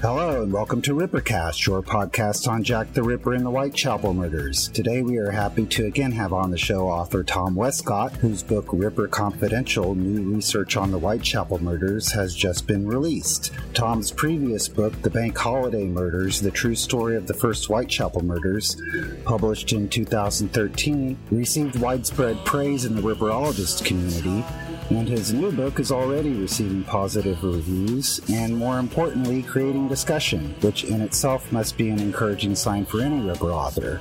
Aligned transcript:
Hello 0.00 0.42
and 0.42 0.50
welcome 0.50 0.80
to 0.80 0.94
Rippercast, 0.94 1.66
your 1.66 1.82
podcast 1.82 2.48
on 2.48 2.64
Jack 2.64 2.94
the 2.94 3.02
Ripper 3.02 3.34
and 3.34 3.44
the 3.44 3.50
Whitechapel 3.50 4.14
murders. 4.14 4.68
Today 4.68 5.02
we 5.02 5.18
are 5.18 5.30
happy 5.30 5.66
to 5.66 5.84
again 5.84 6.12
have 6.12 6.32
on 6.32 6.50
the 6.50 6.56
show 6.56 6.88
author 6.88 7.22
Tom 7.22 7.54
Wescott, 7.54 8.16
whose 8.16 8.42
book 8.42 8.64
Ripper 8.72 9.08
Confidential 9.08 9.94
New 9.94 10.34
Research 10.34 10.78
on 10.78 10.90
the 10.90 10.98
Whitechapel 10.98 11.62
Murders 11.62 12.10
has 12.12 12.34
just 12.34 12.66
been 12.66 12.86
released. 12.86 13.52
Tom's 13.74 14.10
previous 14.10 14.68
book, 14.68 15.02
The 15.02 15.10
Bank 15.10 15.36
Holiday 15.36 15.84
Murders 15.84 16.40
The 16.40 16.50
True 16.50 16.74
Story 16.74 17.14
of 17.16 17.26
the 17.26 17.34
First 17.34 17.66
Whitechapel 17.66 18.24
Murders, 18.24 18.80
published 19.26 19.74
in 19.74 19.86
2013, 19.90 21.18
received 21.30 21.78
widespread 21.78 22.42
praise 22.46 22.86
in 22.86 22.96
the 22.96 23.02
Ripperologist 23.02 23.84
community 23.84 24.42
and 24.90 25.08
his 25.08 25.32
new 25.32 25.52
book 25.52 25.78
is 25.78 25.92
already 25.92 26.32
receiving 26.32 26.82
positive 26.84 27.42
reviews 27.42 28.20
and, 28.28 28.56
more 28.56 28.78
importantly, 28.78 29.42
creating 29.42 29.88
discussion, 29.88 30.54
which 30.60 30.84
in 30.84 31.00
itself 31.00 31.50
must 31.52 31.78
be 31.78 31.88
an 31.88 32.00
encouraging 32.00 32.54
sign 32.54 32.84
for 32.84 33.00
any 33.00 33.20
Ripper 33.20 33.52
author. 33.52 34.00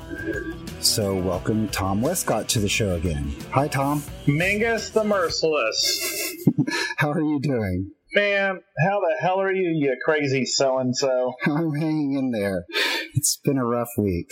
So, 0.80 1.16
welcome 1.16 1.68
Tom 1.70 2.02
Wescott 2.02 2.48
to 2.50 2.60
the 2.60 2.70
show 2.70 2.96
again. 2.96 3.34
Hi, 3.52 3.68
Tom. 3.68 4.02
Mingus 4.26 4.92
the 4.92 5.04
Merciless. 5.04 6.46
How 6.98 7.12
are 7.12 7.22
you 7.22 7.40
doing? 7.40 7.92
Man, 8.16 8.62
how 8.84 9.00
the 9.02 9.16
hell 9.22 9.40
are 9.40 9.54
you, 9.54 9.70
you 9.76 9.96
crazy 10.04 10.46
so 10.46 10.80
and 10.80 10.96
so? 10.96 11.34
I'm 11.46 11.74
hanging 11.76 12.14
in 12.14 12.32
there. 12.32 12.66
It's 13.14 13.38
been 13.44 13.58
a 13.58 13.66
rough 13.66 13.90
week. 13.98 14.28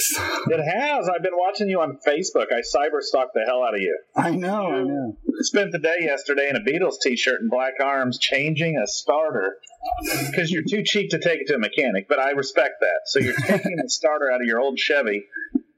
It 0.48 0.64
has. 0.64 1.08
I've 1.08 1.22
been 1.22 1.36
watching 1.36 1.70
you 1.70 1.82
on 1.82 2.00
Facebook. 2.06 2.52
I 2.52 2.62
cyber 2.62 3.02
stalked 3.02 3.34
the 3.36 3.44
hell 3.46 3.64
out 3.64 3.76
of 3.76 3.82
you. 3.82 3.98
I 4.16 4.32
know, 4.32 4.68
I 4.68 4.84
know. 4.84 5.18
Spent 5.42 5.72
the 5.72 5.80
day 5.80 5.98
yesterday 6.02 6.50
in 6.50 6.56
a 6.56 6.60
Beatles 6.60 6.96
t 7.02 7.16
shirt 7.16 7.42
and 7.42 7.52
black 7.52 7.74
arms 7.80 8.18
changing 8.18 8.78
a 8.78 8.88
starter 8.88 9.58
because 10.32 10.52
you're 10.52 10.64
too 10.68 10.84
cheap 10.84 11.12
to 11.12 11.20
take 11.20 11.42
it 11.42 11.48
to 11.48 11.56
a 11.56 11.60
mechanic, 11.60 12.08
but 12.10 12.20
I 12.20 12.32
respect 12.32 12.76
that. 12.82 13.02
So 13.06 13.20
you're 13.20 13.36
taking 13.46 13.76
the 13.76 13.90
starter 13.90 14.32
out 14.32 14.42
of 14.42 14.48
your 14.48 14.60
old 14.60 14.80
Chevy 14.80 15.26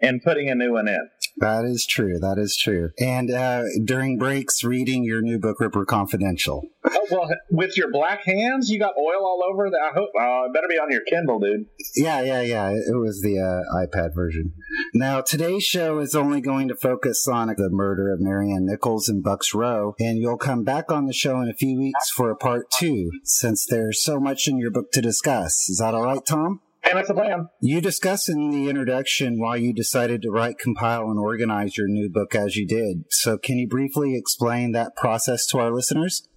and 0.01 0.21
putting 0.21 0.49
a 0.49 0.55
new 0.55 0.73
one 0.73 0.87
in. 0.87 1.09
That 1.39 1.65
is 1.65 1.85
true. 1.85 2.19
That 2.19 2.37
is 2.37 2.55
true. 2.55 2.91
And 2.99 3.31
uh, 3.31 3.63
during 3.83 4.17
breaks, 4.17 4.63
reading 4.63 5.03
your 5.03 5.21
new 5.21 5.39
book, 5.39 5.59
Ripper 5.59 5.85
Confidential. 5.85 6.63
Oh, 6.85 7.07
well, 7.11 7.29
with 7.49 7.77
your 7.77 7.91
black 7.91 8.25
hands, 8.25 8.69
you 8.69 8.79
got 8.79 8.93
oil 8.97 9.25
all 9.25 9.43
over 9.49 9.69
that. 9.69 9.79
I 9.81 9.93
hope. 9.93 10.09
It 10.13 10.53
better 10.53 10.67
be 10.67 10.75
on 10.75 10.91
your 10.91 11.01
Kindle, 11.09 11.39
dude. 11.39 11.65
Yeah, 11.95 12.21
yeah, 12.21 12.41
yeah. 12.41 12.69
It 12.69 12.97
was 12.99 13.21
the 13.21 13.39
uh, 13.39 13.85
iPad 13.85 14.15
version. 14.15 14.53
Now, 14.93 15.21
today's 15.21 15.63
show 15.63 15.99
is 15.99 16.15
only 16.15 16.41
going 16.41 16.67
to 16.67 16.75
focus 16.75 17.27
on 17.27 17.47
the 17.47 17.69
murder 17.69 18.13
of 18.13 18.19
Mary 18.19 18.51
Ann 18.51 18.65
Nichols 18.65 19.09
in 19.09 19.21
Bucks 19.21 19.53
Row, 19.53 19.95
and 19.99 20.17
you'll 20.17 20.37
come 20.37 20.63
back 20.63 20.91
on 20.91 21.05
the 21.05 21.13
show 21.13 21.41
in 21.41 21.49
a 21.49 21.53
few 21.53 21.77
weeks 21.77 22.09
for 22.09 22.31
a 22.31 22.35
part 22.35 22.69
two, 22.71 23.11
since 23.23 23.65
there's 23.65 24.03
so 24.03 24.19
much 24.19 24.47
in 24.47 24.57
your 24.57 24.71
book 24.71 24.91
to 24.93 25.01
discuss. 25.01 25.69
Is 25.69 25.77
that 25.79 25.93
all 25.93 26.03
right, 26.03 26.25
Tom? 26.25 26.61
And 26.83 26.97
that's 26.97 27.09
the 27.09 27.13
plan. 27.13 27.49
You 27.59 27.81
discuss 27.81 28.29
in 28.29 28.51
the 28.51 28.69
introduction 28.69 29.39
why 29.39 29.57
you 29.57 29.73
decided 29.73 30.21
to 30.21 30.31
write, 30.31 30.57
compile, 30.57 31.09
and 31.09 31.19
organize 31.19 31.77
your 31.77 31.87
new 31.87 32.09
book 32.09 32.33
as 32.35 32.55
you 32.55 32.65
did. 32.65 33.03
So, 33.09 33.37
can 33.37 33.57
you 33.57 33.67
briefly 33.67 34.15
explain 34.15 34.71
that 34.71 34.95
process 34.95 35.45
to 35.47 35.59
our 35.59 35.71
listeners? 35.71 36.27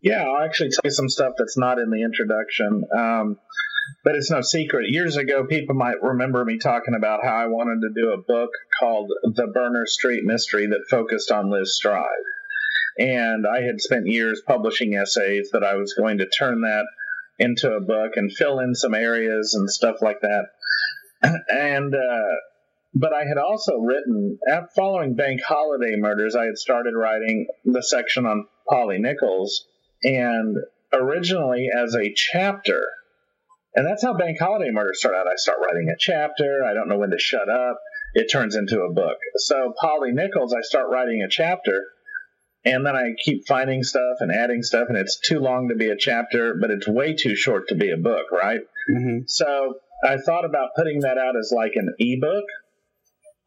Yeah, 0.00 0.24
I'll 0.24 0.44
actually 0.44 0.70
tell 0.70 0.82
you 0.84 0.90
some 0.90 1.08
stuff 1.08 1.34
that's 1.38 1.56
not 1.56 1.78
in 1.78 1.90
the 1.90 2.02
introduction. 2.02 2.84
Um, 2.96 3.38
but 4.04 4.14
it's 4.14 4.30
no 4.30 4.40
secret. 4.40 4.90
Years 4.90 5.16
ago, 5.16 5.44
people 5.44 5.74
might 5.74 6.02
remember 6.02 6.44
me 6.44 6.58
talking 6.58 6.94
about 6.94 7.24
how 7.24 7.34
I 7.34 7.46
wanted 7.46 7.82
to 7.82 7.94
do 7.94 8.12
a 8.12 8.18
book 8.18 8.50
called 8.80 9.12
The 9.22 9.46
Berner 9.46 9.86
Street 9.86 10.24
Mystery 10.24 10.66
that 10.66 10.88
focused 10.90 11.30
on 11.30 11.50
Liz 11.50 11.74
Stride. 11.74 12.06
And 12.98 13.46
I 13.46 13.62
had 13.62 13.80
spent 13.80 14.06
years 14.06 14.42
publishing 14.46 14.94
essays 14.94 15.50
that 15.52 15.64
I 15.64 15.74
was 15.74 15.94
going 15.94 16.18
to 16.18 16.28
turn 16.28 16.62
that 16.62 16.86
into 17.38 17.72
a 17.72 17.80
book 17.80 18.12
and 18.16 18.32
fill 18.32 18.60
in 18.60 18.74
some 18.74 18.94
areas 18.94 19.54
and 19.54 19.70
stuff 19.70 19.96
like 20.02 20.20
that. 20.20 20.46
And, 21.48 21.94
uh, 21.94 22.34
but 22.94 23.12
I 23.14 23.24
had 23.24 23.38
also 23.38 23.76
written, 23.78 24.38
following 24.74 25.14
bank 25.14 25.40
holiday 25.40 25.94
murders, 25.96 26.34
I 26.34 26.46
had 26.46 26.58
started 26.58 26.94
writing 26.94 27.46
the 27.64 27.82
section 27.82 28.26
on 28.26 28.46
Polly 28.68 28.98
Nichols, 28.98 29.64
and 30.02 30.56
originally 30.92 31.68
as 31.74 31.94
a 31.94 32.12
chapter. 32.12 32.84
And 33.74 33.86
that's 33.86 34.02
how 34.02 34.14
bank 34.14 34.38
holiday 34.38 34.70
murders 34.70 34.98
start 34.98 35.14
out. 35.14 35.26
I 35.26 35.36
start 35.36 35.58
writing 35.64 35.88
a 35.88 35.96
chapter. 35.98 36.64
I 36.68 36.74
don't 36.74 36.88
know 36.88 36.98
when 36.98 37.10
to 37.10 37.18
shut 37.18 37.48
up. 37.48 37.78
It 38.14 38.30
turns 38.30 38.56
into 38.56 38.82
a 38.82 38.92
book. 38.92 39.16
So 39.36 39.72
Polly 39.80 40.12
Nichols, 40.12 40.52
I 40.52 40.60
start 40.60 40.90
writing 40.90 41.22
a 41.22 41.28
chapter 41.28 41.86
and 42.64 42.86
then 42.86 42.94
I 42.94 43.14
keep 43.22 43.46
finding 43.46 43.82
stuff 43.82 44.18
and 44.20 44.30
adding 44.30 44.62
stuff, 44.62 44.88
and 44.88 44.96
it's 44.96 45.18
too 45.18 45.40
long 45.40 45.68
to 45.68 45.74
be 45.74 45.88
a 45.88 45.96
chapter, 45.96 46.54
but 46.60 46.70
it's 46.70 46.86
way 46.86 47.14
too 47.14 47.34
short 47.34 47.68
to 47.68 47.74
be 47.74 47.90
a 47.90 47.96
book, 47.96 48.30
right? 48.30 48.60
Mm-hmm. 48.90 49.24
So 49.26 49.74
I 50.04 50.16
thought 50.18 50.44
about 50.44 50.70
putting 50.76 51.00
that 51.00 51.18
out 51.18 51.36
as 51.36 51.52
like 51.54 51.72
an 51.74 51.94
ebook, 51.98 52.44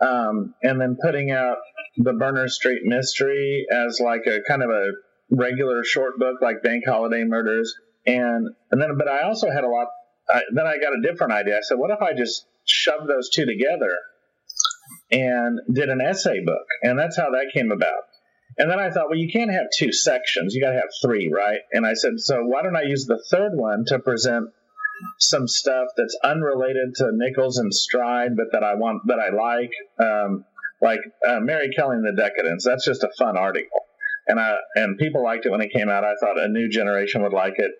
um, 0.01 0.53
and 0.61 0.79
then 0.79 0.97
putting 1.01 1.31
out 1.31 1.57
the 1.97 2.13
Berner 2.13 2.49
Street 2.49 2.81
Mystery 2.83 3.65
as 3.71 4.01
like 4.03 4.25
a 4.27 4.41
kind 4.47 4.61
of 4.61 4.69
a 4.69 4.91
regular 5.31 5.83
short 5.83 6.17
book, 6.19 6.41
like 6.41 6.61
Bank 6.63 6.83
Holiday 6.85 7.23
Murders, 7.23 7.73
and 8.05 8.49
and 8.71 8.81
then 8.81 8.97
but 8.97 9.07
I 9.07 9.23
also 9.23 9.49
had 9.49 9.63
a 9.63 9.69
lot. 9.69 9.87
I, 10.29 10.41
then 10.53 10.65
I 10.65 10.77
got 10.77 10.93
a 10.93 11.01
different 11.01 11.33
idea. 11.33 11.57
I 11.57 11.61
said, 11.61 11.77
what 11.77 11.91
if 11.91 12.01
I 12.01 12.13
just 12.13 12.47
shoved 12.65 13.07
those 13.07 13.29
two 13.29 13.45
together 13.45 13.95
and 15.11 15.59
did 15.71 15.89
an 15.89 16.01
essay 16.01 16.43
book? 16.43 16.65
And 16.81 16.97
that's 16.97 17.15
how 17.15 17.29
that 17.31 17.51
came 17.53 17.71
about. 17.71 18.03
And 18.57 18.71
then 18.71 18.79
I 18.79 18.89
thought, 18.89 19.09
well, 19.09 19.19
you 19.19 19.31
can't 19.31 19.51
have 19.51 19.67
two 19.77 19.91
sections. 19.91 20.55
You 20.55 20.61
got 20.61 20.71
to 20.71 20.77
have 20.77 20.89
three, 21.01 21.29
right? 21.33 21.59
And 21.73 21.85
I 21.85 21.93
said, 21.93 22.13
so 22.17 22.43
why 22.43 22.63
don't 22.63 22.75
I 22.75 22.83
use 22.83 23.05
the 23.05 23.21
third 23.29 23.51
one 23.53 23.83
to 23.87 23.99
present 23.99 24.49
some 25.19 25.47
stuff 25.47 25.89
that's 25.97 26.17
unrelated 26.23 26.95
to 26.95 27.11
Nichols 27.11 27.57
and 27.57 27.73
Stride, 27.73 28.37
but 28.37 28.53
that 28.53 28.63
I 28.63 28.75
want, 28.75 29.01
that 29.07 29.19
I 29.19 29.35
like, 29.35 29.71
um, 29.99 30.45
like 30.81 30.99
uh, 31.27 31.39
Mary 31.41 31.69
Kelly 31.75 31.97
and 31.97 32.05
the 32.05 32.21
Decadence. 32.21 32.63
That's 32.63 32.85
just 32.85 33.03
a 33.03 33.09
fun 33.17 33.37
article, 33.37 33.79
and 34.27 34.39
I 34.39 34.55
and 34.75 34.97
people 34.97 35.23
liked 35.23 35.45
it 35.45 35.51
when 35.51 35.61
it 35.61 35.71
came 35.71 35.89
out. 35.89 36.03
I 36.03 36.13
thought 36.19 36.39
a 36.39 36.47
new 36.47 36.69
generation 36.69 37.23
would 37.23 37.33
like 37.33 37.55
it, 37.57 37.71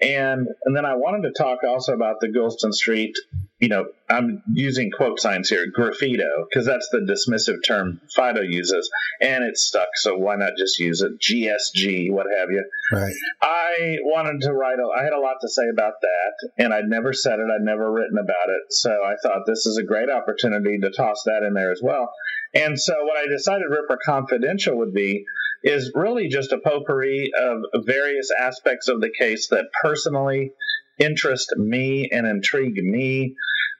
and 0.00 0.46
and 0.64 0.76
then 0.76 0.84
I 0.84 0.94
wanted 0.94 1.28
to 1.28 1.32
talk 1.36 1.64
also 1.64 1.92
about 1.92 2.20
the 2.20 2.28
Goulston 2.28 2.72
Street 2.72 3.14
you 3.64 3.70
know, 3.70 3.86
I'm 4.10 4.42
using 4.52 4.90
quote 4.90 5.18
signs 5.18 5.48
here, 5.48 5.64
graffito, 5.74 6.44
because 6.46 6.66
that's 6.66 6.90
the 6.90 6.98
dismissive 6.98 7.64
term 7.64 7.98
Fido 8.14 8.42
uses, 8.42 8.90
and 9.22 9.42
it's 9.42 9.62
stuck. 9.62 9.88
So 9.94 10.18
why 10.18 10.36
not 10.36 10.58
just 10.58 10.78
use 10.78 11.00
it? 11.00 11.18
GSG, 11.18 12.12
what 12.12 12.26
have 12.30 12.50
you? 12.50 12.62
Right. 12.92 13.14
I 13.40 13.96
wanted 14.02 14.42
to 14.42 14.52
write. 14.52 14.78
A, 14.78 15.00
I 15.00 15.02
had 15.02 15.14
a 15.14 15.18
lot 15.18 15.36
to 15.40 15.48
say 15.48 15.62
about 15.72 15.94
that, 16.02 16.50
and 16.58 16.74
I'd 16.74 16.90
never 16.90 17.14
said 17.14 17.38
it. 17.38 17.46
I'd 17.50 17.64
never 17.64 17.90
written 17.90 18.18
about 18.18 18.50
it. 18.50 18.70
So 18.70 18.90
I 18.90 19.14
thought 19.22 19.46
this 19.46 19.64
is 19.64 19.78
a 19.78 19.82
great 19.82 20.10
opportunity 20.10 20.80
to 20.80 20.90
toss 20.90 21.22
that 21.24 21.42
in 21.42 21.54
there 21.54 21.72
as 21.72 21.80
well. 21.82 22.12
And 22.52 22.78
so 22.78 22.92
what 23.04 23.16
I 23.16 23.28
decided 23.28 23.70
Ripper 23.70 23.98
Confidential 24.04 24.76
would 24.76 24.92
be 24.92 25.24
is 25.62 25.90
really 25.94 26.28
just 26.28 26.52
a 26.52 26.58
potpourri 26.58 27.32
of 27.34 27.86
various 27.86 28.28
aspects 28.38 28.88
of 28.88 29.00
the 29.00 29.10
case 29.18 29.48
that 29.48 29.70
personally 29.82 30.52
interest 30.98 31.56
me 31.56 32.10
and 32.12 32.26
intrigue 32.26 32.76
me 32.76 33.34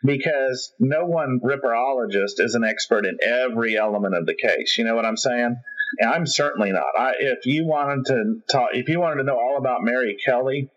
because 0.04 0.72
no 0.78 1.06
one 1.06 1.40
ripperologist 1.42 2.38
is 2.38 2.54
an 2.54 2.64
expert 2.64 3.06
in 3.06 3.18
every 3.22 3.76
element 3.76 4.14
of 4.14 4.26
the 4.26 4.34
case. 4.34 4.76
You 4.76 4.84
know 4.84 4.94
what 4.94 5.06
I'm 5.06 5.16
saying? 5.16 5.56
I'm 6.04 6.26
certainly 6.26 6.72
not. 6.72 6.98
I, 6.98 7.14
if 7.18 7.46
you 7.46 7.66
wanted 7.66 8.06
to 8.06 8.40
talk, 8.50 8.70
if 8.72 8.88
you 8.88 9.00
wanted 9.00 9.18
to 9.18 9.24
know 9.24 9.38
all 9.38 9.56
about 9.56 9.82
Mary 9.82 10.16
Kelly, 10.24 10.68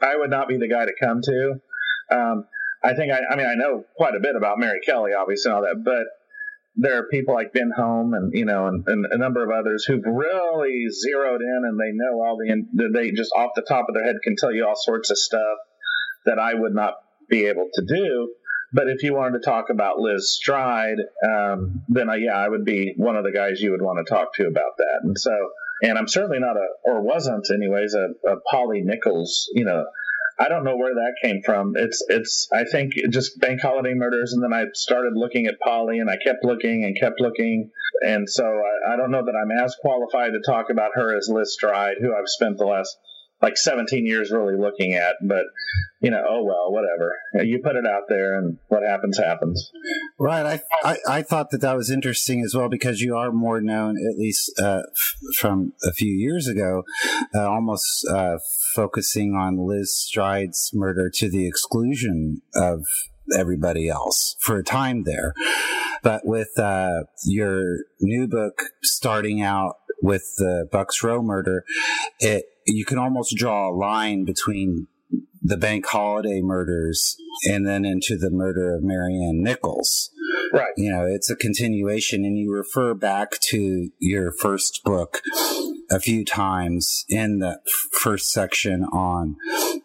I 0.00 0.16
would 0.16 0.30
not 0.30 0.48
be 0.48 0.58
the 0.58 0.68
guy 0.68 0.84
to 0.84 0.92
come 1.00 1.22
to. 1.22 1.60
Um, 2.10 2.44
I 2.84 2.94
think 2.94 3.12
I, 3.12 3.20
I 3.30 3.36
mean 3.36 3.46
I 3.46 3.54
know 3.54 3.84
quite 3.96 4.14
a 4.14 4.20
bit 4.20 4.36
about 4.36 4.58
Mary 4.58 4.80
Kelly, 4.84 5.12
obviously, 5.18 5.50
and 5.50 5.56
all 5.56 5.62
that, 5.62 5.82
but 5.82 6.06
there 6.76 6.98
are 6.98 7.08
people 7.08 7.34
like 7.34 7.52
Ben 7.52 7.72
Holme 7.74 8.14
and 8.14 8.32
you 8.34 8.44
know 8.44 8.66
and, 8.66 8.84
and, 8.86 9.06
a 9.10 9.18
number 9.18 9.42
of 9.42 9.50
others 9.50 9.84
who've 9.84 10.04
really 10.04 10.86
zeroed 10.90 11.40
in 11.40 11.62
and 11.64 11.80
they 11.80 11.92
know 11.92 12.20
all 12.20 12.36
the 12.36 12.90
they 12.92 13.10
just 13.12 13.32
off 13.34 13.52
the 13.56 13.62
top 13.62 13.86
of 13.88 13.94
their 13.94 14.04
head 14.04 14.16
can 14.22 14.36
tell 14.36 14.52
you 14.52 14.66
all 14.66 14.76
sorts 14.76 15.10
of 15.10 15.18
stuff 15.18 15.58
that 16.26 16.38
I 16.38 16.54
would 16.54 16.74
not 16.74 16.94
be 17.28 17.46
able 17.46 17.68
to 17.74 17.82
do. 17.84 18.32
But 18.72 18.88
if 18.88 19.02
you 19.02 19.14
wanted 19.14 19.38
to 19.38 19.44
talk 19.44 19.70
about 19.70 19.98
Liz 19.98 20.30
Stride, 20.30 20.98
um, 21.24 21.82
then 21.88 22.10
I, 22.10 22.16
yeah, 22.16 22.36
I 22.36 22.48
would 22.48 22.64
be 22.64 22.94
one 22.96 23.16
of 23.16 23.24
the 23.24 23.32
guys 23.32 23.60
you 23.60 23.70
would 23.70 23.82
want 23.82 24.04
to 24.04 24.12
talk 24.12 24.34
to 24.34 24.46
about 24.46 24.76
that. 24.78 25.00
And 25.02 25.18
so, 25.18 25.32
and 25.82 25.96
I'm 25.98 26.08
certainly 26.08 26.40
not 26.40 26.56
a, 26.56 26.66
or 26.84 27.02
wasn't 27.02 27.50
anyways, 27.50 27.94
a, 27.94 28.08
a 28.28 28.40
Polly 28.50 28.82
Nichols, 28.82 29.48
you 29.54 29.64
know, 29.64 29.86
I 30.38 30.48
don't 30.48 30.64
know 30.64 30.76
where 30.76 30.94
that 30.94 31.14
came 31.22 31.40
from. 31.42 31.74
It's 31.76 32.04
it's 32.08 32.48
I 32.52 32.64
think 32.64 32.92
just 33.08 33.40
bank 33.40 33.62
holiday 33.62 33.94
murders, 33.94 34.34
and 34.34 34.42
then 34.42 34.52
I 34.52 34.66
started 34.74 35.14
looking 35.14 35.46
at 35.46 35.58
Polly, 35.60 35.98
and 35.98 36.10
I 36.10 36.18
kept 36.18 36.44
looking 36.44 36.84
and 36.84 36.98
kept 36.98 37.20
looking, 37.20 37.70
and 38.02 38.28
so 38.28 38.44
I, 38.44 38.92
I 38.92 38.96
don't 38.96 39.10
know 39.10 39.24
that 39.24 39.34
I'm 39.34 39.64
as 39.64 39.74
qualified 39.80 40.32
to 40.32 40.40
talk 40.44 40.68
about 40.68 40.90
her 40.94 41.16
as 41.16 41.30
Liz 41.30 41.54
Stride, 41.54 41.96
who 42.00 42.14
I've 42.14 42.28
spent 42.28 42.58
the 42.58 42.66
last 42.66 42.98
like 43.42 43.56
17 43.56 44.06
years 44.06 44.30
really 44.30 44.56
looking 44.56 44.94
at. 44.94 45.16
But 45.22 45.44
you 46.00 46.10
know, 46.10 46.22
oh 46.28 46.44
well, 46.44 46.72
whatever. 46.72 47.16
You 47.46 47.60
put 47.62 47.76
it 47.76 47.86
out 47.86 48.02
there, 48.08 48.38
and 48.38 48.58
what 48.68 48.82
happens 48.82 49.18
happens. 49.18 49.70
Right. 50.18 50.60
I 50.84 50.90
I, 50.90 50.96
I 51.18 51.22
thought 51.22 51.50
that 51.50 51.60
that 51.62 51.76
was 51.76 51.90
interesting 51.90 52.42
as 52.42 52.54
well 52.54 52.68
because 52.68 53.00
you 53.00 53.16
are 53.16 53.32
more 53.32 53.60
known, 53.60 53.96
at 53.96 54.18
least 54.18 54.58
uh, 54.60 54.82
from 55.38 55.72
a 55.84 55.92
few 55.92 56.12
years 56.12 56.48
ago, 56.48 56.84
uh, 57.34 57.48
almost 57.48 58.06
uh, 58.08 58.38
focusing 58.74 59.34
on 59.34 59.66
Liz 59.66 59.96
Stride's 59.96 60.70
murder 60.74 61.10
to 61.14 61.30
the 61.30 61.46
exclusion 61.46 62.42
of 62.54 62.84
everybody 63.34 63.88
else 63.88 64.36
for 64.40 64.58
a 64.58 64.64
time 64.64 65.04
there. 65.04 65.34
But 66.02 66.26
with 66.26 66.58
uh, 66.58 67.04
your 67.24 67.78
new 68.00 68.28
book 68.28 68.62
starting 68.82 69.42
out 69.42 69.76
with 70.02 70.34
the 70.36 70.68
Bucks 70.70 71.02
Row 71.02 71.22
murder, 71.22 71.64
it 72.20 72.44
you 72.66 72.84
can 72.84 72.98
almost 72.98 73.36
draw 73.36 73.70
a 73.70 73.74
line 73.74 74.24
between 74.24 74.88
the 75.42 75.56
bank 75.56 75.86
holiday 75.86 76.40
murders 76.42 77.16
and 77.48 77.66
then 77.66 77.84
into 77.84 78.16
the 78.16 78.30
murder 78.30 78.74
of 78.74 78.82
Mary 78.82 79.14
Ann 79.14 79.42
Nichols. 79.42 80.10
Right. 80.52 80.72
You 80.76 80.90
know, 80.90 81.06
it's 81.06 81.30
a 81.30 81.36
continuation, 81.36 82.24
and 82.24 82.36
you 82.36 82.52
refer 82.52 82.94
back 82.94 83.38
to 83.40 83.90
your 83.98 84.32
first 84.32 84.82
book 84.84 85.20
a 85.90 86.00
few 86.00 86.24
times 86.24 87.04
in 87.08 87.38
the 87.38 87.60
first 87.92 88.32
section 88.32 88.84
on 88.84 89.36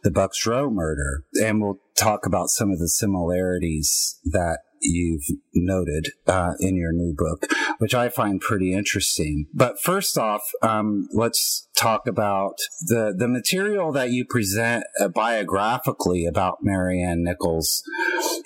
the 0.03 0.11
Bucks 0.11 0.45
Row 0.45 0.69
murder, 0.69 1.25
and 1.41 1.61
we'll 1.61 1.79
talk 1.95 2.25
about 2.25 2.49
some 2.49 2.71
of 2.71 2.79
the 2.79 2.87
similarities 2.87 4.19
that 4.25 4.59
you've 4.81 5.25
noted 5.53 6.09
uh, 6.27 6.53
in 6.59 6.75
your 6.75 6.91
new 6.91 7.13
book, 7.15 7.45
which 7.79 7.93
I 7.93 8.09
find 8.09 8.39
pretty 8.39 8.73
interesting. 8.73 9.47
But 9.53 9.79
first 9.79 10.17
off, 10.17 10.51
um, 10.61 11.07
let's 11.13 11.67
talk 11.75 12.07
about 12.07 12.55
the 12.87 13.13
the 13.15 13.27
material 13.27 13.91
that 13.93 14.11
you 14.11 14.25
present 14.25 14.83
uh, 14.99 15.07
biographically 15.07 16.25
about 16.25 16.59
Mary 16.61 17.01
Ann 17.01 17.23
Nichols. 17.23 17.83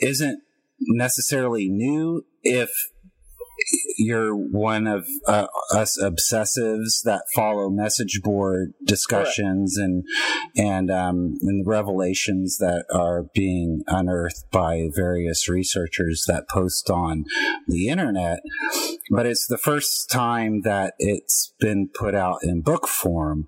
Isn't 0.01 0.41
necessarily 0.79 1.69
new 1.69 2.25
if 2.43 2.69
you're 3.97 4.35
one 4.35 4.87
of 4.87 5.07
uh, 5.27 5.47
us 5.73 5.97
obsessives 6.01 7.03
that 7.03 7.23
follow 7.33 7.69
message 7.69 8.21
board 8.21 8.73
discussions 8.83 9.77
and 9.77 10.03
and 10.55 10.91
um, 10.91 11.37
and 11.41 11.65
the 11.65 11.69
revelations 11.69 12.57
that 12.57 12.85
are 12.93 13.23
being 13.33 13.83
unearthed 13.87 14.49
by 14.51 14.89
various 14.93 15.49
researchers 15.49 16.25
that 16.27 16.47
post 16.49 16.89
on 16.89 17.25
the 17.67 17.87
internet. 17.87 18.41
But 19.09 19.25
it's 19.25 19.47
the 19.47 19.57
first 19.57 20.09
time 20.09 20.61
that 20.61 20.93
it's 20.99 21.53
been 21.59 21.89
put 21.93 22.15
out 22.15 22.39
in 22.43 22.61
book 22.61 22.87
form. 22.87 23.45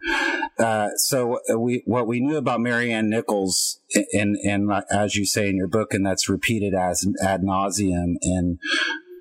Uh, 0.60 0.90
so 0.96 1.40
we 1.56 1.84
what 1.86 2.08
we 2.08 2.20
knew 2.20 2.38
about 2.38 2.62
Mary 2.62 2.92
Ann 2.92 3.10
Nichols 3.10 3.80
and 4.14 4.36
and 4.38 4.72
as 4.92 5.16
you 5.16 5.26
say 5.26 5.50
in 5.50 5.56
your 5.56 5.68
book, 5.68 5.94
and 5.94 6.06
that's 6.06 6.30
repeated 6.30 6.74
as 6.74 7.06
ad 7.22 7.42
nauseum 7.42 8.16
in 8.22 8.60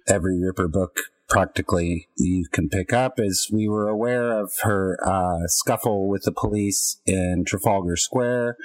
every 0.08 0.38
Ripper 0.38 0.68
book 0.68 1.00
practically 1.28 2.08
you 2.16 2.46
can 2.52 2.68
pick 2.68 2.92
up 2.92 3.14
is 3.18 3.50
we 3.52 3.68
were 3.68 3.88
aware 3.88 4.30
of 4.30 4.52
her 4.62 4.98
uh, 5.04 5.46
scuffle 5.46 6.08
with 6.08 6.22
the 6.22 6.32
police 6.32 7.00
in 7.04 7.44
Trafalgar 7.44 7.96
Square 7.96 8.56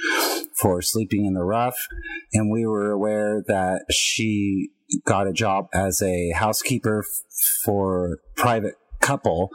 for 0.55 0.81
sleeping 0.81 1.25
in 1.25 1.33
the 1.33 1.43
rough, 1.43 1.87
and 2.33 2.51
we 2.51 2.65
were 2.65 2.91
aware 2.91 3.43
that 3.47 3.85
she 3.89 4.69
got 5.05 5.27
a 5.27 5.33
job 5.33 5.67
as 5.73 6.01
a 6.01 6.31
housekeeper 6.31 7.03
for 7.63 8.19
private 8.35 8.75
couple 8.99 9.49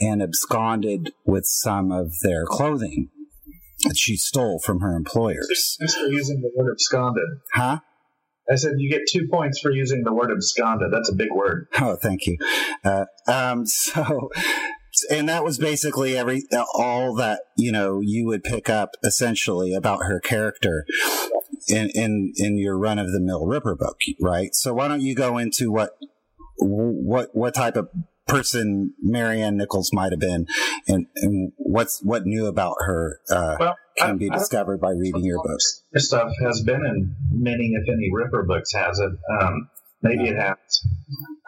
and 0.00 0.22
absconded 0.22 1.12
with 1.24 1.46
some 1.46 1.92
of 1.92 2.20
their 2.22 2.44
clothing 2.44 3.10
that 3.84 3.96
she 3.96 4.16
stole 4.16 4.58
from 4.58 4.80
her 4.80 4.96
employers. 4.96 5.76
Thanks 5.78 5.94
for 5.94 6.08
using 6.08 6.40
the 6.40 6.50
word 6.56 6.72
absconded. 6.72 7.40
Huh? 7.54 7.80
I 8.50 8.56
said 8.56 8.72
you 8.78 8.90
get 8.90 9.02
two 9.08 9.28
points 9.28 9.58
for 9.58 9.70
using 9.70 10.02
the 10.04 10.12
word 10.12 10.30
absconded. 10.30 10.92
That's 10.92 11.10
a 11.10 11.14
big 11.14 11.30
word. 11.32 11.68
Oh, 11.80 11.96
thank 11.96 12.26
you. 12.26 12.36
Uh, 12.84 13.04
um, 13.28 13.64
so, 13.66 14.30
and 15.10 15.28
that 15.28 15.44
was 15.44 15.58
basically 15.58 16.16
every 16.16 16.42
all 16.74 17.14
that 17.16 17.42
you 17.56 17.70
know 17.70 18.00
you 18.00 18.26
would 18.26 18.42
pick 18.42 18.68
up 18.68 18.90
essentially 19.04 19.74
about 19.74 20.04
her 20.04 20.20
character 20.20 20.84
in 21.68 21.90
in 21.94 22.32
in 22.36 22.58
your 22.58 22.78
run 22.78 22.98
of 22.98 23.12
the 23.12 23.20
mill 23.20 23.46
Ripper 23.46 23.76
book, 23.76 24.00
right? 24.20 24.54
So 24.54 24.74
why 24.74 24.88
don't 24.88 25.02
you 25.02 25.14
go 25.14 25.38
into 25.38 25.70
what 25.70 25.90
what 26.58 27.28
what 27.32 27.54
type 27.54 27.76
of 27.76 27.88
person 28.28 28.92
Mary 29.02 29.42
Ann 29.42 29.56
Nichols 29.56 29.90
might 29.92 30.12
have 30.12 30.20
been, 30.20 30.46
and, 30.86 31.06
and 31.16 31.52
what's 31.56 32.00
what 32.02 32.26
new 32.26 32.46
about 32.46 32.76
her 32.80 33.20
uh, 33.30 33.56
Well, 33.58 33.76
can 33.98 34.10
I- 34.10 34.18
be 34.18 34.30
I- 34.30 34.38
discovered 34.38 34.80
by 34.80 34.90
reading 34.92 35.24
your 35.24 35.42
books. 35.42 35.82
This 35.92 36.06
stuff 36.06 36.30
has 36.42 36.62
been 36.62 36.84
in 36.86 37.16
many, 37.30 37.72
if 37.74 37.88
any, 37.88 38.10
Ripper 38.12 38.44
books, 38.44 38.72
has 38.74 38.98
it? 38.98 39.12
Um, 39.40 39.68
maybe 40.02 40.28
it 40.28 40.36
has. 40.36 40.56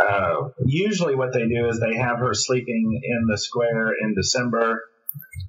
Uh, 0.00 0.48
usually, 0.64 1.14
what 1.14 1.32
they 1.32 1.46
do 1.46 1.68
is 1.68 1.78
they 1.80 1.96
have 1.96 2.18
her 2.18 2.34
sleeping 2.34 3.00
in 3.02 3.26
the 3.30 3.38
square 3.38 3.92
in 4.02 4.14
December, 4.14 4.82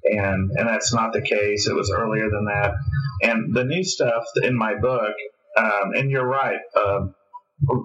and 0.04 0.50
and 0.56 0.68
that's 0.68 0.92
not 0.92 1.12
the 1.12 1.22
case. 1.22 1.66
It 1.66 1.74
was 1.74 1.90
earlier 1.90 2.28
than 2.30 2.44
that. 2.46 2.74
And 3.22 3.54
the 3.54 3.64
new 3.64 3.82
stuff 3.84 4.24
in 4.42 4.56
my 4.56 4.74
book, 4.74 5.14
um, 5.56 5.92
and 5.94 6.10
you're 6.10 6.26
right. 6.26 6.60
Uh, 6.76 7.06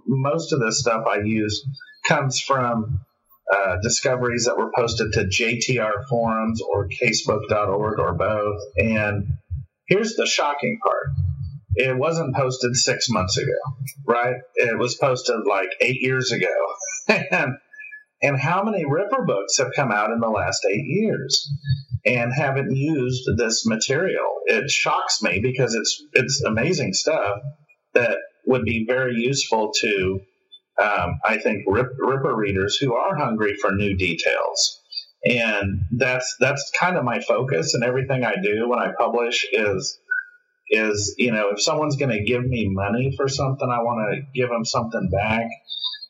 most 0.05 0.53
of 0.53 0.59
the 0.59 0.71
stuff 0.73 1.05
I 1.07 1.19
use 1.19 1.65
comes 2.07 2.39
from 2.41 2.99
uh, 3.53 3.77
discoveries 3.81 4.45
that 4.45 4.57
were 4.57 4.71
posted 4.75 5.13
to 5.13 5.25
JTR 5.25 6.05
forums 6.09 6.61
or 6.61 6.89
casebook.org 6.89 7.99
or 7.99 8.13
both. 8.13 8.61
And 8.77 9.33
here's 9.87 10.15
the 10.15 10.25
shocking 10.25 10.79
part 10.83 11.07
it 11.77 11.95
wasn't 11.95 12.35
posted 12.35 12.75
six 12.75 13.07
months 13.07 13.37
ago, 13.37 13.53
right? 14.05 14.37
It 14.55 14.77
was 14.79 14.95
posted 14.95 15.45
like 15.47 15.69
eight 15.79 16.01
years 16.01 16.31
ago. 16.31 16.47
and, 17.07 17.57
and 18.21 18.39
how 18.39 18.63
many 18.63 18.83
Ripper 18.83 19.23
books 19.25 19.59
have 19.59 19.73
come 19.75 19.91
out 19.91 20.11
in 20.11 20.19
the 20.19 20.29
last 20.29 20.65
eight 20.67 20.85
years 20.85 21.47
and 22.03 22.33
haven't 22.33 22.75
used 22.75 23.29
this 23.37 23.67
material? 23.67 24.27
It 24.47 24.71
shocks 24.71 25.21
me 25.21 25.39
because 25.39 25.75
it's 25.75 26.03
it's 26.13 26.41
amazing 26.41 26.93
stuff 26.93 27.37
that 27.93 28.17
would 28.47 28.63
be 28.63 28.85
very 28.87 29.15
useful 29.15 29.71
to, 29.81 30.21
um, 30.81 31.19
I 31.23 31.37
think, 31.37 31.63
Rip, 31.67 31.87
Ripper 31.97 32.35
readers 32.35 32.77
who 32.77 32.95
are 32.95 33.17
hungry 33.17 33.55
for 33.61 33.71
new 33.71 33.95
details. 33.95 34.79
And 35.25 35.81
that's 35.97 36.35
that's 36.39 36.71
kind 36.79 36.95
of 36.95 37.03
my 37.03 37.19
focus, 37.21 37.73
and 37.73 37.83
everything 37.83 38.23
I 38.23 38.35
do 38.41 38.69
when 38.69 38.79
I 38.79 38.91
publish 38.97 39.45
is 39.51 39.99
is 40.69 41.15
you 41.17 41.31
know 41.31 41.49
if 41.51 41.61
someone's 41.61 41.95
going 41.95 42.11
to 42.11 42.23
give 42.23 42.45
me 42.45 42.67
money 42.69 43.13
for 43.15 43.27
something 43.29 43.69
i 43.69 43.81
want 43.81 43.99
to 44.11 44.21
give 44.37 44.49
them 44.49 44.65
something 44.65 45.09
back 45.09 45.45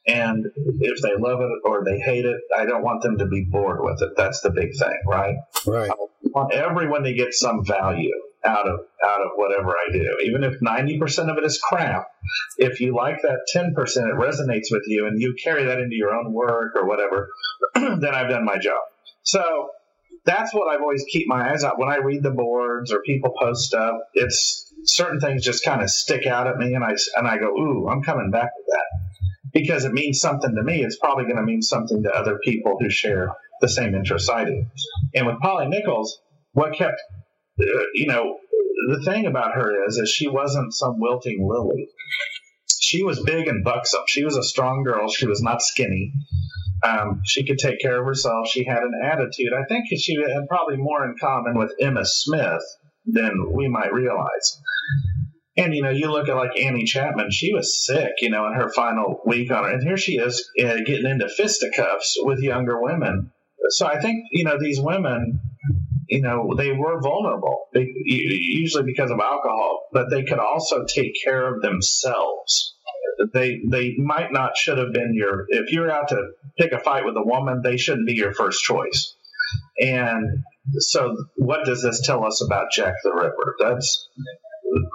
and 0.07 0.45
if 0.79 1.01
they 1.01 1.15
love 1.19 1.41
it 1.41 1.49
or 1.63 1.83
they 1.85 1.99
hate 1.99 2.25
it 2.25 2.37
i 2.57 2.65
don't 2.65 2.83
want 2.83 3.03
them 3.03 3.19
to 3.19 3.27
be 3.27 3.45
bored 3.51 3.77
with 3.81 4.01
it 4.01 4.09
that's 4.17 4.41
the 4.41 4.49
big 4.49 4.69
thing 4.77 4.99
right 5.05 5.35
Right. 5.65 5.91
I 5.91 5.95
want 6.33 6.53
everyone 6.53 7.03
to 7.03 7.13
get 7.13 7.33
some 7.33 7.65
value 7.65 8.13
out 8.45 8.67
of 8.67 8.79
out 9.05 9.21
of 9.21 9.31
whatever 9.35 9.69
i 9.69 9.91
do 9.91 10.17
even 10.23 10.43
if 10.43 10.59
90% 10.61 11.31
of 11.31 11.37
it 11.37 11.43
is 11.43 11.59
crap 11.59 12.07
if 12.57 12.79
you 12.79 12.95
like 12.95 13.21
that 13.23 13.39
10% 13.55 13.71
it 13.73 14.15
resonates 14.15 14.71
with 14.71 14.83
you 14.87 15.07
and 15.07 15.21
you 15.21 15.35
carry 15.43 15.65
that 15.65 15.79
into 15.79 15.95
your 15.95 16.13
own 16.13 16.33
work 16.33 16.73
or 16.75 16.87
whatever 16.87 17.29
then 17.75 18.13
i've 18.13 18.29
done 18.29 18.45
my 18.45 18.57
job 18.57 18.81
so 19.23 19.69
that's 20.27 20.53
what 20.53 20.67
I've 20.67 20.81
always 20.81 21.05
keep 21.09 21.27
my 21.27 21.51
eyes 21.51 21.63
out 21.63 21.79
when 21.79 21.89
I 21.89 21.97
read 21.97 22.21
the 22.21 22.31
boards 22.31 22.91
or 22.91 23.01
people 23.01 23.33
post 23.39 23.63
stuff. 23.63 23.95
It's 24.13 24.71
certain 24.83 25.21
things 25.21 25.43
just 25.43 25.63
kind 25.63 25.81
of 25.81 25.89
stick 25.89 26.27
out 26.27 26.47
at 26.47 26.57
me, 26.57 26.73
and 26.73 26.83
I 26.83 26.95
and 27.15 27.25
I 27.27 27.37
go, 27.37 27.47
"Ooh, 27.47 27.87
I'm 27.89 28.03
coming 28.03 28.29
back 28.29 28.49
to 28.53 28.63
that," 28.67 28.85
because 29.53 29.85
it 29.85 29.93
means 29.93 30.19
something 30.19 30.53
to 30.53 30.63
me. 30.63 30.83
It's 30.83 30.97
probably 30.97 31.23
going 31.23 31.37
to 31.37 31.43
mean 31.43 31.61
something 31.61 32.03
to 32.03 32.11
other 32.11 32.39
people 32.43 32.77
who 32.79 32.89
share 32.89 33.29
the 33.61 33.69
same 33.69 33.95
interests 33.95 34.29
I 34.29 34.43
do. 34.43 34.65
And 35.15 35.27
with 35.27 35.39
Polly 35.39 35.67
Nichols, 35.67 36.19
what 36.51 36.73
kept, 36.73 37.01
you 37.93 38.07
know, 38.07 38.37
the 38.89 39.03
thing 39.03 39.25
about 39.25 39.55
her 39.55 39.85
is, 39.87 39.97
is 39.97 40.09
she 40.09 40.27
wasn't 40.27 40.73
some 40.73 40.99
wilting 40.99 41.47
lily. 41.47 41.89
She 42.79 43.03
was 43.03 43.19
big 43.19 43.47
and 43.47 43.63
buxom. 43.63 44.01
She 44.07 44.23
was 44.23 44.37
a 44.37 44.43
strong 44.43 44.83
girl. 44.83 45.09
She 45.09 45.27
was 45.27 45.41
not 45.41 45.61
skinny. 45.61 46.13
Um, 46.83 47.21
she 47.25 47.45
could 47.45 47.57
take 47.57 47.79
care 47.79 47.99
of 47.99 48.05
herself. 48.05 48.47
She 48.47 48.63
had 48.63 48.83
an 48.83 48.93
attitude. 49.03 49.51
I 49.53 49.65
think 49.67 49.87
she 49.97 50.15
had 50.15 50.47
probably 50.47 50.77
more 50.77 51.03
in 51.05 51.15
common 51.19 51.57
with 51.57 51.73
Emma 51.81 52.05
Smith 52.05 52.61
than 53.05 53.51
we 53.51 53.67
might 53.67 53.93
realize. 53.93 54.61
And 55.57 55.73
you 55.73 55.81
know, 55.81 55.89
you 55.89 56.11
look 56.11 56.29
at 56.29 56.35
like 56.35 56.59
Annie 56.59 56.85
Chapman. 56.85 57.31
She 57.31 57.51
was 57.51 57.83
sick, 57.83 58.11
you 58.21 58.29
know, 58.29 58.45
in 58.47 58.53
her 58.53 58.69
final 58.71 59.21
week 59.25 59.49
on 59.51 59.63
her, 59.63 59.71
and 59.71 59.81
here 59.81 59.97
she 59.97 60.17
is 60.17 60.47
uh, 60.59 60.77
getting 60.85 61.07
into 61.09 61.27
fisticuffs 61.27 62.15
with 62.19 62.39
younger 62.39 62.79
women. 62.79 63.31
So 63.69 63.87
I 63.87 63.99
think 63.99 64.25
you 64.31 64.43
know 64.43 64.59
these 64.59 64.79
women, 64.79 65.39
you 66.09 66.21
know, 66.21 66.53
they 66.55 66.71
were 66.71 66.99
vulnerable, 67.01 67.67
usually 67.73 68.83
because 68.83 69.11
of 69.11 69.19
alcohol, 69.19 69.87
but 69.91 70.09
they 70.09 70.23
could 70.23 70.39
also 70.39 70.85
take 70.85 71.13
care 71.23 71.53
of 71.53 71.61
themselves 71.61 72.73
they 73.33 73.59
they 73.67 73.95
might 73.97 74.31
not 74.31 74.55
should 74.55 74.77
have 74.77 74.93
been 74.93 75.11
your 75.15 75.47
if 75.49 75.71
you're 75.71 75.89
out 75.89 76.09
to 76.09 76.15
pick 76.59 76.71
a 76.71 76.77
fight 76.77 77.03
with 77.03 77.17
a 77.17 77.23
woman 77.23 77.61
they 77.63 77.75
shouldn't 77.75 78.05
be 78.05 78.13
your 78.13 78.31
first 78.31 78.61
choice 78.61 79.15
and 79.79 80.43
so 80.79 81.15
what 81.35 81.65
does 81.65 81.81
this 81.81 82.01
tell 82.01 82.25
us 82.25 82.41
about 82.41 82.71
Jack 82.71 82.95
the 83.03 83.13
Ripper? 83.13 83.55
That's 83.59 84.09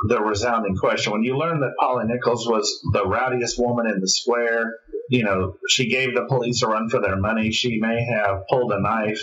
the 0.08 0.20
resounding 0.20 0.76
question. 0.76 1.12
When 1.12 1.22
you 1.22 1.38
learn 1.38 1.60
that 1.60 1.76
Polly 1.78 2.04
Nichols 2.06 2.46
was 2.46 2.80
the 2.92 3.06
rowdiest 3.06 3.58
woman 3.58 3.86
in 3.86 4.00
the 4.00 4.08
square, 4.08 4.74
you 5.08 5.24
know, 5.24 5.56
she 5.68 5.88
gave 5.88 6.14
the 6.14 6.26
police 6.26 6.62
a 6.62 6.68
run 6.68 6.88
for 6.88 7.00
their 7.00 7.16
money. 7.16 7.52
She 7.52 7.78
may 7.80 8.04
have 8.04 8.42
pulled 8.48 8.72
a 8.72 8.80
knife 8.80 9.20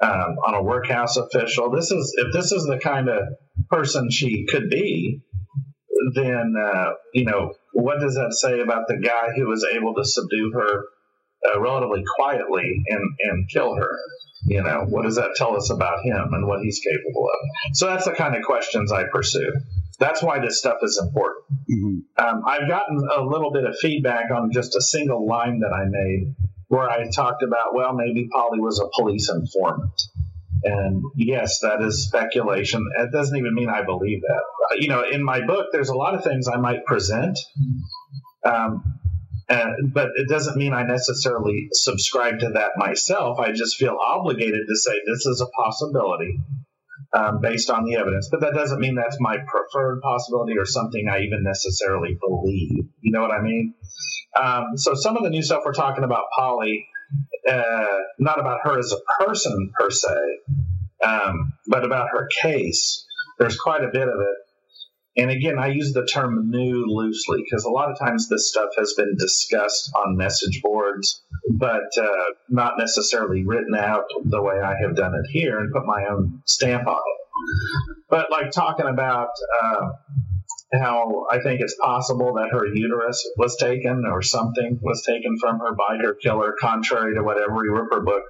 um, 0.00 0.36
on 0.46 0.54
a 0.54 0.62
workhouse 0.62 1.16
official. 1.16 1.70
This 1.70 1.90
is 1.90 2.14
if 2.16 2.32
this 2.32 2.52
is 2.52 2.64
the 2.64 2.78
kind 2.78 3.08
of 3.08 3.20
person 3.68 4.10
she 4.10 4.46
could 4.46 4.70
be, 4.70 5.20
then 6.14 6.54
uh, 6.60 6.92
you 7.14 7.24
know 7.24 7.52
what 7.72 8.00
does 8.00 8.14
that 8.14 8.32
say 8.32 8.60
about 8.60 8.88
the 8.88 8.96
guy 8.96 9.28
who 9.36 9.46
was 9.46 9.66
able 9.72 9.94
to 9.94 10.04
subdue 10.04 10.52
her 10.54 10.84
uh, 11.46 11.60
relatively 11.60 12.02
quietly 12.16 12.82
and 12.88 13.02
and 13.20 13.48
kill 13.52 13.74
her? 13.76 13.90
You 14.46 14.62
know, 14.62 14.86
what 14.88 15.04
does 15.04 15.16
that 15.16 15.34
tell 15.36 15.54
us 15.54 15.70
about 15.70 16.02
him 16.02 16.32
and 16.32 16.46
what 16.46 16.62
he's 16.62 16.80
capable 16.80 17.28
of? 17.28 17.76
So 17.76 17.86
that's 17.86 18.06
the 18.06 18.12
kind 18.12 18.34
of 18.34 18.42
questions 18.42 18.90
I 18.90 19.04
pursue. 19.04 19.52
That's 19.98 20.22
why 20.22 20.40
this 20.40 20.58
stuff 20.58 20.78
is 20.82 20.98
important. 20.98 21.44
Mm-hmm. 21.70 22.26
Um, 22.26 22.42
I've 22.46 22.66
gotten 22.66 23.06
a 23.14 23.22
little 23.22 23.52
bit 23.52 23.64
of 23.64 23.76
feedback 23.76 24.30
on 24.30 24.50
just 24.50 24.74
a 24.76 24.80
single 24.80 25.26
line 25.26 25.60
that 25.60 25.74
I 25.74 25.84
made 25.84 26.34
where 26.70 26.88
I 26.88 27.10
talked 27.10 27.42
about, 27.42 27.74
well, 27.74 27.92
maybe 27.94 28.28
Polly 28.32 28.60
was 28.60 28.78
a 28.78 28.88
police 28.96 29.28
informant. 29.28 29.90
And 30.62 31.02
yes, 31.16 31.58
that 31.60 31.82
is 31.82 32.06
speculation. 32.06 32.86
It 32.96 33.10
doesn't 33.10 33.36
even 33.36 33.54
mean 33.54 33.68
I 33.68 33.82
believe 33.82 34.20
that. 34.22 34.78
You 34.78 34.88
know, 34.88 35.02
in 35.02 35.24
my 35.24 35.44
book, 35.44 35.66
there's 35.72 35.88
a 35.88 35.96
lot 35.96 36.14
of 36.14 36.22
things 36.22 36.46
I 36.46 36.58
might 36.58 36.84
present, 36.84 37.36
um, 38.44 38.84
and, 39.48 39.92
but 39.92 40.10
it 40.14 40.28
doesn't 40.28 40.56
mean 40.56 40.72
I 40.72 40.84
necessarily 40.84 41.70
subscribe 41.72 42.38
to 42.40 42.50
that 42.50 42.72
myself. 42.76 43.40
I 43.40 43.50
just 43.50 43.76
feel 43.76 43.96
obligated 44.00 44.60
to 44.68 44.76
say 44.76 44.92
this 44.92 45.26
is 45.26 45.40
a 45.40 45.50
possibility 45.60 46.38
um, 47.12 47.40
based 47.40 47.68
on 47.70 47.84
the 47.84 47.96
evidence. 47.96 48.28
But 48.30 48.42
that 48.42 48.54
doesn't 48.54 48.78
mean 48.78 48.94
that's 48.94 49.16
my 49.18 49.38
preferred 49.38 50.02
possibility 50.02 50.56
or 50.56 50.66
something 50.66 51.08
I 51.08 51.22
even 51.22 51.42
necessarily 51.42 52.16
believe. 52.20 52.84
You 53.00 53.12
know 53.12 53.22
what 53.22 53.32
I 53.32 53.42
mean? 53.42 53.74
Um, 54.40 54.76
so 54.76 54.94
some 54.94 55.16
of 55.16 55.22
the 55.22 55.30
new 55.30 55.42
stuff 55.42 55.62
we're 55.64 55.72
talking 55.72 56.04
about 56.04 56.24
Polly, 56.36 56.86
uh, 57.48 57.86
not 58.18 58.38
about 58.38 58.60
her 58.64 58.78
as 58.78 58.92
a 58.92 59.24
person 59.24 59.72
per 59.78 59.90
se, 59.90 60.16
um, 61.02 61.52
but 61.66 61.84
about 61.84 62.08
her 62.12 62.28
case. 62.42 63.06
There's 63.38 63.58
quite 63.58 63.82
a 63.82 63.88
bit 63.92 64.08
of 64.08 64.20
it. 64.20 64.36
And 65.16 65.30
again, 65.30 65.58
I 65.58 65.68
use 65.68 65.92
the 65.92 66.06
term 66.06 66.50
new 66.50 66.84
loosely 66.86 67.42
because 67.42 67.64
a 67.64 67.70
lot 67.70 67.90
of 67.90 67.98
times 67.98 68.28
this 68.28 68.48
stuff 68.48 68.70
has 68.78 68.94
been 68.96 69.16
discussed 69.18 69.90
on 69.96 70.16
message 70.16 70.60
boards, 70.62 71.22
but 71.50 71.90
uh, 72.00 72.24
not 72.48 72.78
necessarily 72.78 73.44
written 73.44 73.74
out 73.74 74.04
the 74.24 74.40
way 74.40 74.60
I 74.60 74.76
have 74.80 74.94
done 74.94 75.14
it 75.14 75.28
here 75.30 75.58
and 75.58 75.72
put 75.72 75.84
my 75.84 76.06
own 76.10 76.42
stamp 76.46 76.86
on 76.86 76.96
it. 76.96 77.96
But 78.08 78.30
like 78.30 78.52
talking 78.52 78.86
about 78.86 79.30
uh, 79.62 79.88
how 80.72 81.26
I 81.30 81.40
think 81.40 81.60
it's 81.60 81.76
possible 81.76 82.34
that 82.34 82.50
her 82.52 82.66
uterus 82.66 83.28
was 83.36 83.56
taken 83.56 84.04
or 84.06 84.22
something 84.22 84.78
was 84.82 85.04
taken 85.04 85.38
from 85.38 85.58
her 85.58 85.74
by 85.74 85.98
her 86.02 86.14
killer, 86.14 86.54
contrary 86.58 87.14
to 87.14 87.22
what 87.22 87.40
every 87.40 87.70
Ripper 87.70 88.00
book 88.00 88.22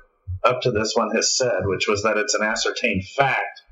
up 0.43 0.63
to 0.63 0.71
this 0.71 0.95
one 0.95 1.15
has 1.15 1.37
said, 1.37 1.65
which 1.65 1.87
was 1.87 2.03
that 2.03 2.17
it's 2.17 2.35
an 2.35 2.43
ascertained 2.43 3.05
fact 3.05 3.63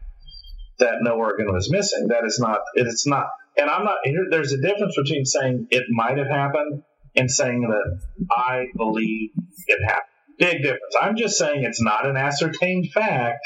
that 0.79 0.97
no 1.01 1.13
organ 1.13 1.53
was 1.53 1.71
missing. 1.71 2.09
That 2.09 2.25
is 2.25 2.39
not, 2.39 2.61
it's 2.75 3.07
not, 3.07 3.27
and 3.57 3.71
I'm 3.71 3.85
not, 3.85 3.99
here, 4.05 4.27
there's 4.31 4.53
a 4.53 4.61
difference 4.61 4.97
between 4.97 5.25
saying 5.25 5.69
it 5.71 5.85
might 5.89 6.19
have 6.19 6.29
happened 6.29 6.83
and 7.17 7.31
saying 7.31 7.63
that 7.63 8.01
I 8.31 8.67
believe 8.77 9.31
it 9.67 9.79
happened. 9.85 10.05
Big 10.39 10.63
difference. 10.63 10.95
I'm 11.01 11.17
just 11.17 11.37
saying 11.37 11.65
it's 11.65 11.83
not 11.83 12.07
an 12.07 12.17
ascertained 12.17 12.93
fact 12.93 13.41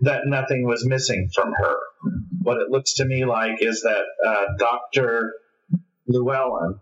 that 0.00 0.26
nothing 0.26 0.64
was 0.66 0.86
missing 0.86 1.28
from 1.34 1.52
her. 1.52 1.76
What 2.42 2.58
it 2.58 2.70
looks 2.70 2.94
to 2.94 3.04
me 3.04 3.24
like 3.24 3.62
is 3.62 3.82
that 3.82 4.04
uh, 4.24 4.44
Dr. 4.58 5.32
Llewellyn 6.06 6.80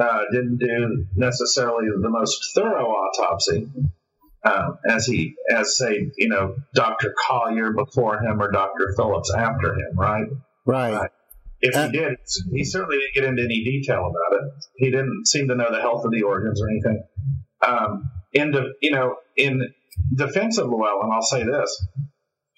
uh, 0.00 0.22
didn't 0.30 0.58
do 0.58 1.06
necessarily 1.14 1.88
the 2.00 2.10
most 2.10 2.52
thorough 2.54 2.88
autopsy, 2.88 3.68
um, 4.44 4.78
as 4.88 5.06
he, 5.06 5.34
as 5.50 5.76
say, 5.76 6.10
you 6.16 6.28
know, 6.28 6.56
Dr. 6.74 7.14
Collier 7.26 7.72
before 7.72 8.20
him 8.20 8.40
or 8.40 8.50
Dr. 8.50 8.92
Phillips 8.96 9.32
after 9.32 9.74
him, 9.74 9.96
right? 9.96 10.26
Right. 10.66 10.94
Uh, 10.94 11.06
if 11.60 11.74
he 11.76 11.96
did, 11.96 12.16
he 12.52 12.64
certainly 12.64 12.98
didn't 12.98 13.14
get 13.14 13.24
into 13.24 13.42
any 13.44 13.62
detail 13.62 14.10
about 14.10 14.40
it. 14.40 14.52
He 14.76 14.90
didn't 14.90 15.26
seem 15.26 15.46
to 15.48 15.54
know 15.54 15.70
the 15.70 15.80
health 15.80 16.04
of 16.04 16.10
the 16.10 16.22
organs 16.22 16.60
or 16.60 16.68
anything. 16.68 17.04
Um, 17.64 18.10
in 18.32 18.50
the, 18.50 18.72
you 18.80 18.90
know, 18.90 19.16
in 19.36 19.72
defense 20.12 20.58
of 20.58 20.66
Llewellyn, 20.66 21.10
I'll 21.12 21.22
say 21.22 21.44
this: 21.44 21.86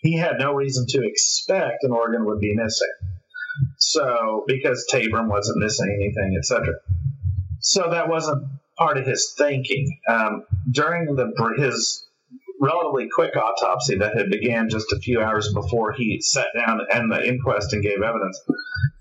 he 0.05 0.19
had 0.19 0.35
no 0.39 0.53
reason 0.53 0.85
to 0.87 1.01
expect 1.03 1.83
an 1.83 1.91
organ 1.91 2.27
would 2.27 2.39
be 2.39 2.55
missing. 2.55 2.93
So, 3.79 4.45
because 4.47 4.87
Tabram 4.93 5.29
wasn't 5.29 5.59
missing 5.59 5.91
anything, 5.99 6.37
etc. 6.39 6.75
So 7.61 7.89
that 7.91 8.09
wasn't 8.09 8.45
part 8.77 8.99
of 8.99 9.07
his 9.07 9.35
thinking. 9.39 9.99
Um, 10.09 10.45
during 10.71 11.15
the 11.15 11.33
his 11.57 12.07
relatively 12.61 13.09
quick 13.15 13.35
autopsy 13.35 13.97
that 13.97 14.17
had 14.17 14.29
began 14.29 14.69
just 14.69 14.93
a 14.93 14.99
few 14.99 15.23
hours 15.23 15.53
before 15.55 15.93
he 15.93 16.21
sat 16.21 16.49
down 16.55 16.81
and 16.93 17.11
the 17.11 17.27
inquest 17.27 17.73
and 17.73 17.83
gave 17.83 18.03
evidence, 18.03 18.39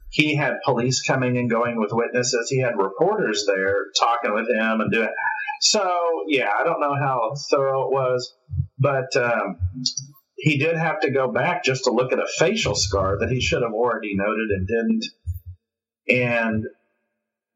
he 0.09 0.35
had 0.35 0.61
police 0.63 1.01
coming 1.01 1.37
and 1.37 1.49
going 1.49 1.79
with 1.79 1.91
witnesses. 1.91 2.49
He 2.49 2.61
had 2.61 2.77
reporters 2.77 3.45
there 3.45 3.87
talking 3.99 4.33
with 4.33 4.47
him 4.49 4.79
and 4.79 4.89
doing. 4.89 5.09
So 5.59 6.23
yeah, 6.27 6.51
I 6.57 6.63
don't 6.63 6.79
know 6.79 6.95
how 6.95 7.33
thorough 7.49 7.87
it 7.87 7.91
was, 7.91 8.33
but 8.79 9.15
um, 9.17 9.57
he 10.43 10.57
did 10.57 10.75
have 10.75 10.99
to 10.99 11.09
go 11.09 11.31
back 11.31 11.63
just 11.63 11.85
to 11.85 11.91
look 11.91 12.11
at 12.11 12.19
a 12.19 12.27
facial 12.37 12.75
scar 12.75 13.19
that 13.19 13.31
he 13.31 13.39
should 13.39 13.63
have 13.63 13.71
already 13.71 14.13
noted 14.13 14.49
and 14.49 14.67
didn't. 14.67 15.05
And 16.09 16.65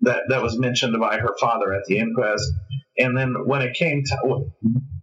that, 0.02 0.22
that 0.30 0.42
was 0.42 0.58
mentioned 0.58 0.98
by 0.98 1.18
her 1.18 1.36
father 1.38 1.74
at 1.74 1.84
the 1.84 1.98
inquest. 1.98 2.50
And 2.98 3.18
then 3.18 3.36
when 3.46 3.62
it 3.62 3.76
came 3.76 4.04
to, 4.06 4.46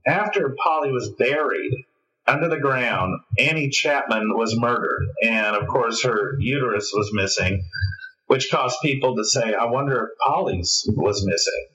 after 0.06 0.56
Polly 0.64 0.92
was 0.92 1.12
buried 1.18 1.74
under 2.26 2.48
the 2.48 2.58
ground, 2.58 3.20
Annie 3.38 3.68
Chapman 3.68 4.34
was 4.34 4.58
murdered. 4.58 5.06
And 5.22 5.54
of 5.54 5.68
course, 5.68 6.04
her 6.04 6.38
uterus 6.40 6.90
was 6.94 7.10
missing, 7.12 7.64
which 8.28 8.50
caused 8.50 8.78
people 8.80 9.16
to 9.16 9.26
say, 9.26 9.52
I 9.52 9.66
wonder 9.66 10.04
if 10.04 10.18
Polly's 10.26 10.88
was 10.88 11.22
missing. 11.26 11.66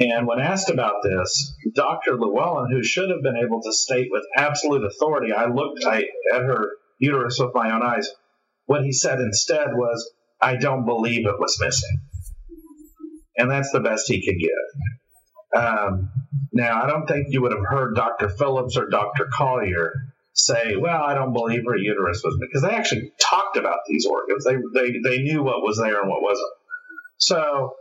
And 0.00 0.26
when 0.26 0.38
asked 0.38 0.70
about 0.70 1.02
this, 1.02 1.54
Dr. 1.74 2.16
Llewellyn, 2.16 2.70
who 2.70 2.84
should 2.84 3.10
have 3.10 3.22
been 3.22 3.36
able 3.36 3.60
to 3.62 3.72
state 3.72 4.08
with 4.10 4.22
absolute 4.36 4.84
authority, 4.84 5.32
I 5.32 5.46
looked 5.46 5.84
at 5.84 6.04
her 6.30 6.70
uterus 6.98 7.38
with 7.40 7.54
my 7.54 7.72
own 7.72 7.82
eyes. 7.82 8.08
What 8.66 8.84
he 8.84 8.92
said 8.92 9.20
instead 9.20 9.68
was, 9.74 10.08
I 10.40 10.56
don't 10.56 10.86
believe 10.86 11.26
it 11.26 11.38
was 11.38 11.58
missing. 11.60 11.98
And 13.36 13.50
that's 13.50 13.72
the 13.72 13.80
best 13.80 14.08
he 14.08 14.24
could 14.24 14.38
give. 14.38 15.62
Um, 15.62 16.10
now, 16.52 16.82
I 16.82 16.86
don't 16.86 17.06
think 17.06 17.28
you 17.30 17.42
would 17.42 17.52
have 17.52 17.64
heard 17.68 17.96
Dr. 17.96 18.28
Phillips 18.28 18.76
or 18.76 18.88
Dr. 18.88 19.28
Collier 19.32 19.92
say, 20.32 20.76
well, 20.76 21.02
I 21.02 21.14
don't 21.14 21.32
believe 21.32 21.64
her 21.66 21.76
uterus 21.76 22.22
was 22.22 22.36
missing. 22.38 22.48
because 22.52 22.62
they 22.62 22.76
actually 22.76 23.12
talked 23.20 23.56
about 23.56 23.80
these 23.88 24.06
organs. 24.06 24.44
They, 24.44 24.56
they, 24.74 24.98
they 25.02 25.22
knew 25.22 25.42
what 25.42 25.62
was 25.62 25.78
there 25.78 26.00
and 26.00 26.08
what 26.08 26.22
wasn't. 26.22 26.52
So 27.16 27.74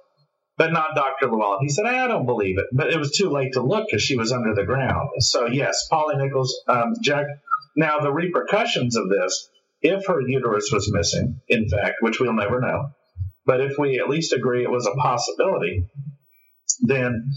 but 0.57 0.73
not 0.73 0.95
Dr. 0.95 1.27
Llewellyn. 1.27 1.59
He 1.61 1.69
said, 1.69 1.85
I 1.85 2.07
don't 2.07 2.25
believe 2.25 2.57
it. 2.57 2.65
But 2.71 2.91
it 2.91 2.97
was 2.97 3.11
too 3.11 3.29
late 3.29 3.53
to 3.53 3.61
look 3.61 3.85
because 3.87 4.01
she 4.01 4.15
was 4.15 4.31
under 4.31 4.55
the 4.55 4.65
ground. 4.65 5.09
So, 5.19 5.47
yes, 5.47 5.87
Polly 5.89 6.15
Nichols, 6.17 6.55
um, 6.67 6.95
Jack. 7.01 7.27
Now, 7.75 7.99
the 7.99 8.11
repercussions 8.11 8.97
of 8.97 9.07
this, 9.07 9.49
if 9.81 10.07
her 10.07 10.19
uterus 10.19 10.71
was 10.73 10.91
missing, 10.91 11.39
in 11.47 11.69
fact, 11.69 11.97
which 12.01 12.19
we'll 12.19 12.33
never 12.33 12.59
know, 12.59 12.89
but 13.45 13.61
if 13.61 13.77
we 13.77 13.99
at 13.99 14.09
least 14.09 14.33
agree 14.33 14.63
it 14.63 14.71
was 14.71 14.87
a 14.87 14.99
possibility, 14.99 15.85
then 16.81 17.29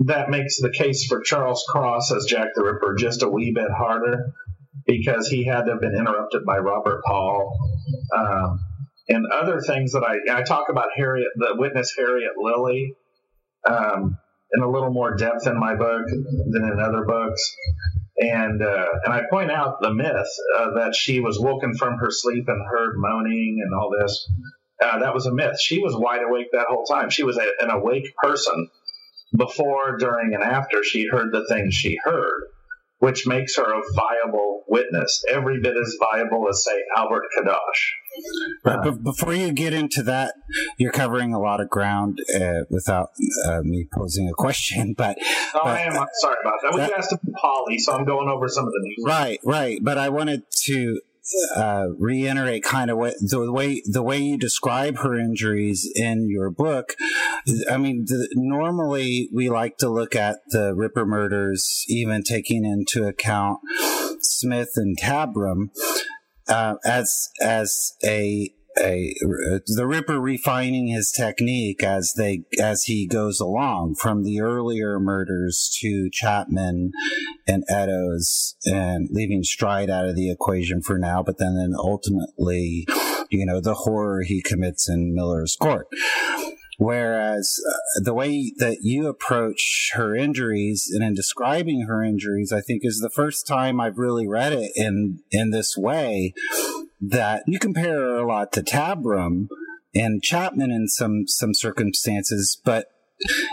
that 0.00 0.28
makes 0.28 0.58
the 0.58 0.70
case 0.70 1.06
for 1.06 1.20
Charles 1.20 1.64
Cross 1.68 2.12
as 2.12 2.24
Jack 2.24 2.48
the 2.54 2.64
Ripper 2.64 2.96
just 2.98 3.22
a 3.22 3.28
wee 3.28 3.52
bit 3.54 3.70
harder 3.70 4.32
because 4.86 5.28
he 5.28 5.44
had 5.44 5.62
to 5.62 5.72
have 5.72 5.80
been 5.80 5.96
interrupted 5.96 6.44
by 6.44 6.58
Robert 6.58 7.02
Paul. 7.06 7.56
Um, 8.16 8.58
and 9.08 9.26
other 9.32 9.60
things 9.60 9.92
that 9.92 10.02
I 10.02 10.38
I 10.38 10.42
talk 10.42 10.68
about 10.68 10.88
Harriet, 10.96 11.28
the 11.36 11.54
witness 11.56 11.94
Harriet 11.96 12.32
Lilly, 12.38 12.94
um, 13.68 14.18
in 14.52 14.62
a 14.62 14.70
little 14.70 14.92
more 14.92 15.16
depth 15.16 15.46
in 15.46 15.58
my 15.58 15.74
book 15.74 16.06
than 16.06 16.64
in 16.64 16.80
other 16.80 17.04
books, 17.04 17.56
and 18.18 18.62
uh, 18.62 18.86
and 19.04 19.12
I 19.12 19.22
point 19.30 19.50
out 19.50 19.80
the 19.80 19.92
myth 19.92 20.28
uh, 20.56 20.74
that 20.74 20.94
she 20.94 21.20
was 21.20 21.38
woken 21.38 21.74
from 21.76 21.98
her 21.98 22.10
sleep 22.10 22.48
and 22.48 22.66
heard 22.66 22.94
moaning 22.96 23.60
and 23.64 23.74
all 23.74 23.90
this. 23.90 24.30
Uh, 24.82 24.98
that 25.00 25.14
was 25.14 25.26
a 25.26 25.32
myth. 25.32 25.60
She 25.60 25.80
was 25.80 25.94
wide 25.96 26.22
awake 26.22 26.48
that 26.52 26.66
whole 26.68 26.84
time. 26.84 27.10
She 27.10 27.22
was 27.22 27.38
a, 27.38 27.46
an 27.60 27.70
awake 27.70 28.14
person 28.16 28.68
before, 29.36 29.96
during, 29.98 30.34
and 30.34 30.42
after 30.42 30.82
she 30.82 31.06
heard 31.08 31.32
the 31.32 31.46
things 31.48 31.74
she 31.74 31.98
heard, 32.04 32.42
which 33.04 33.26
makes 33.26 33.56
her 33.56 33.70
a 33.70 33.82
viable 33.94 34.64
witness, 34.66 35.22
every 35.28 35.60
bit 35.60 35.74
as 35.76 35.94
viable 36.00 36.48
as, 36.48 36.64
say, 36.64 36.82
Albert 36.96 37.24
Cadosch 37.36 37.92
But, 38.62 38.82
but 38.82 39.02
before 39.02 39.34
you 39.34 39.52
get 39.52 39.74
into 39.74 40.02
that, 40.04 40.32
you're 40.78 40.90
covering 40.90 41.34
a 41.34 41.38
lot 41.38 41.60
of 41.60 41.68
ground 41.68 42.18
uh, 42.34 42.60
without 42.70 43.10
uh, 43.44 43.60
me 43.62 43.86
posing 43.94 44.26
a 44.28 44.32
question. 44.32 44.94
But, 45.04 45.18
oh, 45.20 45.60
but 45.64 45.66
I 45.66 45.80
am 45.82 45.98
I'm 45.98 46.06
sorry 46.20 46.36
about 46.40 46.60
that. 46.62 46.74
We 46.74 46.80
asked 46.80 47.14
Polly, 47.34 47.78
so 47.78 47.92
I'm 47.92 48.04
going 48.04 48.28
over 48.28 48.48
some 48.48 48.64
of 48.64 48.72
the 48.72 48.80
news. 48.80 49.04
Right, 49.04 49.40
right. 49.44 49.78
But 49.82 49.98
I 49.98 50.08
wanted 50.08 50.44
to 50.66 51.00
uh, 51.56 51.86
reiterate 51.98 52.62
kind 52.62 52.90
of 52.90 52.98
what 52.98 53.14
the 53.20 53.50
way 53.50 53.82
the 53.86 54.02
way 54.02 54.18
you 54.18 54.38
describe 54.38 54.98
her 54.98 55.16
injuries 55.18 55.90
in 55.94 56.28
your 56.28 56.50
book. 56.50 56.94
I 57.70 57.76
mean, 57.76 58.04
the, 58.06 58.28
normally 58.34 59.28
we 59.32 59.48
like 59.48 59.78
to 59.78 59.88
look 59.88 60.14
at 60.14 60.38
the 60.48 60.74
Ripper 60.74 61.06
murders, 61.06 61.84
even 61.88 62.22
taking 62.22 62.64
into 62.64 63.06
account 63.06 63.60
Smith 64.20 64.72
and 64.76 64.98
Tabram, 64.98 65.70
uh, 66.48 66.76
as 66.84 67.30
as 67.40 67.94
a 68.04 68.50
a 68.78 69.14
the 69.66 69.86
Ripper 69.86 70.20
refining 70.20 70.88
his 70.88 71.12
technique 71.12 71.82
as 71.82 72.14
they 72.16 72.42
as 72.60 72.84
he 72.84 73.06
goes 73.06 73.40
along 73.40 73.96
from 74.00 74.22
the 74.22 74.40
earlier 74.40 74.98
murders 74.98 75.76
to 75.80 76.08
Chapman 76.10 76.92
and 77.46 77.64
Eddowes 77.68 78.56
and 78.66 79.08
leaving 79.10 79.42
Stride 79.42 79.90
out 79.90 80.06
of 80.06 80.16
the 80.16 80.30
equation 80.30 80.82
for 80.82 80.98
now, 80.98 81.22
but 81.22 81.38
then 81.38 81.56
then 81.56 81.74
ultimately, 81.76 82.86
you 83.30 83.46
know, 83.46 83.60
the 83.60 83.74
horror 83.74 84.22
he 84.22 84.42
commits 84.42 84.88
in 84.88 85.14
Miller's 85.14 85.56
Court. 85.56 85.86
Whereas 86.76 87.56
uh, 87.68 88.00
the 88.02 88.14
way 88.14 88.52
that 88.58 88.78
you 88.82 89.06
approach 89.06 89.92
her 89.94 90.16
injuries 90.16 90.90
and 90.92 91.04
in 91.04 91.14
describing 91.14 91.82
her 91.82 92.02
injuries, 92.02 92.52
I 92.52 92.60
think 92.60 92.80
is 92.84 92.98
the 92.98 93.10
first 93.10 93.46
time 93.46 93.80
I've 93.80 93.98
really 93.98 94.26
read 94.26 94.52
it 94.52 94.72
in, 94.74 95.20
in 95.30 95.50
this 95.50 95.76
way 95.76 96.34
that 97.10 97.44
you 97.46 97.58
compare 97.58 97.98
her 97.98 98.16
a 98.16 98.26
lot 98.26 98.52
to 98.52 98.62
Tabram 98.62 99.48
and 99.94 100.22
Chapman 100.22 100.70
in 100.70 100.88
some, 100.88 101.26
some 101.26 101.54
circumstances, 101.54 102.60
but 102.64 102.88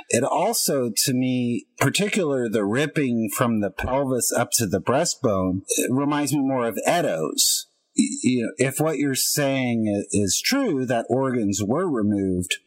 it 0.10 0.24
also, 0.24 0.92
to 0.96 1.14
me, 1.14 1.68
particular 1.80 2.50
the 2.50 2.66
ripping 2.66 3.30
from 3.36 3.62
the 3.62 3.70
pelvis 3.70 4.32
up 4.32 4.50
to 4.54 4.66
the 4.66 4.82
breastbone, 4.82 5.62
reminds 5.90 6.34
me 6.34 6.40
more 6.40 6.68
of 6.68 6.80
Eddowes 6.86 7.68
You 7.94 8.44
know, 8.44 8.52
if 8.58 8.80
what 8.80 8.98
you're 8.98 9.16
saying 9.16 10.06
is 10.12 10.42
true, 10.44 10.86
that 10.86 11.06
organs 11.10 11.62
were 11.64 11.90
removed, 11.90 12.58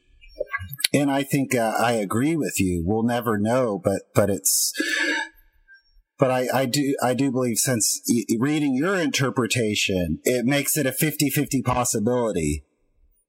and 0.93 1.11
I 1.11 1.23
think 1.23 1.55
uh, 1.55 1.75
I 1.79 1.93
agree 1.93 2.37
with 2.37 2.61
you. 2.61 2.83
We'll 2.87 3.03
never 3.03 3.39
know, 3.39 3.81
but 3.83 4.03
but 4.15 4.31
it's 4.31 4.73
but 6.19 6.31
I, 6.31 6.49
I 6.53 6.67
do 6.67 6.97
I 7.03 7.15
do 7.15 7.31
believe 7.31 7.59
since 7.59 8.01
reading 8.39 8.75
your 8.75 8.97
interpretation, 8.97 10.21
it 10.25 10.45
makes 10.45 10.77
it 10.77 10.87
a 10.87 10.93
50-50 10.93 11.65
possibility. 11.65 12.65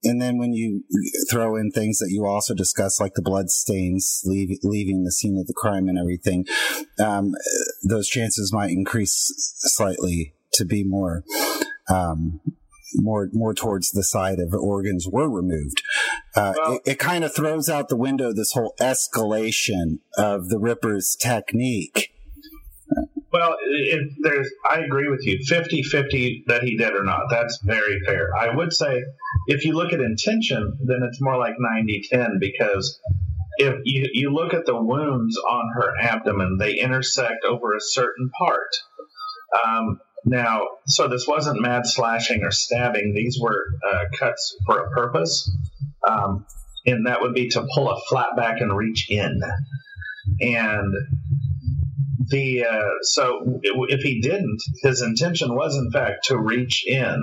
And 0.04 0.22
then 0.22 0.38
when 0.38 0.54
you 0.54 0.84
throw 1.32 1.56
in 1.56 1.72
things 1.72 1.98
that 1.98 2.12
you 2.12 2.28
also 2.28 2.54
discuss, 2.54 3.00
like 3.00 3.16
the 3.16 3.24
blood 3.24 3.50
stains 3.50 4.22
leave, 4.24 4.60
leaving 4.62 5.04
the 5.04 5.12
scene 5.12 5.40
of 5.40 5.48
the 5.48 5.54
crime 5.54 5.88
and 5.88 5.98
everything, 5.98 6.46
um, 7.00 7.32
those 7.84 8.08
chances 8.08 8.54
might 8.54 8.70
increase 8.70 9.34
slightly 9.58 10.36
to 10.54 10.64
be 10.64 10.84
more 10.84 11.24
um, 11.90 12.40
more 12.96 13.30
more 13.34 13.54
towards 13.54 13.92
the 13.92 14.04
side 14.04 14.40
of 14.40 14.54
organs 14.54 15.08
were 15.08 15.30
removed. 15.30 15.82
Uh, 16.36 16.54
well, 16.58 16.74
it, 16.74 16.82
it 16.92 17.00
kind 17.00 17.24
of 17.24 17.34
throws 17.34 17.70
out 17.70 17.90
the 17.90 17.98
window 17.98 18.32
this 18.32 18.54
whole 18.54 18.76
escalation 18.80 20.00
of 20.18 20.50
the 20.50 20.60
Ripper's 20.60 21.16
technique. 21.16 22.15
Well, 23.36 23.58
it, 23.60 24.14
there's, 24.22 24.50
I 24.64 24.80
agree 24.80 25.10
with 25.10 25.26
you. 25.26 25.40
50 25.46 25.84
50 25.84 26.46
that 26.48 26.64
he 26.64 26.78
did 26.78 26.94
or 26.94 27.04
not. 27.04 27.24
That's 27.30 27.60
very 27.66 28.00
fair. 28.06 28.30
I 28.34 28.56
would 28.56 28.72
say 28.72 29.04
if 29.48 29.66
you 29.66 29.74
look 29.74 29.92
at 29.92 30.00
intention, 30.00 30.78
then 30.86 31.02
it's 31.04 31.22
more 31.22 31.38
like 31.38 31.56
90 31.60 32.08
10 32.10 32.38
because 32.40 32.98
if 33.58 33.76
you, 33.84 34.08
you 34.14 34.34
look 34.34 34.54
at 34.54 34.66
the 34.66 34.82
wounds 34.82 35.38
on 35.38 35.70
her 35.76 35.92
abdomen, 36.00 36.56
they 36.58 36.80
intersect 36.80 37.44
over 37.44 37.76
a 37.76 37.82
certain 37.82 38.30
part. 38.40 38.70
Um, 39.66 40.00
now, 40.24 40.68
so 40.88 41.10
this 41.10 41.28
wasn't 41.28 41.62
mad 41.62 41.86
slashing 41.86 42.42
or 42.46 42.52
stabbing. 42.52 43.14
These 43.14 43.38
were 43.42 43.66
uh, 43.86 44.06
cuts 44.18 44.56
for 44.66 44.80
a 44.80 44.90
purpose, 44.92 45.54
um, 46.08 46.46
and 46.86 47.06
that 47.06 47.22
would 47.22 47.34
be 47.34 47.50
to 47.50 47.68
pull 47.76 47.90
a 47.90 48.00
flat 48.08 48.38
back 48.38 48.62
and 48.62 48.74
reach 48.74 49.12
in. 49.12 49.42
And 50.40 50.94
the 52.30 52.66
uh, 52.66 52.90
so 53.02 53.60
if 53.64 54.02
he 54.02 54.22
didn't, 54.22 54.62
his 54.82 55.02
intention 55.02 55.56
was 55.56 55.78
in 55.78 55.92
fact 55.92 56.26
to 56.26 56.38
reach 56.38 56.86
in 56.88 57.20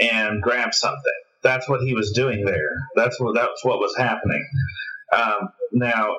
and 0.00 0.42
grab 0.42 0.74
something. 0.74 1.12
That's 1.42 1.68
what 1.68 1.82
he 1.82 1.94
was 1.94 2.12
doing 2.12 2.44
there. 2.44 2.74
That's 2.96 3.18
what 3.20 3.34
that's 3.34 3.64
what 3.64 3.78
was 3.78 3.94
happening. 3.96 4.44
Um, 5.12 5.48
now 5.72 6.16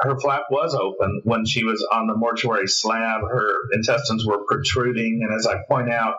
her 0.00 0.18
flap 0.18 0.44
was 0.50 0.74
open 0.74 1.22
when 1.24 1.44
she 1.46 1.64
was 1.64 1.86
on 1.92 2.06
the 2.06 2.16
mortuary 2.16 2.66
slab. 2.68 3.22
Her 3.22 3.54
intestines 3.72 4.26
were 4.26 4.44
protruding, 4.46 5.20
and 5.22 5.38
as 5.38 5.46
I 5.46 5.62
point 5.68 5.90
out 5.90 6.16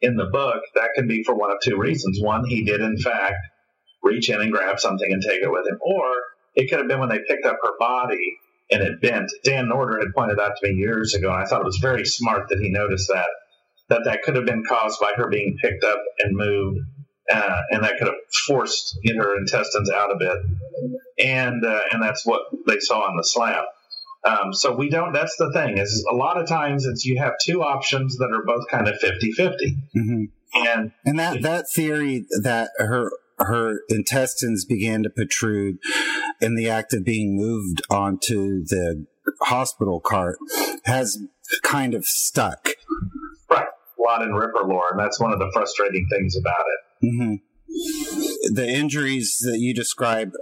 in 0.00 0.16
the 0.16 0.26
book, 0.26 0.62
that 0.74 0.90
can 0.94 1.08
be 1.08 1.24
for 1.24 1.34
one 1.34 1.50
of 1.50 1.58
two 1.62 1.76
reasons. 1.76 2.20
One, 2.20 2.44
he 2.46 2.64
did 2.64 2.80
in 2.80 2.98
fact 2.98 3.36
reach 4.02 4.30
in 4.30 4.40
and 4.40 4.52
grab 4.52 4.80
something 4.80 5.10
and 5.10 5.22
take 5.22 5.42
it 5.42 5.50
with 5.50 5.66
him, 5.66 5.78
or 5.80 6.04
it 6.54 6.70
could 6.70 6.78
have 6.78 6.88
been 6.88 7.00
when 7.00 7.08
they 7.08 7.20
picked 7.26 7.46
up 7.46 7.58
her 7.62 7.72
body 7.78 8.36
and 8.70 8.82
it 8.82 9.00
bent. 9.00 9.30
Dan 9.44 9.66
Norder 9.66 9.98
had 9.98 10.14
pointed 10.14 10.38
out 10.38 10.52
to 10.56 10.68
me 10.68 10.74
years 10.74 11.14
ago, 11.14 11.32
and 11.32 11.42
I 11.42 11.46
thought 11.46 11.60
it 11.60 11.66
was 11.66 11.78
very 11.78 12.04
smart 12.04 12.48
that 12.48 12.60
he 12.60 12.70
noticed 12.70 13.08
that 13.08 13.28
that 13.88 14.02
that 14.04 14.22
could 14.22 14.36
have 14.36 14.46
been 14.46 14.62
caused 14.68 15.00
by 15.00 15.12
her 15.16 15.28
being 15.28 15.56
picked 15.60 15.82
up 15.82 16.00
and 16.20 16.36
moved 16.36 16.78
uh, 17.30 17.62
and 17.70 17.84
that 17.84 17.98
could 17.98 18.08
have 18.08 18.16
forced 18.46 18.98
her 19.06 19.36
intestines 19.36 19.90
out 19.90 20.10
a 20.10 20.16
bit, 20.16 20.36
and 21.18 21.64
uh, 21.64 21.80
and 21.92 22.02
that's 22.02 22.26
what 22.26 22.42
they 22.66 22.78
saw 22.80 23.00
on 23.02 23.16
the 23.16 23.24
slab. 23.24 23.64
Um, 24.24 24.52
so 24.52 24.74
we 24.74 24.90
don't. 24.90 25.12
That's 25.12 25.36
the 25.36 25.52
thing 25.52 25.78
is 25.78 26.06
a 26.10 26.14
lot 26.14 26.40
of 26.40 26.48
times 26.48 26.86
it's 26.86 27.04
you 27.04 27.18
have 27.18 27.34
two 27.42 27.62
options 27.62 28.16
that 28.16 28.30
are 28.32 28.44
both 28.44 28.68
kind 28.70 28.88
of 28.88 28.96
50-50. 29.00 29.54
Mm-hmm. 29.96 30.24
and 30.54 30.92
and 31.04 31.18
that 31.18 31.42
that 31.42 31.70
theory 31.70 32.26
that 32.42 32.70
her 32.78 33.10
her 33.40 33.80
intestines 33.88 34.64
began 34.64 35.02
to 35.02 35.10
protrude 35.10 35.78
in 36.40 36.54
the 36.54 36.68
act 36.68 36.92
of 36.92 37.04
being 37.04 37.36
moved 37.36 37.82
onto 37.90 38.64
the 38.64 39.06
hospital 39.42 40.00
cart 40.00 40.38
has 40.84 41.18
kind 41.62 41.94
of 41.94 42.04
stuck. 42.04 42.70
Right, 43.50 43.66
a 43.66 44.02
lot 44.02 44.22
in 44.22 44.32
Ripper 44.32 44.64
lore, 44.64 44.90
and 44.90 45.00
that's 45.00 45.20
one 45.20 45.32
of 45.32 45.38
the 45.38 45.50
frustrating 45.52 46.06
things 46.10 46.36
about 46.36 46.64
it. 46.66 47.06
Mm-hmm. 47.06 48.54
The 48.54 48.68
injuries 48.68 49.38
that 49.42 49.58
you 49.58 49.72
describe 49.74 50.32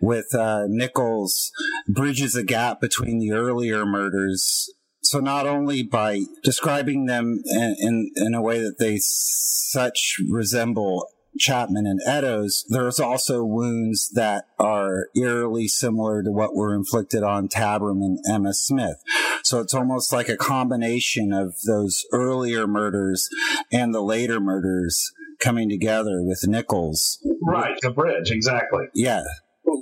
with 0.00 0.34
uh, 0.34 0.64
Nichols 0.66 1.52
bridges 1.88 2.34
a 2.34 2.42
gap 2.42 2.80
between 2.80 3.18
the 3.18 3.32
earlier 3.32 3.84
murders. 3.84 4.72
So 5.02 5.20
not 5.20 5.46
only 5.46 5.82
by 5.82 6.22
describing 6.42 7.04
them 7.04 7.42
in, 7.44 7.76
in, 7.78 8.10
in 8.16 8.34
a 8.34 8.40
way 8.40 8.60
that 8.60 8.78
they 8.78 8.98
such 8.98 10.16
resemble 10.28 11.06
Chapman 11.38 11.86
and 11.86 12.00
Eddowes, 12.06 12.64
there's 12.68 13.00
also 13.00 13.44
wounds 13.44 14.10
that 14.14 14.46
are 14.58 15.08
eerily 15.16 15.68
similar 15.68 16.22
to 16.22 16.30
what 16.30 16.54
were 16.54 16.74
inflicted 16.74 17.22
on 17.22 17.48
Tabram 17.48 18.02
and 18.02 18.18
Emma 18.30 18.54
Smith. 18.54 19.02
So 19.42 19.60
it's 19.60 19.74
almost 19.74 20.12
like 20.12 20.28
a 20.28 20.36
combination 20.36 21.32
of 21.32 21.54
those 21.66 22.06
earlier 22.12 22.66
murders 22.66 23.28
and 23.72 23.94
the 23.94 24.00
later 24.00 24.40
murders 24.40 25.12
coming 25.40 25.68
together 25.68 26.22
with 26.22 26.46
Nichols. 26.46 27.18
Right, 27.42 27.76
the 27.82 27.90
bridge, 27.90 28.30
exactly. 28.30 28.86
Yeah. 28.94 29.22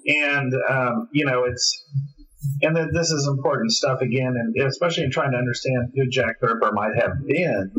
And, 0.07 0.53
um, 0.69 1.09
you 1.13 1.25
know, 1.25 1.45
it's, 1.45 1.85
and 2.63 2.75
then 2.75 2.91
this 2.93 3.11
is 3.11 3.29
important 3.29 3.71
stuff 3.73 4.01
again, 4.01 4.35
and 4.37 4.67
especially 4.67 5.05
in 5.05 5.11
trying 5.13 5.33
to 5.33 5.39
understand 5.39 5.93
who 5.95 6.09
Jack 6.09 6.41
the 6.41 6.49
Ripper 6.49 6.73
might 6.73 6.97
have 7.01 7.25
been. 7.27 7.71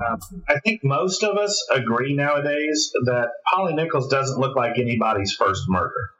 Um, 0.00 0.18
I 0.48 0.58
think 0.60 0.82
most 0.82 1.22
of 1.22 1.36
us 1.36 1.66
agree 1.70 2.14
nowadays 2.14 2.92
that 3.04 3.30
Polly 3.52 3.74
Nichols 3.74 4.08
doesn't 4.08 4.38
look 4.38 4.56
like 4.56 4.78
anybody's 4.78 5.32
first 5.32 5.62
murder. 5.68 6.10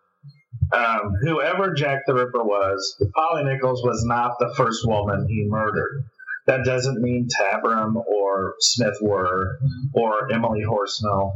Um, 0.72 1.12
whoever 1.22 1.74
Jack 1.74 2.02
the 2.06 2.14
Ripper 2.14 2.42
was, 2.42 2.96
Polly 3.14 3.44
Nichols 3.44 3.82
was 3.82 4.04
not 4.04 4.38
the 4.38 4.54
first 4.56 4.86
woman 4.86 5.26
he 5.28 5.44
murdered. 5.46 6.04
That 6.46 6.64
doesn't 6.64 7.00
mean 7.00 7.28
Tabram 7.40 7.96
or 7.96 8.54
Smith 8.58 8.96
were, 9.00 9.58
or 9.94 10.32
Emily 10.32 10.62
Horsnell. 10.62 11.32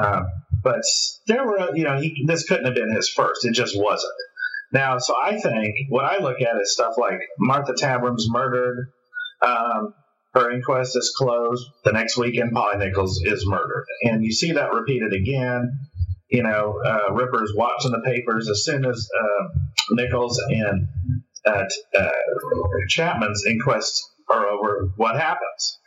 Uh, 0.00 0.22
but 0.62 0.82
there 1.26 1.44
were, 1.46 1.76
you 1.76 1.84
know, 1.84 2.00
he, 2.00 2.24
this 2.26 2.44
couldn't 2.44 2.64
have 2.64 2.74
been 2.74 2.94
his 2.94 3.08
first. 3.08 3.44
It 3.44 3.52
just 3.52 3.78
wasn't. 3.78 4.12
Now, 4.72 4.98
so 4.98 5.14
I 5.20 5.38
think 5.38 5.74
what 5.88 6.04
I 6.04 6.18
look 6.18 6.40
at 6.40 6.60
is 6.60 6.72
stuff 6.72 6.94
like 6.98 7.20
Martha 7.38 7.72
Tabram's 7.72 8.28
murdered. 8.30 8.90
Um, 9.42 9.94
her 10.38 10.50
inquest 10.50 10.96
is 10.96 11.14
closed. 11.16 11.66
The 11.84 11.92
next 11.92 12.16
weekend, 12.16 12.52
Polly 12.52 12.78
Nichols 12.78 13.20
is 13.24 13.46
murdered. 13.46 13.86
And 14.02 14.24
you 14.24 14.32
see 14.32 14.52
that 14.52 14.72
repeated 14.72 15.12
again. 15.12 15.70
You 16.30 16.42
know, 16.42 16.80
uh, 16.84 17.12
Ripper's 17.12 17.52
watching 17.56 17.92
the 17.92 18.02
papers 18.04 18.48
as 18.50 18.64
soon 18.64 18.84
as 18.84 19.08
uh, 19.18 19.44
Nichols 19.92 20.38
and 20.50 20.88
uh, 21.46 21.64
uh 21.98 22.10
Chapman's 22.88 23.46
inquest 23.46 24.02
are 24.28 24.46
over, 24.46 24.90
what 24.96 25.16
happens? 25.16 25.78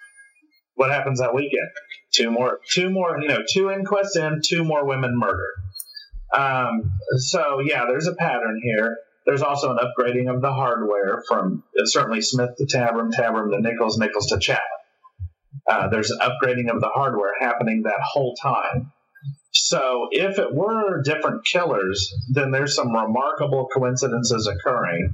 what 0.81 0.89
happens 0.89 1.19
that 1.19 1.35
weekend? 1.35 1.69
Two 2.11 2.31
more, 2.31 2.59
two 2.71 2.89
more, 2.89 3.19
you 3.21 3.27
know, 3.27 3.43
two 3.47 3.69
inquests 3.69 4.15
in, 4.15 4.41
two 4.43 4.63
more 4.63 4.85
women 4.85 5.17
murdered. 5.17 5.53
Um, 6.33 6.91
so 7.17 7.59
yeah, 7.63 7.85
there's 7.85 8.07
a 8.07 8.15
pattern 8.15 8.59
here. 8.63 8.97
There's 9.25 9.41
also 9.41 9.71
an 9.71 9.77
upgrading 9.77 10.33
of 10.33 10.41
the 10.41 10.51
hardware 10.51 11.23
from 11.27 11.63
certainly 11.85 12.21
Smith 12.21 12.51
to 12.57 12.65
Tabram, 12.65 13.11
Tabram 13.11 13.51
to 13.51 13.61
Nichols, 13.61 13.97
Nichols 13.97 14.27
to 14.27 14.39
Chapman. 14.39 14.63
Uh, 15.69 15.89
there's 15.89 16.11
an 16.11 16.19
upgrading 16.19 16.73
of 16.73 16.81
the 16.81 16.89
hardware 16.93 17.33
happening 17.39 17.83
that 17.83 18.01
whole 18.03 18.35
time. 18.35 18.91
So 19.51 20.07
if 20.11 20.39
it 20.39 20.53
were 20.53 21.01
different 21.03 21.45
killers, 21.45 22.13
then 22.31 22.51
there's 22.51 22.75
some 22.75 22.91
remarkable 22.91 23.67
coincidences 23.73 24.47
occurring 24.47 25.13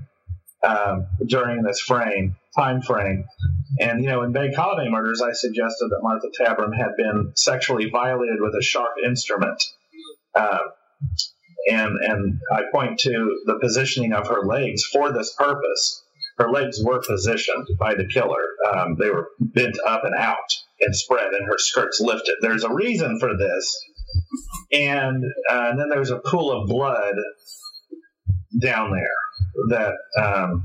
um, 0.63 1.08
during 1.26 1.63
this 1.63 1.82
frame 1.82 2.36
time 2.58 2.82
frame. 2.82 3.26
And 3.80 4.04
you 4.04 4.10
know, 4.10 4.24
in 4.24 4.32
Bank 4.32 4.56
Holiday 4.56 4.89
Murders, 4.89 5.22
I 5.22 5.34
suggested 5.34 5.89
that 5.89 6.00
Martha 6.02 6.30
Tabram 6.39 6.76
had 6.76 6.96
been 6.98 7.34
sexually 7.36 7.89
violated 7.89 8.38
with 8.39 8.54
a 8.60 8.63
sharp 8.63 8.93
instrument. 9.06 9.62
Uh, 10.36 10.60
and 11.70 11.96
and 12.02 12.39
I 12.52 12.63
point 12.72 13.00
to 13.00 13.41
the 13.46 13.60
positioning 13.60 14.13
of 14.13 14.28
her 14.28 14.46
legs 14.46 14.84
for 14.86 15.12
this 15.12 15.34
purpose. 15.34 16.04
Her 16.38 16.52
legs 16.52 16.80
were 16.84 17.02
positioned 17.02 17.67
by 17.80 17.96
the 17.96 18.08
killer; 18.08 18.43
um, 18.74 18.96
they 19.00 19.10
were 19.10 19.30
bent 19.39 19.78
up 19.86 20.04
and 20.04 20.15
out 20.15 20.38
and 20.80 20.96
spread, 20.96 21.34
and 21.34 21.48
her 21.48 21.58
skirts 21.58 22.00
lifted. 22.00 22.36
There's 22.41 22.63
a 22.63 22.74
reason 22.74 23.20
for 23.20 23.36
this, 23.36 23.86
and, 24.72 25.24
uh, 25.50 25.70
and 25.72 25.80
then 25.80 25.89
there's 25.89 26.12
a 26.12 26.20
pool 26.20 26.52
of 26.52 26.67
blood 26.67 27.15
down 28.62 28.91
there 28.91 29.70
that 29.70 29.96
um, 30.24 30.63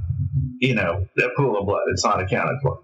you 0.60 0.74
know 0.74 1.06
a 1.18 1.28
pool 1.36 1.58
of 1.58 1.66
blood. 1.66 1.84
It's 1.88 2.04
not 2.04 2.22
accounted 2.22 2.58
for. 2.62 2.80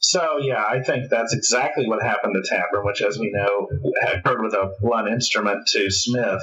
So 0.00 0.38
yeah, 0.40 0.64
I 0.64 0.82
think 0.82 1.10
that's 1.10 1.34
exactly 1.34 1.86
what 1.86 2.02
happened 2.02 2.34
to 2.34 2.54
Tabram, 2.54 2.86
which, 2.86 3.02
as 3.02 3.18
we 3.18 3.30
know, 3.30 3.68
occurred 4.14 4.42
with 4.42 4.54
a 4.54 4.72
blunt 4.80 5.08
instrument 5.08 5.66
to 5.68 5.90
Smith 5.90 6.42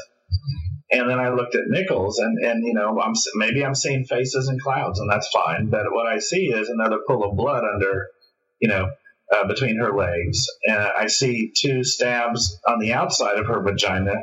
and 0.92 1.10
then 1.10 1.20
I 1.20 1.30
looked 1.30 1.56
at 1.56 1.68
Nichols, 1.68 2.20
and 2.20 2.38
and 2.44 2.66
you 2.66 2.74
know, 2.74 3.00
I'm 3.02 3.14
maybe 3.36 3.66
I'm 3.66 3.76
seeing 3.76 4.06
faces 4.06 4.48
and 4.48 4.62
clouds, 4.62 5.00
and 5.00 5.10
that's 5.10 5.28
fine. 5.30 5.70
But 5.70 5.92
what 5.92 6.08
I 6.08 6.20
see 6.20 6.48
is 6.48 6.70
another 6.70 7.00
pool 7.08 7.24
of 7.24 7.36
blood 7.36 7.64
under, 7.64 8.08
you 8.60 8.70
know, 8.70 8.90
uh, 9.34 9.48
between 9.48 9.78
her 9.80 9.96
legs, 9.96 10.46
and 10.66 10.78
I 10.78 11.08
see 11.08 11.52
two 11.56 11.84
stabs 11.84 12.58
on 12.68 12.80
the 12.80 12.94
outside 12.94 13.38
of 13.38 13.48
her 13.48 13.62
vagina, 13.62 14.16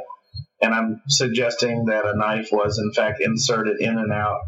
and 0.63 0.75
I'm 0.75 1.03
suggesting 1.09 1.87
that 1.87 2.07
a 2.07 2.17
knife 2.17 2.49
was 2.51 2.79
in 2.79 2.93
fact 2.93 3.21
inserted 3.21 3.81
in 3.81 3.99
and 3.99 4.13
out, 4.13 4.41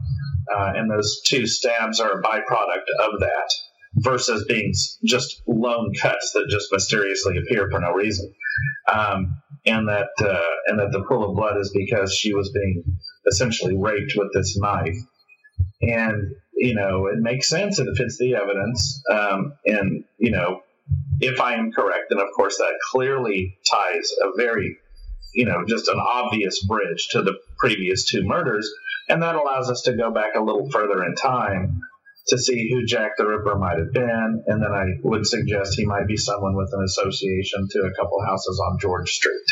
uh, 0.54 0.72
and 0.74 0.90
those 0.90 1.20
two 1.26 1.46
stabs 1.46 2.00
are 2.00 2.18
a 2.18 2.22
byproduct 2.22 2.86
of 2.98 3.20
that, 3.20 3.50
versus 3.96 4.46
being 4.48 4.72
just 5.04 5.42
lone 5.46 5.92
cuts 6.00 6.32
that 6.32 6.46
just 6.48 6.72
mysteriously 6.72 7.36
appear 7.36 7.68
for 7.70 7.80
no 7.80 7.92
reason. 7.92 8.32
Um, 8.92 9.42
and 9.64 9.88
that 9.88 10.08
uh, 10.20 10.54
and 10.66 10.78
that 10.78 10.92
the 10.92 11.02
pool 11.02 11.28
of 11.28 11.36
blood 11.36 11.58
is 11.58 11.72
because 11.74 12.14
she 12.14 12.32
was 12.34 12.50
being 12.50 12.98
essentially 13.26 13.76
raped 13.76 14.14
with 14.16 14.32
this 14.32 14.56
knife. 14.56 14.96
And 15.82 16.34
you 16.54 16.74
know, 16.74 17.06
it 17.06 17.18
makes 17.18 17.48
sense. 17.48 17.78
It 17.78 17.96
fits 17.96 18.18
the 18.18 18.36
evidence. 18.36 19.02
Um, 19.10 19.54
and 19.66 20.04
you 20.18 20.30
know, 20.30 20.62
if 21.20 21.40
I 21.40 21.54
am 21.54 21.72
correct, 21.72 22.06
then 22.10 22.20
of 22.20 22.28
course 22.34 22.58
that 22.58 22.74
clearly 22.92 23.58
ties 23.70 24.12
a 24.22 24.36
very, 24.36 24.78
you 25.34 25.44
know, 25.44 25.64
just 25.66 25.88
an 25.88 25.98
obvious 25.98 26.64
bridge 26.64 27.08
to 27.10 27.22
the 27.22 27.38
previous 27.58 28.04
two 28.04 28.22
murders, 28.22 28.72
and 29.08 29.22
that 29.22 29.34
allows 29.34 29.68
us 29.68 29.82
to 29.82 29.96
go 29.96 30.10
back 30.10 30.34
a 30.36 30.42
little 30.42 30.70
further 30.70 31.04
in 31.04 31.14
time 31.16 31.80
to 32.28 32.38
see 32.38 32.68
who 32.70 32.84
Jack 32.84 33.12
the 33.16 33.26
Ripper 33.26 33.56
might 33.58 33.78
have 33.78 33.92
been, 33.92 34.44
and 34.46 34.62
then 34.62 34.72
I 34.72 34.84
would 35.02 35.26
suggest 35.26 35.74
he 35.76 35.86
might 35.86 36.06
be 36.06 36.16
someone 36.16 36.56
with 36.56 36.70
an 36.72 36.82
association 36.84 37.68
to 37.70 37.78
a 37.80 37.94
couple 37.94 38.24
houses 38.24 38.60
on 38.68 38.78
George 38.80 39.10
Street. 39.10 39.46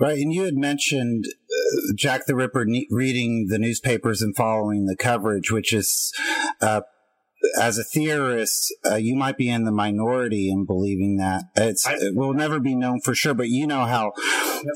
Right, 0.00 0.18
and 0.18 0.32
you 0.32 0.44
had 0.44 0.56
mentioned 0.56 1.26
uh, 1.26 1.92
Jack 1.94 2.26
the 2.26 2.34
Ripper 2.34 2.64
ne- 2.64 2.88
reading 2.90 3.48
the 3.48 3.58
newspapers 3.58 4.22
and 4.22 4.34
following 4.34 4.86
the 4.86 4.96
coverage, 4.96 5.50
which 5.50 5.72
is 5.72 6.12
uh, 6.60 6.82
as 7.60 7.78
a 7.78 7.84
theorist, 7.84 8.74
uh, 8.84 8.96
you 8.96 9.14
might 9.14 9.36
be 9.36 9.48
in 9.48 9.64
the 9.64 9.72
minority 9.72 10.50
in 10.50 10.64
believing 10.64 11.16
that 11.18 11.44
it's 11.56 11.86
I, 11.86 11.94
it 11.94 12.16
will 12.16 12.34
never 12.34 12.58
be 12.58 12.74
known 12.74 13.00
for 13.00 13.14
sure. 13.14 13.34
But 13.34 13.48
you 13.48 13.66
know 13.66 13.84
how, 13.84 14.12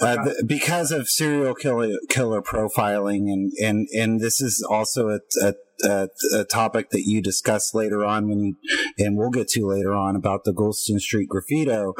uh, 0.00 0.24
the, 0.24 0.44
because 0.46 0.90
of 0.90 1.08
serial 1.08 1.54
killer 1.54 1.98
killer 2.08 2.42
profiling, 2.42 3.32
and 3.32 3.52
and 3.60 3.88
and 3.94 4.20
this 4.20 4.40
is 4.40 4.64
also 4.68 5.08
a, 5.08 5.20
a 5.42 5.54
a, 5.84 6.44
topic 6.48 6.90
that 6.90 7.02
you 7.02 7.20
discuss 7.20 7.74
later 7.74 8.04
on 8.04 8.28
when 8.28 8.56
and 8.98 9.16
we'll 9.16 9.30
get 9.30 9.48
to 9.48 9.66
later 9.66 9.92
on 9.92 10.16
about 10.16 10.44
the 10.44 10.52
Goulston 10.52 11.00
Street 11.00 11.28
graffito, 11.28 11.94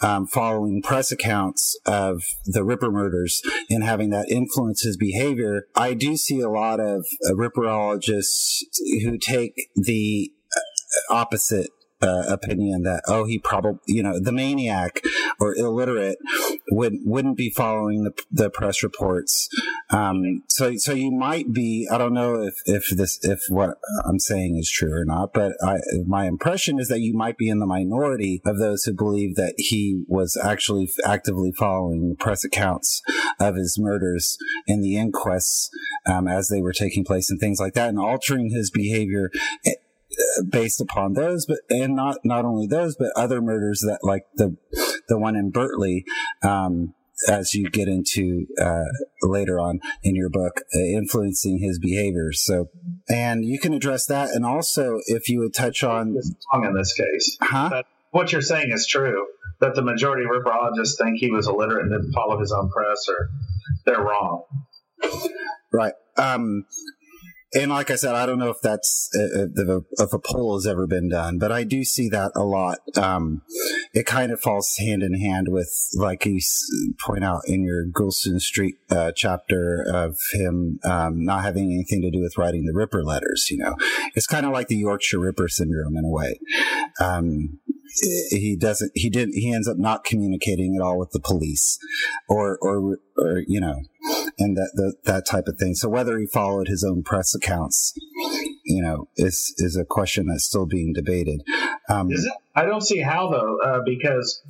um, 0.00 0.26
following 0.26 0.82
press 0.82 1.12
accounts 1.12 1.78
of 1.86 2.22
the 2.46 2.64
Ripper 2.64 2.90
murders 2.90 3.42
and 3.68 3.84
having 3.84 4.10
that 4.10 4.28
influence 4.30 4.82
his 4.82 4.96
behavior. 4.96 5.66
I 5.76 5.94
do 5.94 6.16
see 6.16 6.40
a 6.40 6.48
lot 6.48 6.80
of 6.80 7.06
uh, 7.24 7.34
Ripperologists 7.34 8.62
who 9.02 9.18
take 9.18 9.68
the 9.76 10.32
uh, 10.56 11.14
opposite 11.14 11.70
uh, 12.02 12.24
opinion 12.28 12.82
that 12.82 13.02
oh 13.06 13.24
he 13.24 13.38
probably 13.38 13.80
you 13.86 14.02
know 14.02 14.18
the 14.18 14.32
maniac 14.32 15.00
or 15.38 15.54
illiterate 15.54 16.18
would 16.70 16.94
wouldn't 17.04 17.36
be 17.36 17.50
following 17.50 18.04
the, 18.04 18.12
the 18.30 18.50
press 18.50 18.82
reports. 18.82 19.48
Um, 19.90 20.42
so 20.48 20.76
so 20.76 20.92
you 20.92 21.10
might 21.10 21.52
be 21.52 21.88
I 21.90 21.98
don't 21.98 22.14
know 22.14 22.42
if 22.42 22.54
if 22.66 22.88
this 22.96 23.18
if 23.22 23.40
what 23.48 23.78
I'm 24.04 24.18
saying 24.18 24.56
is 24.56 24.70
true 24.70 24.92
or 24.92 25.04
not 25.04 25.32
but 25.32 25.52
I, 25.62 25.78
my 26.06 26.26
impression 26.26 26.78
is 26.78 26.88
that 26.88 27.00
you 27.00 27.14
might 27.14 27.36
be 27.36 27.48
in 27.48 27.58
the 27.58 27.66
minority 27.66 28.40
of 28.44 28.58
those 28.58 28.84
who 28.84 28.92
believe 28.92 29.36
that 29.36 29.54
he 29.56 30.04
was 30.08 30.38
actually 30.42 30.88
actively 31.04 31.52
following 31.52 32.10
the 32.10 32.14
press 32.16 32.44
accounts 32.44 33.02
of 33.38 33.56
his 33.56 33.78
murders 33.78 34.38
in 34.66 34.80
the 34.80 34.96
inquests 34.96 35.70
um, 36.06 36.26
as 36.28 36.48
they 36.48 36.60
were 36.60 36.72
taking 36.72 37.04
place 37.04 37.30
and 37.30 37.40
things 37.40 37.60
like 37.60 37.74
that 37.74 37.88
and 37.88 37.98
altering 37.98 38.50
his 38.50 38.70
behavior 38.70 39.30
based 40.48 40.80
upon 40.80 41.14
those, 41.14 41.46
but 41.46 41.58
and 41.68 41.94
not 41.94 42.18
not 42.24 42.44
only 42.44 42.66
those, 42.66 42.96
but 42.96 43.08
other 43.16 43.40
murders 43.40 43.80
that 43.80 44.00
like 44.02 44.24
the 44.34 44.56
the 45.08 45.18
one 45.18 45.36
in 45.36 45.52
Birtley. 45.52 46.04
Um, 46.42 46.94
as 47.28 47.52
you 47.52 47.68
get 47.68 47.86
into 47.86 48.46
uh, 48.58 48.84
later 49.22 49.60
on 49.60 49.80
in 50.02 50.14
your 50.14 50.30
book, 50.30 50.62
uh, 50.74 50.80
influencing 50.80 51.58
his 51.58 51.78
behavior. 51.78 52.32
So, 52.32 52.70
and 53.10 53.44
you 53.44 53.58
can 53.58 53.74
address 53.74 54.06
that, 54.06 54.30
and 54.30 54.46
also 54.46 55.00
if 55.06 55.28
you 55.28 55.40
would 55.40 55.54
touch 55.54 55.84
on 55.84 56.14
wrong 56.52 56.64
in 56.64 56.74
this 56.74 56.94
case, 56.94 57.36
huh? 57.42 57.68
That 57.68 57.86
what 58.10 58.32
you're 58.32 58.40
saying 58.40 58.70
is 58.72 58.86
true. 58.86 59.26
That 59.60 59.74
the 59.74 59.82
majority 59.82 60.24
of 60.24 60.30
ripperologists 60.30 60.96
think 60.96 61.18
he 61.18 61.30
was 61.30 61.46
illiterate 61.46 61.82
and 61.82 61.92
didn't 61.92 62.12
follow 62.12 62.40
his 62.40 62.52
own 62.52 62.70
press, 62.70 63.06
or 63.08 63.28
they're 63.84 64.02
wrong. 64.02 64.44
Right. 65.72 65.92
Um, 66.16 66.64
and 67.52 67.70
like 67.70 67.90
I 67.90 67.96
said, 67.96 68.14
I 68.14 68.26
don't 68.26 68.38
know 68.38 68.50
if 68.50 68.60
that's 68.62 69.10
uh, 69.14 69.46
uh 69.46 69.80
if 69.98 70.12
a 70.12 70.18
poll 70.18 70.56
has 70.56 70.66
ever 70.66 70.86
been 70.86 71.08
done, 71.08 71.38
but 71.38 71.50
I 71.50 71.64
do 71.64 71.84
see 71.84 72.08
that 72.10 72.32
a 72.36 72.44
lot. 72.44 72.78
Um, 72.96 73.42
it 73.92 74.06
kind 74.06 74.30
of 74.30 74.40
falls 74.40 74.76
hand 74.78 75.02
in 75.02 75.14
hand 75.14 75.48
with, 75.50 75.70
like 75.94 76.24
you 76.26 76.40
point 77.04 77.24
out 77.24 77.42
in 77.46 77.64
your 77.64 77.86
Goulston 77.86 78.40
Street 78.40 78.76
uh, 78.90 79.12
chapter 79.12 79.84
of 79.92 80.18
him 80.32 80.78
um, 80.84 81.24
not 81.24 81.42
having 81.42 81.72
anything 81.72 82.02
to 82.02 82.10
do 82.10 82.20
with 82.20 82.38
writing 82.38 82.66
the 82.66 82.74
Ripper 82.74 83.02
letters. 83.02 83.48
You 83.50 83.58
know, 83.58 83.76
it's 84.14 84.26
kind 84.26 84.46
of 84.46 84.52
like 84.52 84.68
the 84.68 84.76
Yorkshire 84.76 85.18
Ripper 85.18 85.48
syndrome 85.48 85.96
in 85.96 86.04
a 86.04 86.10
way. 86.10 86.38
Um, 87.00 87.58
he 88.30 88.56
doesn't 88.58 88.92
he 88.94 89.10
did 89.10 89.30
he 89.32 89.52
ends 89.52 89.68
up 89.68 89.76
not 89.76 90.04
communicating 90.04 90.76
at 90.76 90.82
all 90.82 90.98
with 90.98 91.10
the 91.10 91.20
police 91.20 91.78
or 92.28 92.58
or 92.62 92.98
or 93.16 93.42
you 93.46 93.60
know 93.60 93.82
and 94.40 94.56
that 94.56 94.72
the, 94.74 94.94
that 95.04 95.26
type 95.26 95.46
of 95.46 95.58
thing. 95.58 95.74
So 95.74 95.88
whether 95.88 96.18
he 96.18 96.26
followed 96.26 96.66
his 96.66 96.82
own 96.82 97.02
press 97.02 97.34
accounts 97.34 97.94
you 98.64 98.82
know 98.82 99.08
is 99.16 99.54
is 99.58 99.76
a 99.76 99.84
question 99.84 100.26
that's 100.26 100.44
still 100.44 100.66
being 100.66 100.92
debated. 100.92 101.42
Um, 101.88 102.08
it? 102.10 102.32
I 102.54 102.64
don't 102.64 102.82
see 102.82 103.00
how 103.00 103.30
though 103.30 103.58
uh, 103.58 103.80
because 103.84 104.42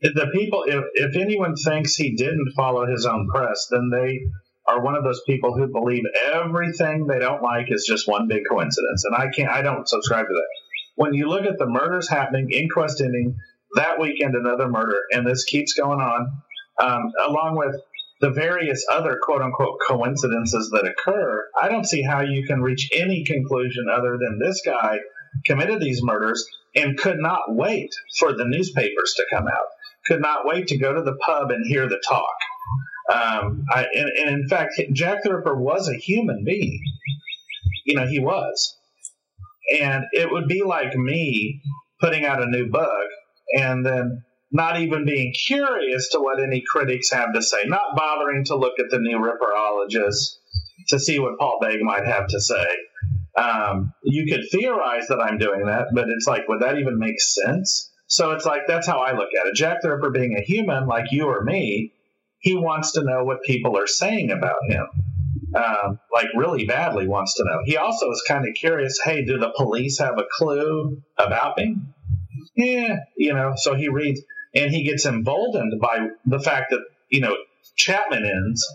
the 0.00 0.28
people 0.32 0.64
if 0.66 0.84
if 0.94 1.16
anyone 1.16 1.56
thinks 1.56 1.94
he 1.94 2.14
didn't 2.16 2.52
follow 2.56 2.86
his 2.86 3.06
own 3.06 3.28
press 3.28 3.68
then 3.70 3.90
they 3.90 4.20
are 4.66 4.80
one 4.80 4.94
of 4.94 5.02
those 5.02 5.20
people 5.26 5.56
who 5.56 5.66
believe 5.66 6.04
everything 6.32 7.06
they 7.06 7.18
don't 7.18 7.42
like 7.42 7.66
is 7.70 7.84
just 7.84 8.06
one 8.08 8.28
big 8.28 8.42
coincidence. 8.48 9.04
And 9.04 9.14
i 9.16 9.28
can't 9.30 9.50
i 9.50 9.62
don't 9.62 9.88
subscribe 9.88 10.26
to 10.26 10.32
that. 10.32 10.48
When 10.94 11.14
you 11.14 11.28
look 11.28 11.44
at 11.44 11.58
the 11.58 11.66
murders 11.66 12.08
happening, 12.08 12.50
inquest 12.50 13.00
ending, 13.00 13.36
that 13.76 13.98
weekend 13.98 14.34
another 14.34 14.68
murder, 14.68 15.00
and 15.10 15.26
this 15.26 15.44
keeps 15.44 15.72
going 15.72 16.00
on, 16.00 16.42
um, 16.78 17.12
along 17.26 17.56
with 17.56 17.74
the 18.22 18.30
various 18.30 18.86
other 18.90 19.18
quote 19.20 19.42
unquote 19.42 19.78
coincidences 19.86 20.70
that 20.70 20.86
occur, 20.86 21.44
I 21.60 21.68
don't 21.68 21.84
see 21.84 22.02
how 22.02 22.22
you 22.22 22.46
can 22.46 22.62
reach 22.62 22.88
any 22.94 23.24
conclusion 23.24 23.86
other 23.92 24.16
than 24.16 24.38
this 24.38 24.62
guy 24.64 24.98
committed 25.44 25.80
these 25.80 26.02
murders 26.02 26.46
and 26.74 26.96
could 26.96 27.18
not 27.18 27.42
wait 27.48 27.90
for 28.20 28.32
the 28.32 28.44
newspapers 28.46 29.14
to 29.16 29.26
come 29.30 29.48
out, 29.48 29.66
could 30.06 30.20
not 30.20 30.46
wait 30.46 30.68
to 30.68 30.78
go 30.78 30.94
to 30.94 31.02
the 31.02 31.16
pub 31.26 31.50
and 31.50 31.66
hear 31.66 31.88
the 31.88 32.00
talk. 32.08 32.36
Um, 33.12 33.64
I, 33.68 33.86
and, 33.92 34.08
and 34.08 34.42
in 34.42 34.48
fact, 34.48 34.80
Jack 34.92 35.24
the 35.24 35.34
Ripper 35.34 35.60
was 35.60 35.88
a 35.88 35.96
human 35.96 36.44
being. 36.44 36.80
You 37.84 37.96
know, 37.96 38.06
he 38.06 38.20
was. 38.20 38.76
And 39.80 40.04
it 40.12 40.30
would 40.30 40.46
be 40.46 40.62
like 40.62 40.94
me 40.94 41.60
putting 42.00 42.24
out 42.24 42.42
a 42.42 42.46
new 42.46 42.68
book 42.68 43.08
and 43.58 43.84
then 43.84 44.24
not 44.52 44.80
even 44.80 45.06
being 45.06 45.32
curious 45.32 46.10
to 46.10 46.20
what 46.20 46.42
any 46.42 46.62
critics 46.70 47.10
have 47.10 47.32
to 47.32 47.42
say, 47.42 47.64
not 47.64 47.96
bothering 47.96 48.44
to 48.44 48.56
look 48.56 48.78
at 48.78 48.90
the 48.90 48.98
new 48.98 49.18
Ripperologist 49.18 50.36
to 50.88 51.00
see 51.00 51.18
what 51.18 51.38
Paul 51.38 51.58
Begg 51.60 51.80
might 51.80 52.04
have 52.06 52.26
to 52.28 52.40
say. 52.40 52.66
Um, 53.36 53.94
you 54.04 54.30
could 54.30 54.44
theorize 54.52 55.08
that 55.08 55.20
I'm 55.20 55.38
doing 55.38 55.66
that, 55.66 55.88
but 55.94 56.10
it's 56.10 56.26
like, 56.26 56.46
would 56.48 56.60
that 56.60 56.78
even 56.78 56.98
make 56.98 57.20
sense? 57.20 57.90
So 58.06 58.32
it's 58.32 58.44
like, 58.44 58.62
that's 58.68 58.86
how 58.86 58.98
I 58.98 59.12
look 59.12 59.30
at 59.40 59.46
it. 59.46 59.54
Jack 59.54 59.78
the 59.80 59.88
Ripper 59.88 60.10
being 60.10 60.36
a 60.36 60.42
human 60.42 60.86
like 60.86 61.06
you 61.12 61.28
or 61.28 61.42
me, 61.42 61.94
he 62.40 62.54
wants 62.54 62.92
to 62.92 63.04
know 63.04 63.24
what 63.24 63.42
people 63.42 63.78
are 63.78 63.86
saying 63.86 64.30
about 64.30 64.58
him. 64.68 64.86
Um, 65.54 65.98
like 66.12 66.26
really 66.36 66.66
badly 66.66 67.08
wants 67.08 67.34
to 67.36 67.44
know. 67.44 67.60
He 67.64 67.78
also 67.78 68.10
is 68.10 68.22
kind 68.28 68.46
of 68.46 68.54
curious. 68.54 68.98
Hey, 69.02 69.24
do 69.24 69.38
the 69.38 69.52
police 69.56 69.98
have 69.98 70.18
a 70.18 70.24
clue 70.38 71.02
about 71.18 71.56
me? 71.56 71.76
Yeah, 72.54 72.96
you 73.16 73.32
know. 73.34 73.52
So 73.56 73.74
he 73.74 73.88
reads, 73.88 74.20
and 74.54 74.70
he 74.70 74.84
gets 74.84 75.06
emboldened 75.06 75.80
by 75.80 76.08
the 76.26 76.40
fact 76.40 76.70
that 76.70 76.80
you 77.08 77.20
know 77.20 77.36
Chapman 77.76 78.24
ends. 78.24 78.66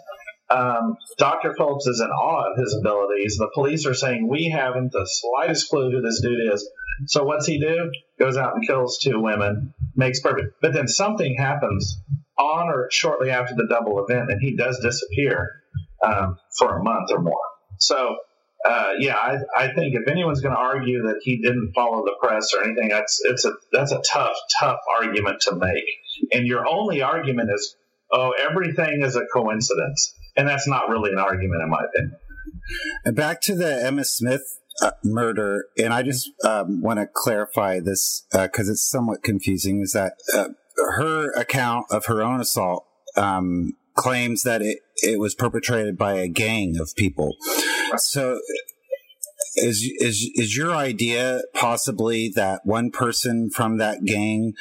Um, 0.50 0.96
Dr. 1.18 1.54
Phillips 1.56 1.88
is 1.88 2.00
in 2.00 2.08
awe 2.08 2.52
of 2.52 2.58
his 2.58 2.74
abilities. 2.80 3.36
The 3.38 3.52
police 3.54 3.86
are 3.86 3.94
saying 3.94 4.30
we 4.30 4.50
haven't 4.50 4.94
the 4.94 5.06
slightest 5.06 5.70
clue 5.70 5.92
who 5.92 6.02
this 6.02 6.22
dude 6.22 6.54
is. 6.54 6.70
So 7.08 7.26
what's 7.26 7.46
he 7.46 7.60
do? 7.60 7.92
Goes 8.18 8.38
out 8.38 8.56
and 8.56 8.66
kills 8.66 8.98
two 8.98 9.22
women, 9.22 9.74
makes 9.96 10.22
perfect. 10.22 10.56
But 10.62 10.74
then 10.74 10.88
something 10.88 11.36
happens 11.38 12.02
on 12.38 12.70
or 12.70 12.88
shortly 12.92 13.30
after 13.30 13.56
the 13.56 13.68
double 13.70 14.04
event, 14.04 14.32
and 14.32 14.42
he 14.42 14.56
does 14.56 14.80
disappear 14.80 15.50
um, 16.04 16.38
for 16.58 16.78
a 16.78 16.84
month 16.84 17.12
or 17.12 17.22
more. 17.22 17.36
So 17.80 18.18
uh, 18.68 18.94
yeah, 19.00 19.16
I, 19.16 19.38
I 19.56 19.74
think 19.74 19.96
if 19.96 20.10
anyone's 20.10 20.42
going 20.42 20.54
to 20.54 20.60
argue 20.60 21.04
that 21.04 21.22
he 21.22 21.38
didn't 21.38 21.72
follow 21.74 22.04
the 22.04 22.16
press 22.22 22.54
or 22.54 22.66
anything, 22.66 22.90
that's 22.90 23.22
it's 23.24 23.46
a 23.46 23.54
that's 23.72 23.94
a 23.94 24.02
tough 24.12 24.36
tough 24.60 24.80
argument 24.90 25.40
to 25.42 25.56
make. 25.56 25.86
And 26.34 26.46
your 26.46 26.68
only 26.68 27.02
argument 27.02 27.50
is, 27.54 27.78
oh, 28.12 28.34
everything 28.38 29.04
is 29.04 29.16
a 29.16 29.22
coincidence, 29.34 30.14
and 30.36 30.50
that's 30.50 30.68
not 30.68 30.90
really 30.90 31.12
an 31.12 31.18
argument 31.18 31.62
in 31.64 31.70
my 31.70 31.82
opinion. 31.88 32.18
And 33.06 33.16
back 33.16 33.40
to 33.44 33.56
the 33.56 33.86
Emma 33.86 34.04
Smith 34.04 34.60
uh, 34.82 34.92
murder, 35.02 35.68
and 35.78 35.94
I 35.94 36.04
just 36.04 36.30
um, 36.44 36.82
want 36.82 37.00
to 37.00 37.08
clarify 37.08 37.80
this 37.80 38.26
because 38.34 38.68
uh, 38.68 38.74
it's 38.74 38.90
somewhat 38.90 39.24
confusing. 39.24 39.80
Is 39.80 39.94
that 39.94 40.16
uh, 40.36 40.50
her 40.98 41.32
account 41.38 41.86
of 41.90 42.08
her 42.08 42.22
own 42.22 42.42
assault 42.42 42.86
um, 43.16 43.78
claims 43.98 44.44
that 44.44 44.62
it, 44.62 44.80
it 44.98 45.20
was 45.20 45.36
perpetrated 45.36 45.98
by 45.98 46.14
a 46.14 46.28
gang 46.28 46.78
of 46.80 46.96
people. 46.96 47.36
So 47.98 48.40
is 49.56 49.92
is 50.00 50.30
is 50.36 50.56
your 50.56 50.74
idea 50.74 51.42
possibly 51.54 52.32
that 52.36 52.62
one 52.64 52.92
person 52.92 53.50
from 53.50 53.78
that 53.78 54.06
gang 54.06 54.54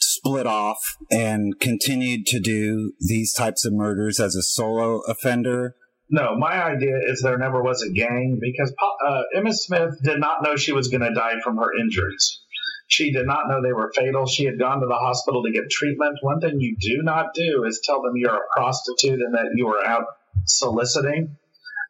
split 0.00 0.46
off 0.46 0.96
and 1.10 1.58
continued 1.60 2.26
to 2.26 2.40
do 2.40 2.92
these 3.00 3.32
types 3.32 3.64
of 3.64 3.72
murders 3.72 4.20
as 4.20 4.36
a 4.36 4.42
solo 4.42 5.00
offender? 5.08 5.76
No, 6.10 6.36
my 6.36 6.62
idea 6.62 6.98
is 7.02 7.22
there 7.22 7.38
never 7.38 7.62
was 7.62 7.82
a 7.82 7.90
gang 7.90 8.38
because 8.40 8.72
uh, 9.06 9.22
Emma 9.34 9.52
Smith 9.52 9.94
did 10.02 10.20
not 10.20 10.42
know 10.42 10.54
she 10.54 10.72
was 10.72 10.88
going 10.88 11.00
to 11.00 11.14
die 11.14 11.40
from 11.42 11.56
her 11.56 11.70
injuries. 11.80 12.40
She 12.86 13.12
did 13.12 13.26
not 13.26 13.48
know 13.48 13.62
they 13.62 13.72
were 13.72 13.92
fatal. 13.94 14.26
She 14.26 14.44
had 14.44 14.58
gone 14.58 14.80
to 14.80 14.86
the 14.86 14.94
hospital 14.94 15.42
to 15.44 15.52
get 15.52 15.70
treatment. 15.70 16.18
One 16.20 16.40
thing 16.40 16.60
you 16.60 16.76
do 16.78 17.02
not 17.02 17.34
do 17.34 17.64
is 17.64 17.80
tell 17.82 18.02
them 18.02 18.12
you're 18.16 18.36
a 18.36 18.40
prostitute 18.54 19.20
and 19.20 19.34
that 19.34 19.50
you 19.54 19.68
are 19.68 19.84
out 19.84 20.06
soliciting. 20.46 21.36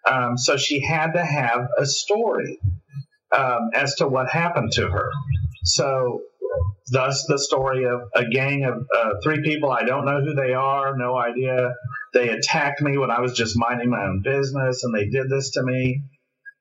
Um, 0.06 0.36
so 0.36 0.56
she 0.56 0.80
had 0.80 1.12
to 1.12 1.24
have 1.24 1.66
a 1.78 1.86
story 1.86 2.60
um, 3.36 3.70
as 3.74 3.96
to 3.96 4.06
what 4.06 4.28
happened 4.28 4.72
to 4.72 4.88
her. 4.88 5.10
So, 5.64 6.20
thus 6.90 7.24
the 7.26 7.38
story 7.38 7.84
of 7.84 8.02
a 8.14 8.28
gang 8.28 8.64
of 8.64 8.86
uh, 8.96 9.14
three 9.22 9.42
people. 9.42 9.70
I 9.70 9.84
don't 9.84 10.04
know 10.04 10.20
who 10.20 10.34
they 10.34 10.52
are, 10.52 10.96
no 10.96 11.16
idea. 11.16 11.74
They 12.12 12.28
attacked 12.28 12.82
me 12.82 12.98
when 12.98 13.10
I 13.10 13.20
was 13.20 13.32
just 13.32 13.58
minding 13.58 13.90
my 13.90 14.04
own 14.04 14.20
business, 14.22 14.84
and 14.84 14.94
they 14.94 15.06
did 15.08 15.28
this 15.30 15.50
to 15.52 15.62
me 15.62 16.02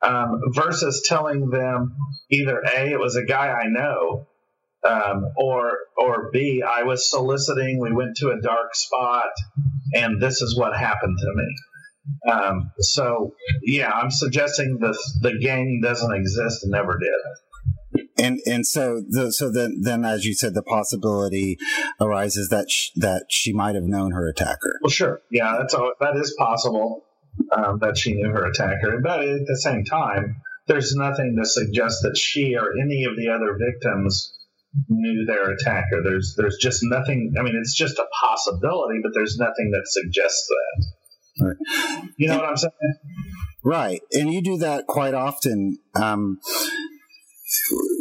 um, 0.04 0.42
versus 0.50 1.04
telling 1.06 1.50
them 1.50 1.96
either 2.30 2.62
A, 2.62 2.92
it 2.92 3.00
was 3.00 3.16
a 3.16 3.24
guy 3.24 3.48
I 3.48 3.68
know, 3.68 4.28
um, 4.84 5.26
or 5.38 5.78
or 5.98 6.30
B, 6.32 6.64
I 6.68 6.84
was 6.84 7.10
soliciting. 7.10 7.80
We 7.80 7.94
went 7.94 8.18
to 8.18 8.30
a 8.30 8.42
dark 8.42 8.76
spot, 8.76 9.32
and 9.94 10.22
this 10.22 10.42
is 10.42 10.58
what 10.58 10.78
happened 10.78 11.18
to 11.20 11.34
me. 11.36 12.32
Um, 12.32 12.72
so 12.80 13.34
yeah, 13.64 13.92
I'm 13.92 14.12
suggesting 14.12 14.78
the 14.80 14.98
the 15.22 15.38
gang 15.40 15.80
doesn't 15.82 16.14
exist 16.14 16.64
and 16.64 16.72
never 16.72 17.00
did. 17.00 18.06
And 18.18 18.40
and 18.46 18.68
so 18.68 19.02
the, 19.08 19.32
so 19.32 19.50
then 19.52 19.80
then 19.82 20.04
as 20.04 20.26
you 20.26 20.34
said, 20.34 20.54
the 20.54 20.64
possibility 20.64 21.58
arises 22.02 22.50
that 22.50 22.70
sh- 22.70 22.90
that 22.98 23.28
she 23.30 23.54
might 23.54 23.76
have 23.76 23.86
known 23.86 24.12
her 24.12 24.28
attacker. 24.28 24.80
Well, 24.82 24.90
sure, 24.90 25.22
yeah, 25.32 25.56
that's 25.60 25.74
all, 25.74 25.94
that 26.00 26.18
is 26.18 26.36
possible 26.38 27.06
um, 27.56 27.80
that 27.80 27.98
she 27.98 28.14
knew 28.14 28.30
her 28.30 28.46
attacker. 28.46 29.00
But 29.02 29.22
at 29.22 29.46
the 29.46 29.58
same 29.58 29.84
time, 29.86 30.38
there's 30.68 30.96
nothing 30.96 31.36
to 31.38 31.46
suggest 31.46 32.00
that 32.04 32.18
she 32.18 32.56
or 32.56 32.72
any 32.82 33.06
of 33.06 33.16
the 33.18 33.30
other 33.30 33.58
victims 33.58 34.34
knew 34.90 35.26
their 35.26 35.52
attacker. 35.52 36.02
There's 36.04 36.36
there's 36.38 36.58
just 36.60 36.80
nothing. 36.84 37.34
I 37.38 37.44
mean, 37.44 37.56
it's 37.56 37.76
just 37.76 38.00
a 38.00 38.06
possibility, 38.22 39.00
but 39.04 39.12
there's 39.14 39.38
nothing 39.38 39.72
that 39.72 39.84
suggests 39.86 40.48
that. 40.48 40.86
Right. 41.40 41.56
You 42.18 42.28
know 42.28 42.38
what 42.38 42.46
I'm 42.46 42.58
saying? 42.58 42.72
Right, 43.64 44.02
and 44.12 44.32
you 44.32 44.42
do 44.42 44.58
that 44.58 44.88
quite 44.88 45.14
often. 45.14 45.80
Um, 45.96 46.40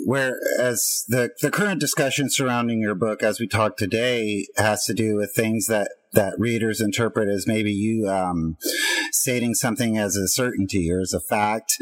whereas 0.04 1.04
the 1.08 1.30
the 1.40 1.50
current 1.50 1.80
discussion 1.80 2.30
surrounding 2.30 2.80
your 2.80 2.94
book, 2.94 3.22
as 3.22 3.40
we 3.40 3.46
talk 3.46 3.76
today, 3.76 4.46
has 4.56 4.84
to 4.86 4.94
do 4.94 5.16
with 5.16 5.34
things 5.34 5.66
that 5.66 5.90
that 6.12 6.34
readers 6.38 6.80
interpret 6.80 7.28
as 7.28 7.46
maybe 7.46 7.72
you 7.72 8.08
um, 8.08 8.56
stating 9.10 9.54
something 9.54 9.96
as 9.96 10.16
a 10.16 10.28
certainty 10.28 10.90
or 10.90 11.00
as 11.00 11.12
a 11.12 11.20
fact, 11.20 11.78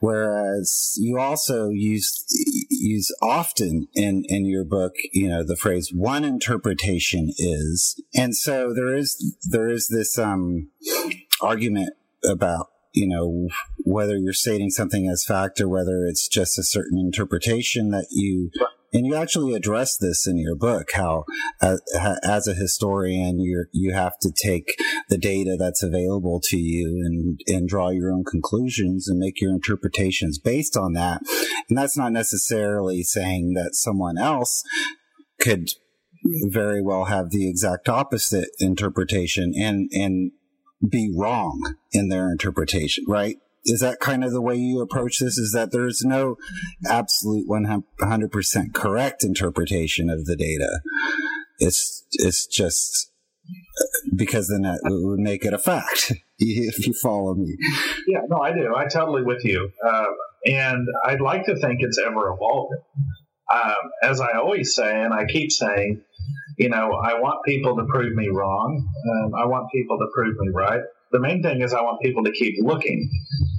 whereas 0.00 0.94
you 0.98 1.18
also 1.18 1.68
use 1.68 2.24
use 2.70 3.14
often 3.22 3.88
in 3.94 4.24
in 4.28 4.46
your 4.46 4.64
book, 4.64 4.94
you 5.12 5.28
know, 5.28 5.42
the 5.44 5.56
phrase 5.56 5.92
"one 5.92 6.24
interpretation 6.24 7.32
is," 7.36 8.00
and 8.14 8.36
so 8.36 8.72
there 8.74 8.94
is 8.94 9.36
there 9.48 9.68
is 9.68 9.88
this 9.88 10.18
um, 10.18 10.70
argument 11.40 11.94
about 12.24 12.68
you 12.92 13.06
know 13.06 13.48
whether 13.84 14.16
you're 14.16 14.32
stating 14.32 14.70
something 14.70 15.08
as 15.08 15.24
fact 15.24 15.60
or 15.60 15.68
whether 15.68 16.04
it's 16.06 16.28
just 16.28 16.58
a 16.58 16.62
certain 16.62 16.98
interpretation 16.98 17.90
that 17.90 18.06
you 18.10 18.50
and 18.92 19.06
you 19.06 19.14
actually 19.14 19.54
address 19.54 19.96
this 19.96 20.26
in 20.26 20.36
your 20.36 20.56
book 20.56 20.88
how 20.94 21.24
uh, 21.60 21.76
as, 21.94 22.18
as 22.24 22.48
a 22.48 22.54
historian 22.54 23.38
you 23.38 23.66
you 23.72 23.92
have 23.92 24.18
to 24.20 24.30
take 24.32 24.76
the 25.08 25.18
data 25.18 25.56
that's 25.58 25.82
available 25.82 26.40
to 26.42 26.56
you 26.56 27.02
and 27.04 27.40
and 27.46 27.68
draw 27.68 27.90
your 27.90 28.10
own 28.10 28.24
conclusions 28.24 29.08
and 29.08 29.18
make 29.18 29.40
your 29.40 29.52
interpretations 29.52 30.38
based 30.38 30.76
on 30.76 30.92
that. 30.94 31.20
And 31.68 31.76
that's 31.76 31.96
not 31.96 32.12
necessarily 32.12 33.02
saying 33.02 33.54
that 33.54 33.74
someone 33.74 34.16
else 34.16 34.62
could 35.40 35.68
very 36.48 36.82
well 36.82 37.06
have 37.06 37.30
the 37.30 37.48
exact 37.48 37.88
opposite 37.88 38.48
interpretation 38.58 39.52
and 39.56 39.90
and 39.92 40.32
be 40.88 41.12
wrong 41.16 41.74
in 41.92 42.08
their 42.08 42.30
interpretation 42.30 43.04
right 43.06 43.36
is 43.64 43.80
that 43.80 44.00
kind 44.00 44.24
of 44.24 44.32
the 44.32 44.40
way 44.40 44.56
you 44.56 44.80
approach 44.80 45.18
this? 45.18 45.36
Is 45.36 45.52
that 45.52 45.70
there's 45.72 46.02
no 46.02 46.36
absolute 46.88 47.46
100% 47.48 48.74
correct 48.74 49.22
interpretation 49.22 50.08
of 50.08 50.24
the 50.24 50.36
data. 50.36 50.80
It's, 51.58 52.06
it's 52.12 52.46
just 52.46 53.10
because 54.16 54.48
then 54.48 54.62
that 54.62 54.80
would 54.84 55.20
make 55.20 55.44
it 55.44 55.52
a 55.52 55.58
fact 55.58 56.12
if 56.38 56.86
you 56.86 56.94
follow 57.02 57.34
me. 57.34 57.56
Yeah, 58.06 58.20
no, 58.28 58.38
I 58.38 58.52
do. 58.52 58.74
I 58.74 58.86
totally 58.86 59.22
with 59.22 59.44
you. 59.44 59.70
Uh, 59.86 60.06
and 60.46 60.86
I'd 61.04 61.20
like 61.20 61.44
to 61.44 61.56
think 61.56 61.80
it's 61.80 61.98
ever 61.98 62.32
evolving. 62.32 62.80
Um, 63.52 63.90
as 64.02 64.20
I 64.20 64.38
always 64.38 64.74
say, 64.74 65.02
and 65.02 65.12
I 65.12 65.24
keep 65.26 65.50
saying, 65.50 66.02
you 66.56 66.68
know, 66.68 66.92
I 66.92 67.14
want 67.20 67.44
people 67.44 67.76
to 67.76 67.84
prove 67.84 68.14
me 68.14 68.28
wrong. 68.28 68.88
Um, 69.10 69.34
I 69.34 69.46
want 69.46 69.70
people 69.72 69.98
to 69.98 70.06
prove 70.14 70.36
me 70.38 70.48
right. 70.54 70.80
The 71.12 71.18
main 71.20 71.42
thing 71.42 71.60
is 71.60 71.74
I 71.74 71.82
want 71.82 72.00
people 72.00 72.24
to 72.24 72.32
keep 72.32 72.54
looking. 72.62 73.10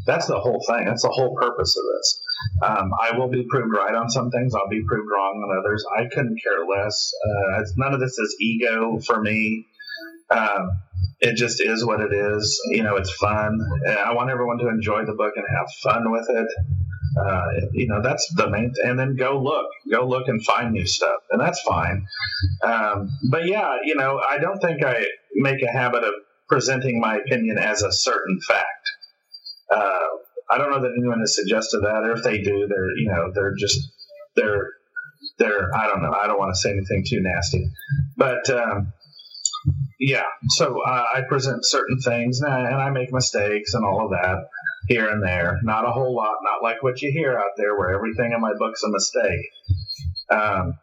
That's 0.06 0.28
the 0.28 0.40
whole 0.40 0.64
thing. 0.68 0.86
That's 0.86 1.04
the 1.04 1.10
whole 1.10 1.36
purpose 1.36 1.76
of 1.78 1.84
this. 1.84 2.24
Um, 2.64 2.92
I 3.00 3.18
will 3.18 3.30
be 3.30 3.46
proved 3.50 3.76
right 3.76 3.94
on 3.94 4.10
some 4.10 4.32
things. 4.32 4.56
I'll 4.56 4.70
be 4.70 4.84
proved 4.88 5.10
wrong 5.12 5.44
on 5.44 5.60
others. 5.60 5.86
I 5.98 6.06
couldn't 6.14 6.38
care 6.42 6.66
less. 6.66 7.14
Uh, 7.28 7.64
none 7.78 7.94
of 7.94 8.00
this 8.00 8.18
is 8.18 8.36
ego 8.40 9.00
for 9.00 9.22
me. 9.22 9.66
Um, 10.30 10.72
it 11.20 11.36
just 11.36 11.62
is 11.62 11.86
what 11.86 12.02
it 12.02 12.14
is. 12.14 12.60
You 12.72 12.84
know, 12.84 12.96
it's 12.96 13.14
fun. 13.16 13.60
I 13.88 14.14
want 14.14 14.30
everyone 14.30 14.58
to 14.60 14.70
enjoy 14.70 15.06
the 15.06 15.14
book 15.14 15.34
and 15.36 15.46
have 15.58 15.68
fun 15.84 16.12
with 16.12 16.28
it. 16.30 16.48
Uh, 17.20 17.46
you 17.74 17.88
know, 17.88 18.02
that's 18.02 18.32
the 18.36 18.50
main. 18.50 18.74
Th- 18.74 18.88
and 18.88 18.98
then 18.98 19.16
go 19.16 19.42
look, 19.42 19.68
go 19.92 20.08
look 20.08 20.28
and 20.28 20.44
find 20.46 20.72
new 20.72 20.86
stuff, 20.86 21.20
and 21.32 21.42
that's 21.42 21.62
fine. 21.62 22.06
Um, 22.64 23.10
but 23.30 23.46
yeah, 23.46 23.78
you 23.84 23.96
know, 23.96 24.20
I 24.28 24.38
don't 24.38 24.60
think 24.60 24.84
I 24.84 25.06
make 25.36 25.62
a 25.62 25.72
habit 25.72 26.04
of 26.04 26.14
presenting 26.48 27.00
my 27.00 27.18
opinion 27.18 27.58
as 27.58 27.84
a 27.84 27.92
certain 27.92 28.40
fact. 28.48 28.92
Uh, 29.74 30.08
I 30.52 30.58
don't 30.58 30.72
know 30.72 30.82
that 30.82 30.94
anyone 30.98 31.20
has 31.20 31.36
suggested 31.36 31.82
that, 31.82 32.04
or 32.04 32.14
if 32.14 32.24
they 32.24 32.42
do, 32.42 32.68
they're 32.68 32.98
you 32.98 33.08
know 33.08 33.32
they're 33.34 33.56
just 33.58 33.80
they're 34.36 34.70
they're 35.38 35.76
I 35.76 35.88
don't 35.88 36.02
know. 36.02 36.14
I 36.14 36.28
don't 36.28 36.40
want 36.40 36.54
to 36.54 36.60
say 36.60 36.72
anything 36.72 37.04
too 37.08 37.22
nasty, 37.22 37.70
but 38.18 38.50
um, 38.50 38.94
yeah. 40.00 40.24
So 40.50 40.82
uh, 40.82 41.04
I 41.16 41.22
present 41.30 41.66
certain 41.66 42.00
things 42.00 42.42
and 42.42 42.54
I, 42.54 42.60
and 42.60 42.76
I 42.76 42.90
make 42.90 43.14
mistakes 43.14 43.74
and 43.74 43.86
all 43.86 44.06
of 44.06 44.12
that 44.12 44.38
here 44.92 45.10
and 45.10 45.24
there. 45.24 45.60
Not 45.64 45.86
a 45.88 45.92
whole 45.92 46.16
lot. 46.16 46.36
Not 46.44 46.64
like 46.64 46.84
what 46.84 47.02
you 47.02 47.12
hear 47.12 47.38
out 47.38 47.52
there, 47.58 47.78
where 47.78 47.92
everything 47.96 48.32
in 48.34 48.42
my 48.42 48.54
book's 48.58 48.84
a 48.84 48.90
mistake. 48.90 49.40
Um, 50.30 50.74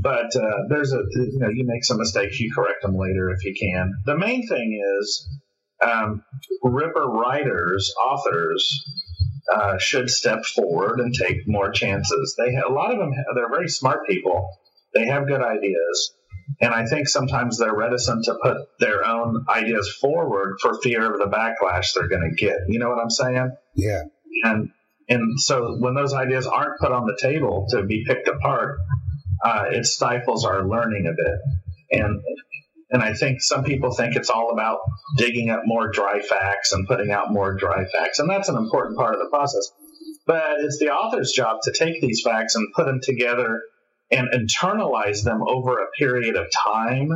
but 0.00 0.34
uh, 0.34 0.62
there's 0.68 0.92
a 0.92 1.02
you 1.14 1.38
know 1.38 1.48
you 1.48 1.64
make 1.66 1.84
some 1.84 1.98
mistakes, 1.98 2.40
you 2.40 2.52
correct 2.54 2.82
them 2.82 2.96
later 2.96 3.30
if 3.30 3.44
you 3.44 3.54
can. 3.58 3.92
The 4.06 4.18
main 4.18 4.46
thing 4.48 4.80
is 5.00 5.28
um, 5.84 6.22
Ripper 6.62 7.06
writers, 7.06 7.92
authors 8.00 8.84
uh, 9.52 9.78
should 9.78 10.10
step 10.10 10.44
forward 10.44 11.00
and 11.00 11.14
take 11.14 11.46
more 11.46 11.70
chances. 11.70 12.34
They 12.38 12.54
a 12.56 12.72
lot 12.72 12.92
of 12.92 12.98
them 12.98 13.12
they're 13.34 13.48
very 13.48 13.68
smart 13.68 14.06
people. 14.06 14.48
They 14.94 15.06
have 15.06 15.28
good 15.28 15.42
ideas, 15.42 16.14
and 16.60 16.72
I 16.72 16.86
think 16.86 17.08
sometimes 17.08 17.58
they're 17.58 17.74
reticent 17.74 18.24
to 18.26 18.38
put 18.42 18.56
their 18.78 19.06
own 19.06 19.44
ideas 19.48 19.92
forward 20.00 20.58
for 20.60 20.80
fear 20.80 21.12
of 21.12 21.18
the 21.18 21.26
backlash 21.26 21.92
they're 21.92 22.08
going 22.08 22.30
to 22.30 22.36
get. 22.36 22.58
You 22.68 22.78
know 22.78 22.88
what 22.88 22.98
I'm 22.98 23.10
saying? 23.10 23.50
Yeah. 23.74 24.02
And 24.44 24.70
and 25.08 25.40
so 25.40 25.76
when 25.78 25.94
those 25.94 26.14
ideas 26.14 26.46
aren't 26.46 26.80
put 26.80 26.92
on 26.92 27.06
the 27.06 27.18
table 27.20 27.66
to 27.70 27.82
be 27.84 28.04
picked 28.06 28.28
apart, 28.28 28.78
uh, 29.44 29.66
it 29.70 29.86
stifles 29.86 30.44
our 30.44 30.66
learning 30.66 31.06
a 31.06 31.12
bit. 31.12 32.00
And 32.00 32.22
and 32.90 33.02
I 33.02 33.14
think 33.14 33.40
some 33.40 33.64
people 33.64 33.92
think 33.92 34.14
it's 34.14 34.30
all 34.30 34.50
about 34.52 34.78
digging 35.16 35.50
up 35.50 35.62
more 35.64 35.90
dry 35.90 36.20
facts 36.20 36.72
and 36.72 36.86
putting 36.86 37.10
out 37.10 37.32
more 37.32 37.54
dry 37.54 37.84
facts, 37.84 38.20
and 38.20 38.30
that's 38.30 38.48
an 38.48 38.56
important 38.56 38.96
part 38.96 39.14
of 39.14 39.20
the 39.20 39.28
process. 39.28 39.72
But 40.26 40.60
it's 40.60 40.78
the 40.78 40.90
author's 40.90 41.32
job 41.32 41.58
to 41.64 41.72
take 41.72 42.00
these 42.00 42.22
facts 42.22 42.54
and 42.54 42.72
put 42.74 42.86
them 42.86 43.00
together 43.02 43.60
and 44.10 44.28
internalize 44.32 45.24
them 45.24 45.42
over 45.46 45.78
a 45.78 45.90
period 45.98 46.36
of 46.36 46.46
time, 46.64 47.10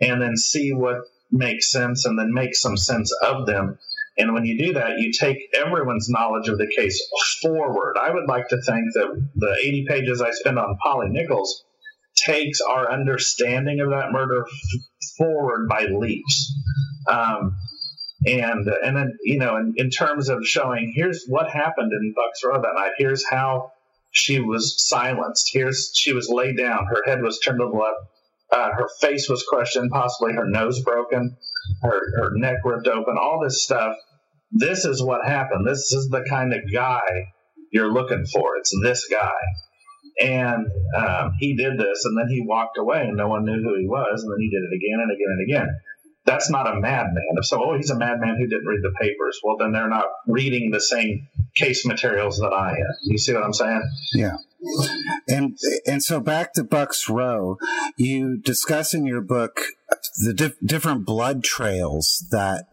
and 0.00 0.22
then 0.22 0.36
see 0.36 0.72
what 0.72 1.02
makes 1.30 1.70
sense, 1.70 2.04
and 2.04 2.18
then 2.18 2.32
make 2.32 2.54
some 2.54 2.76
sense 2.76 3.12
of 3.22 3.46
them. 3.46 3.78
And 4.16 4.32
when 4.32 4.44
you 4.44 4.56
do 4.58 4.74
that, 4.74 4.98
you 4.98 5.12
take 5.12 5.38
everyone's 5.54 6.08
knowledge 6.08 6.48
of 6.48 6.58
the 6.58 6.72
case 6.74 7.02
forward. 7.42 7.96
I 8.00 8.10
would 8.10 8.28
like 8.28 8.48
to 8.48 8.62
think 8.62 8.92
that 8.94 9.28
the 9.34 9.56
80 9.60 9.86
pages 9.88 10.22
I 10.22 10.30
spend 10.30 10.58
on 10.58 10.76
Polly 10.82 11.08
Nichols 11.08 11.64
takes 12.16 12.60
our 12.60 12.90
understanding 12.90 13.80
of 13.80 13.90
that 13.90 14.12
murder 14.12 14.44
f- 14.46 14.80
forward 15.18 15.68
by 15.68 15.86
leaps. 15.86 16.54
Um, 17.08 17.56
and 18.26 18.66
and 18.68 18.96
then 18.96 19.18
you 19.22 19.38
know, 19.38 19.56
in, 19.56 19.74
in 19.76 19.90
terms 19.90 20.28
of 20.28 20.46
showing, 20.46 20.92
here's 20.94 21.26
what 21.26 21.50
happened 21.50 21.92
in 21.92 22.14
Bucks 22.16 22.42
Row 22.44 22.60
that 22.62 22.74
night. 22.74 22.92
Here's 22.96 23.24
how 23.28 23.72
she 24.14 24.38
was 24.38 24.76
silenced. 24.88 25.50
Here's 25.52 25.90
she 25.94 26.12
was 26.12 26.28
laid 26.28 26.56
down. 26.56 26.86
Her 26.86 27.02
head 27.04 27.20
was 27.20 27.40
turned 27.40 27.58
to 27.58 27.66
the 27.66 27.76
left. 27.76 27.98
Uh, 28.50 28.70
her 28.72 28.88
face 29.00 29.28
was 29.28 29.42
crushed 29.42 29.76
in, 29.76 29.90
possibly 29.90 30.32
her 30.34 30.48
nose 30.48 30.80
broken, 30.82 31.36
her 31.82 32.00
her 32.18 32.30
neck 32.36 32.58
ripped 32.64 32.86
open. 32.86 33.16
All 33.20 33.40
this 33.42 33.62
stuff. 33.62 33.96
This 34.52 34.84
is 34.84 35.02
what 35.02 35.26
happened. 35.26 35.66
This 35.66 35.92
is 35.92 36.08
the 36.10 36.24
kind 36.28 36.54
of 36.54 36.60
guy 36.72 37.32
you're 37.72 37.92
looking 37.92 38.24
for. 38.26 38.56
It's 38.56 38.72
this 38.82 39.08
guy. 39.10 39.32
And 40.20 40.68
um, 40.96 41.32
he 41.40 41.56
did 41.56 41.76
this, 41.76 42.04
and 42.04 42.16
then 42.16 42.28
he 42.28 42.40
walked 42.46 42.78
away, 42.78 43.00
and 43.00 43.16
no 43.16 43.26
one 43.26 43.44
knew 43.44 43.60
who 43.60 43.76
he 43.80 43.88
was, 43.88 44.22
and 44.22 44.30
then 44.30 44.38
he 44.38 44.48
did 44.48 44.62
it 44.62 44.76
again 44.76 45.00
and 45.00 45.10
again 45.10 45.26
and 45.28 45.50
again. 45.50 45.80
That's 46.26 46.50
not 46.50 46.66
a 46.66 46.80
madman. 46.80 47.34
If 47.36 47.46
so, 47.46 47.62
oh, 47.62 47.76
he's 47.76 47.90
a 47.90 47.98
madman 47.98 48.36
who 48.38 48.46
didn't 48.46 48.66
read 48.66 48.80
the 48.82 48.94
papers. 49.00 49.40
Well, 49.44 49.56
then 49.58 49.72
they're 49.72 49.88
not 49.88 50.06
reading 50.26 50.70
the 50.70 50.80
same 50.80 51.28
case 51.54 51.84
materials 51.84 52.38
that 52.38 52.52
I 52.52 52.70
am. 52.70 52.94
You 53.02 53.18
see 53.18 53.34
what 53.34 53.44
I'm 53.44 53.52
saying? 53.52 53.82
Yeah. 54.14 54.36
And 55.28 55.58
and 55.86 56.02
so 56.02 56.20
back 56.20 56.54
to 56.54 56.64
Bucks 56.64 57.08
Row, 57.08 57.58
you 57.98 58.38
discuss 58.38 58.94
in 58.94 59.04
your 59.04 59.20
book 59.20 59.60
the 60.24 60.32
dif- 60.32 60.58
different 60.64 61.04
blood 61.04 61.44
trails 61.44 62.26
that 62.30 62.66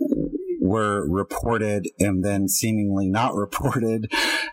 were 0.61 1.05
reported 1.09 1.89
and 1.99 2.23
then 2.23 2.47
seemingly 2.47 3.09
not 3.09 3.35
reported 3.35 4.09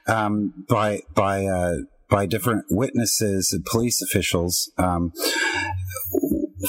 um, 0.09 0.65
by 0.69 1.03
by 1.15 1.45
uh, 1.45 1.75
by 2.09 2.27
different 2.27 2.65
witnesses 2.71 3.53
and 3.53 3.65
police 3.65 4.03
officials. 4.03 4.73
Um, 4.79 5.13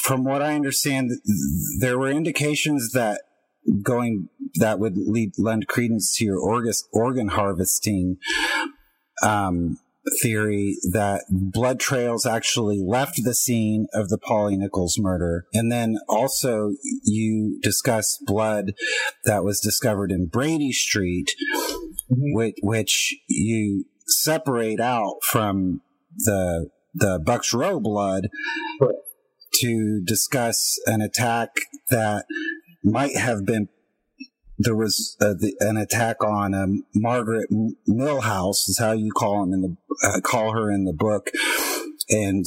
from 0.01 0.23
what 0.23 0.41
I 0.41 0.55
understand, 0.55 1.11
there 1.79 1.97
were 1.97 2.09
indications 2.09 2.91
that 2.93 3.21
going 3.83 4.29
that 4.55 4.79
would 4.79 4.97
lead 4.97 5.31
lend 5.37 5.67
credence 5.67 6.15
to 6.17 6.25
your 6.25 6.39
organ 6.39 7.27
harvesting 7.29 8.17
um, 9.23 9.77
theory 10.21 10.77
that 10.91 11.25
blood 11.29 11.79
trails 11.79 12.25
actually 12.25 12.81
left 12.81 13.23
the 13.23 13.35
scene 13.35 13.87
of 13.93 14.09
the 14.09 14.17
Polly 14.17 14.57
Nichols 14.57 14.97
murder. 14.97 15.45
And 15.53 15.71
then 15.71 15.97
also 16.07 16.71
you 17.03 17.59
discuss 17.61 18.17
blood 18.25 18.73
that 19.25 19.43
was 19.43 19.59
discovered 19.59 20.11
in 20.11 20.27
Brady 20.27 20.71
Street, 20.71 21.31
mm-hmm. 22.11 22.33
which, 22.33 22.55
which 22.61 23.15
you 23.27 23.85
separate 24.07 24.79
out 24.79 25.17
from 25.23 25.81
the 26.17 26.69
the 26.95 27.19
Bucks 27.23 27.53
Row 27.53 27.79
blood 27.79 28.29
to 29.61 30.01
discuss 30.03 30.79
an 30.85 31.01
attack 31.01 31.49
that 31.89 32.25
might 32.83 33.15
have 33.15 33.45
been 33.45 33.69
there 34.61 34.75
was 34.75 35.15
uh, 35.21 35.33
the, 35.33 35.55
an 35.61 35.77
attack 35.77 36.21
on 36.21 36.53
um, 36.53 36.83
Margaret 36.93 37.49
Millhouse 37.87 38.67
is 38.67 38.77
how 38.77 38.91
you 38.91 39.11
call 39.11 39.43
him 39.43 39.53
in 39.53 39.61
the 39.61 39.77
uh, 40.03 40.19
call 40.19 40.51
her 40.51 40.69
in 40.69 40.83
the 40.83 40.93
book, 40.93 41.31
and 42.09 42.45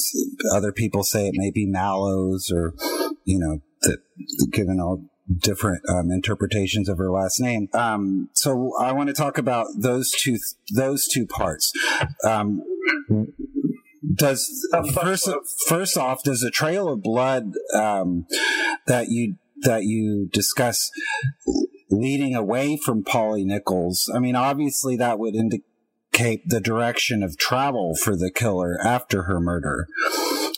other 0.52 0.72
people 0.72 1.02
say 1.04 1.26
it 1.26 1.34
may 1.34 1.50
be 1.50 1.66
Mallows 1.66 2.52
or 2.54 2.74
you 3.24 3.38
know 3.38 3.60
given 4.50 4.78
all 4.78 5.02
different 5.38 5.82
um, 5.88 6.10
interpretations 6.10 6.88
of 6.88 6.98
her 6.98 7.10
last 7.10 7.40
name. 7.40 7.68
Um, 7.72 8.28
so 8.34 8.72
I 8.78 8.92
want 8.92 9.08
to 9.08 9.14
talk 9.14 9.38
about 9.38 9.66
those 9.76 10.10
two 10.10 10.38
those 10.74 11.08
two 11.08 11.26
parts. 11.26 11.72
Does 14.12 14.68
first 14.94 15.28
first 15.68 15.96
off, 15.96 16.22
does 16.22 16.42
a 16.42 16.50
trail 16.50 16.88
of 16.88 17.02
blood 17.02 17.52
um, 17.74 18.26
that 18.86 19.08
you 19.08 19.36
that 19.62 19.84
you 19.84 20.28
discuss 20.32 20.90
leading 21.90 22.34
away 22.34 22.76
from 22.76 23.04
Polly 23.04 23.44
Nichols? 23.44 24.10
I 24.14 24.18
mean, 24.18 24.36
obviously 24.36 24.96
that 24.96 25.18
would 25.18 25.34
indicate 25.34 26.48
the 26.48 26.60
direction 26.60 27.22
of 27.22 27.38
travel 27.38 27.94
for 27.94 28.16
the 28.16 28.30
killer 28.30 28.76
after 28.84 29.24
her 29.24 29.40
murder, 29.40 29.86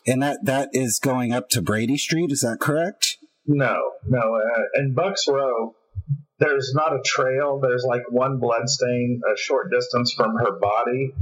and 0.07 0.23
that 0.23 0.45
that 0.45 0.71
is 0.73 0.99
going 0.99 1.33
up 1.33 1.49
to 1.51 1.63
Brady 1.63 1.99
Street. 1.99 2.33
Is 2.33 2.41
that 2.41 2.59
correct? 2.61 3.19
No, 3.47 3.77
no. 4.09 4.19
Uh, 4.19 4.81
in 4.81 4.95
Bucks 4.95 5.29
Row, 5.29 5.75
there's 6.39 6.73
not 6.75 6.93
a 6.93 7.03
trail. 7.05 7.61
There's 7.61 7.85
like 7.87 8.03
one 8.11 8.39
blood 8.39 8.69
stain 8.69 9.21
a 9.33 9.37
short 9.37 9.71
distance 9.71 10.13
from 10.17 10.35
her 10.37 10.59
body. 10.59 11.15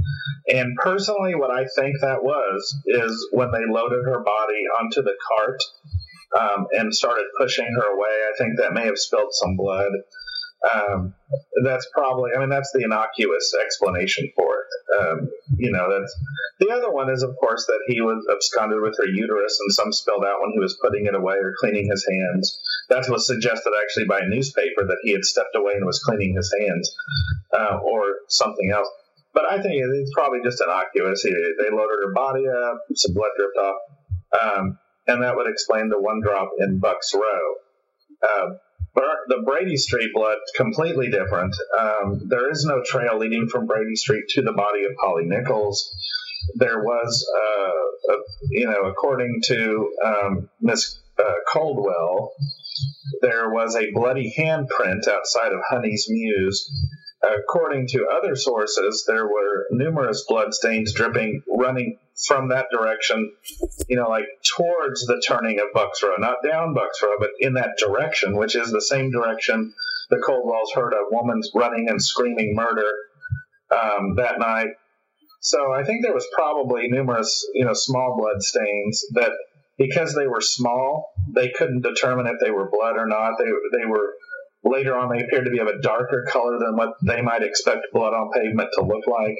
And 0.47 0.75
personally, 0.77 1.35
what 1.35 1.51
I 1.51 1.65
think 1.75 1.99
that 2.01 2.23
was 2.23 2.75
is 2.85 3.29
when 3.31 3.51
they 3.51 3.65
loaded 3.69 4.03
her 4.05 4.23
body 4.23 4.63
onto 4.79 5.01
the 5.03 5.15
cart 5.37 5.63
um, 6.39 6.67
and 6.71 6.93
started 6.93 7.25
pushing 7.37 7.71
her 7.75 7.95
away, 7.95 8.09
I 8.09 8.33
think 8.37 8.57
that 8.57 8.73
may 8.73 8.85
have 8.85 8.97
spilled 8.97 9.33
some 9.33 9.55
blood. 9.55 9.91
Um, 10.73 11.13
that's 11.63 11.87
probably, 11.93 12.31
I 12.35 12.39
mean, 12.39 12.49
that's 12.49 12.71
the 12.71 12.83
innocuous 12.85 13.53
explanation 13.53 14.31
for 14.35 14.55
it. 14.55 14.97
Um, 14.97 15.29
you 15.57 15.71
know, 15.71 15.91
that's 15.91 16.15
the 16.59 16.71
other 16.71 16.89
one 16.89 17.09
is, 17.09 17.21
of 17.21 17.35
course, 17.39 17.65
that 17.65 17.79
he 17.87 17.99
was 17.99 18.25
absconded 18.31 18.81
with 18.81 18.95
her 18.97 19.07
uterus 19.07 19.59
and 19.59 19.73
some 19.73 19.91
spilled 19.91 20.23
out 20.23 20.39
when 20.41 20.51
he 20.53 20.59
was 20.59 20.79
putting 20.81 21.05
it 21.05 21.15
away 21.15 21.35
or 21.35 21.53
cleaning 21.59 21.89
his 21.89 22.07
hands. 22.09 22.59
That 22.93 23.09
was 23.09 23.25
suggested 23.25 23.73
actually 23.81 24.05
by 24.05 24.19
a 24.19 24.27
newspaper 24.27 24.85
that 24.85 24.99
he 25.01 25.13
had 25.13 25.25
stepped 25.25 25.55
away 25.55 25.73
and 25.73 25.85
was 25.85 25.99
cleaning 25.99 26.35
his 26.35 26.53
hands 26.59 26.95
uh, 27.51 27.79
or 27.83 28.03
something 28.27 28.69
else. 28.69 28.87
But 29.33 29.45
I 29.45 29.59
think 29.61 29.81
it's 29.81 30.13
probably 30.13 30.41
just 30.43 30.61
innocuous. 30.61 31.23
They 31.23 31.71
loaded 31.71 31.97
her 32.05 32.13
body 32.13 32.47
up, 32.47 32.81
some 32.93 33.15
blood 33.15 33.31
dripped 33.35 33.57
off, 33.57 33.77
um, 34.39 34.77
and 35.07 35.23
that 35.23 35.35
would 35.35 35.49
explain 35.49 35.89
the 35.89 35.99
one 35.99 36.21
drop 36.21 36.51
in 36.59 36.77
Bucks 36.77 37.15
Row. 37.15 37.55
Uh, 38.21 38.49
the 39.27 39.41
Brady 39.43 39.77
Street 39.77 40.11
blood 40.13 40.37
completely 40.55 41.09
different. 41.09 41.55
Um, 41.77 42.21
there 42.27 42.51
is 42.51 42.65
no 42.65 42.83
trail 42.85 43.17
leading 43.17 43.47
from 43.47 43.65
Brady 43.65 43.95
Street 43.95 44.25
to 44.29 44.43
the 44.43 44.51
body 44.51 44.83
of 44.85 44.91
Polly 45.01 45.25
Nichols. 45.25 45.89
There 46.55 46.83
was, 46.83 47.25
uh, 47.35 48.13
a, 48.13 48.17
you 48.49 48.67
know, 48.67 48.81
according 48.83 49.41
to 49.45 49.91
um, 50.05 50.49
Miss 50.61 50.99
uh, 51.17 51.33
Colwell, 51.51 52.33
there 53.21 53.49
was 53.49 53.75
a 53.75 53.91
bloody 53.91 54.33
handprint 54.37 55.07
outside 55.07 55.51
of 55.51 55.59
Honey's 55.69 56.07
Mews 56.09 56.69
According 57.23 57.87
to 57.87 58.07
other 58.07 58.35
sources, 58.35 59.05
there 59.07 59.25
were 59.25 59.67
numerous 59.71 60.25
bloodstains 60.27 60.93
dripping, 60.93 61.41
running 61.47 61.97
from 62.27 62.49
that 62.49 62.67
direction, 62.69 63.31
you 63.87 63.95
know, 63.95 64.09
like 64.09 64.25
towards 64.57 65.05
the 65.05 65.23
turning 65.25 65.59
of 65.59 65.67
Bucks 65.73 66.03
Row, 66.03 66.17
not 66.17 66.43
down 66.43 66.73
Bucks 66.73 67.01
Row, 67.01 67.15
but 67.17 67.29
in 67.39 67.53
that 67.53 67.77
direction, 67.77 68.35
which 68.35 68.57
is 68.57 68.71
the 68.71 68.81
same 68.81 69.09
direction 69.09 69.73
the 70.09 70.17
Colwells 70.17 70.75
heard 70.75 70.91
a 70.91 71.05
woman's 71.11 71.49
running 71.55 71.87
and 71.87 72.03
screaming 72.03 72.55
murder 72.55 72.91
um, 73.71 74.15
that 74.17 74.37
night. 74.37 74.71
So 75.39 75.71
I 75.71 75.85
think 75.85 76.03
there 76.03 76.13
was 76.13 76.27
probably 76.35 76.89
numerous, 76.89 77.47
you 77.53 77.63
know, 77.63 77.73
small 77.73 78.17
blood 78.17 78.43
stains 78.43 79.05
that 79.13 79.31
because 79.77 80.13
they 80.13 80.27
were 80.27 80.41
small, 80.41 81.12
they 81.27 81.49
couldn't 81.49 81.81
determine 81.81 82.27
if 82.27 82.39
they 82.41 82.51
were 82.51 82.69
blood 82.69 82.97
or 82.97 83.07
not. 83.07 83.37
They 83.37 83.45
they 83.77 83.85
were 83.85 84.13
later 84.63 84.97
on 84.97 85.09
they 85.09 85.23
appeared 85.23 85.45
to 85.45 85.51
be 85.51 85.59
of 85.59 85.67
a 85.67 85.81
darker 85.81 86.25
color 86.29 86.57
than 86.59 86.75
what 86.75 86.93
they 87.03 87.21
might 87.21 87.43
expect 87.43 87.93
blood 87.93 88.13
on 88.13 88.31
pavement 88.33 88.69
to 88.73 88.83
look 88.83 89.07
like. 89.07 89.37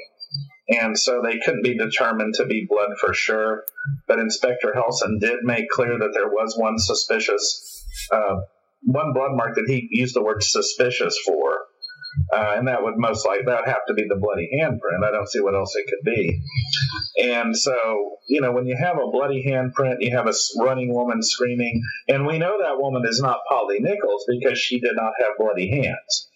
And 0.68 0.98
so 0.98 1.20
they 1.22 1.38
couldn't 1.38 1.62
be 1.62 1.76
determined 1.76 2.34
to 2.34 2.46
be 2.46 2.66
blood 2.68 2.90
for 2.98 3.12
sure. 3.12 3.64
But 4.08 4.18
Inspector 4.18 4.72
Helson 4.74 5.20
did 5.20 5.40
make 5.42 5.68
clear 5.68 5.98
that 5.98 6.12
there 6.14 6.28
was 6.28 6.56
one 6.56 6.78
suspicious, 6.78 7.84
uh, 8.10 8.40
one 8.82 9.12
blood 9.12 9.32
mark 9.34 9.56
that 9.56 9.66
he 9.66 9.88
used 9.90 10.16
the 10.16 10.22
word 10.22 10.42
suspicious 10.42 11.18
for. 11.18 11.66
Uh, 12.32 12.54
and 12.56 12.68
that 12.68 12.82
would 12.82 12.94
most 12.96 13.26
likely 13.26 13.44
that 13.46 13.60
would 13.60 13.68
have 13.68 13.84
to 13.88 13.94
be 13.94 14.06
the 14.08 14.16
bloody 14.16 14.48
handprint. 14.58 15.04
I 15.04 15.10
don't 15.10 15.28
see 15.28 15.40
what 15.40 15.54
else 15.54 15.74
it 15.74 15.86
could 15.86 16.04
be. 16.04 16.40
And 17.16 17.56
so, 17.56 18.16
you 18.28 18.40
know, 18.40 18.52
when 18.52 18.66
you 18.66 18.76
have 18.76 18.96
a 18.98 19.10
bloody 19.10 19.44
handprint, 19.48 19.96
you 20.00 20.16
have 20.16 20.26
a 20.26 20.34
running 20.58 20.92
woman 20.92 21.22
screaming, 21.22 21.82
and 22.08 22.26
we 22.26 22.38
know 22.38 22.58
that 22.60 22.80
woman 22.80 23.02
is 23.06 23.20
not 23.20 23.38
Polly 23.48 23.78
Nichols 23.80 24.24
because 24.28 24.58
she 24.58 24.80
did 24.80 24.96
not 24.96 25.12
have 25.20 25.32
bloody 25.38 25.70
hands. 25.70 26.28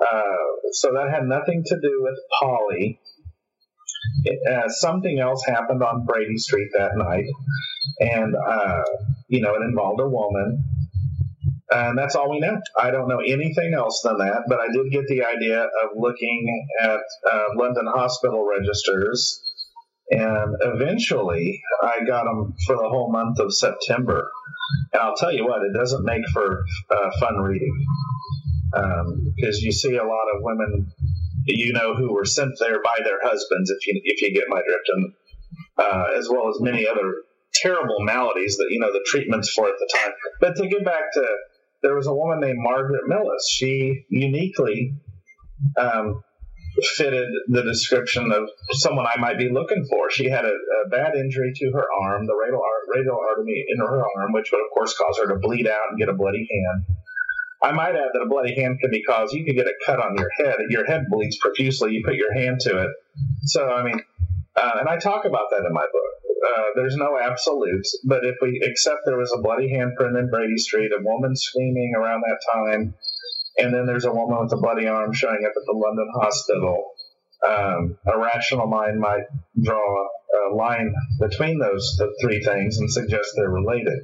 Uh, 0.00 0.70
so 0.72 0.92
that 0.94 1.10
had 1.10 1.24
nothing 1.26 1.62
to 1.66 1.80
do 1.80 2.00
with 2.02 2.18
Polly. 2.40 3.00
Uh, 4.50 4.68
something 4.68 5.18
else 5.18 5.44
happened 5.44 5.82
on 5.82 6.04
Brady 6.04 6.36
Street 6.36 6.70
that 6.76 6.96
night, 6.96 7.26
and 8.00 8.34
uh, 8.34 8.82
you 9.28 9.40
know 9.40 9.54
it 9.54 9.62
involved 9.62 10.00
a 10.00 10.08
woman, 10.08 10.64
and 11.70 11.98
that's 11.98 12.14
all 12.14 12.30
we 12.30 12.40
know. 12.40 12.60
I 12.78 12.90
don't 12.90 13.08
know 13.08 13.20
anything 13.20 13.74
else 13.74 14.02
than 14.02 14.18
that, 14.18 14.44
but 14.48 14.60
I 14.60 14.68
did 14.72 14.90
get 14.92 15.06
the 15.08 15.24
idea 15.24 15.62
of 15.62 15.90
looking 15.96 16.66
at 16.80 17.00
uh, 17.30 17.44
London 17.56 17.86
hospital 17.86 18.46
registers, 18.46 19.51
and 20.12 20.56
eventually 20.60 21.62
I 21.82 22.04
got 22.06 22.24
them 22.24 22.54
for 22.66 22.76
the 22.76 22.88
whole 22.88 23.10
month 23.10 23.38
of 23.38 23.54
September. 23.54 24.30
And 24.92 25.02
I'll 25.02 25.16
tell 25.16 25.32
you 25.32 25.44
what, 25.44 25.62
it 25.62 25.72
doesn't 25.74 26.04
make 26.04 26.26
for 26.32 26.64
uh, 26.90 27.10
fun 27.18 27.36
reading 27.38 27.86
because 28.70 29.58
um, 29.58 29.64
you 29.64 29.72
see 29.72 29.96
a 29.96 30.04
lot 30.04 30.26
of 30.34 30.42
women 30.42 30.90
you 31.44 31.72
know 31.72 31.94
who 31.94 32.12
were 32.12 32.24
sent 32.24 32.52
there 32.58 32.80
by 32.82 32.98
their 33.04 33.18
husbands 33.22 33.68
if 33.68 33.86
you 33.86 34.00
if 34.04 34.22
you 34.22 34.32
get 34.32 34.44
my 34.48 34.62
drift 34.66 34.88
and 34.88 35.12
uh, 35.76 36.06
as 36.16 36.28
well 36.30 36.48
as 36.48 36.58
many 36.60 36.86
other 36.86 37.16
terrible 37.52 37.96
maladies 38.00 38.56
that 38.56 38.68
you 38.70 38.78
know 38.78 38.90
the 38.90 39.04
treatments 39.04 39.52
for 39.52 39.68
at 39.68 39.74
the 39.78 39.90
time 39.92 40.12
but 40.40 40.56
to 40.56 40.66
get 40.68 40.84
back 40.86 41.12
to 41.12 41.22
there 41.82 41.96
was 41.96 42.06
a 42.06 42.14
woman 42.14 42.40
named 42.40 42.58
Margaret 42.60 43.02
Millous. 43.08 43.48
She 43.48 44.06
uniquely 44.08 44.94
um, 45.76 46.22
fitted 46.96 47.28
the 47.48 47.62
description 47.62 48.32
of 48.32 48.48
someone 48.72 49.06
I 49.06 49.20
might 49.20 49.38
be 49.38 49.50
looking 49.50 49.86
for. 49.90 50.10
She 50.10 50.28
had 50.30 50.44
a, 50.44 50.52
a 50.52 50.88
bad 50.90 51.14
injury 51.14 51.52
to 51.54 51.70
her 51.72 51.86
arm, 52.02 52.26
the 52.26 52.34
radial, 52.34 52.62
radial 52.94 53.18
artery 53.18 53.64
in 53.68 53.78
her 53.78 54.02
arm, 54.02 54.32
which 54.32 54.50
would, 54.52 54.60
of 54.60 54.70
course, 54.74 54.96
cause 54.96 55.18
her 55.18 55.28
to 55.32 55.38
bleed 55.38 55.66
out 55.66 55.90
and 55.90 55.98
get 55.98 56.08
a 56.08 56.14
bloody 56.14 56.48
hand. 56.50 56.96
I 57.62 57.72
might 57.72 57.94
add 57.94 58.10
that 58.12 58.22
a 58.22 58.28
bloody 58.28 58.54
hand 58.56 58.78
can 58.80 58.90
be 58.90 59.02
caused. 59.02 59.34
You 59.34 59.44
can 59.44 59.54
get 59.54 59.66
a 59.66 59.74
cut 59.86 60.00
on 60.00 60.16
your 60.16 60.30
head. 60.38 60.56
Your 60.68 60.84
head 60.84 61.04
bleeds 61.08 61.38
profusely. 61.38 61.92
You 61.92 62.02
put 62.04 62.16
your 62.16 62.34
hand 62.34 62.60
to 62.62 62.78
it. 62.82 62.90
So, 63.44 63.68
I 63.68 63.84
mean, 63.84 64.00
uh, 64.56 64.72
and 64.80 64.88
I 64.88 64.98
talk 64.98 65.24
about 65.24 65.46
that 65.50 65.64
in 65.64 65.72
my 65.72 65.86
book. 65.92 66.12
Uh, 66.44 66.64
there's 66.74 66.96
no 66.96 67.18
absolutes, 67.22 68.00
but 68.04 68.24
if 68.24 68.34
we 68.42 68.60
accept 68.68 69.02
there 69.06 69.16
was 69.16 69.32
a 69.32 69.40
bloody 69.40 69.72
handprint 69.72 70.18
in 70.18 70.28
Brady 70.28 70.58
Street, 70.58 70.90
a 70.90 71.00
woman 71.00 71.36
screaming 71.36 71.92
around 71.96 72.22
that 72.22 72.40
time, 72.52 72.94
and 73.58 73.74
then 73.74 73.86
there's 73.86 74.04
a 74.04 74.12
woman 74.12 74.38
with 74.40 74.52
a 74.52 74.56
bloody 74.56 74.86
arm 74.86 75.12
showing 75.12 75.44
up 75.44 75.52
at 75.56 75.66
the 75.66 75.72
London 75.72 76.08
hospital, 76.14 76.84
um, 77.46 77.98
a 78.06 78.18
rational 78.18 78.66
mind 78.66 79.00
might 79.00 79.24
draw 79.60 80.08
a 80.50 80.54
line 80.54 80.94
between 81.20 81.58
those 81.58 82.00
three 82.20 82.42
things 82.42 82.78
and 82.78 82.90
suggest 82.90 83.32
they're 83.36 83.50
related. 83.50 83.98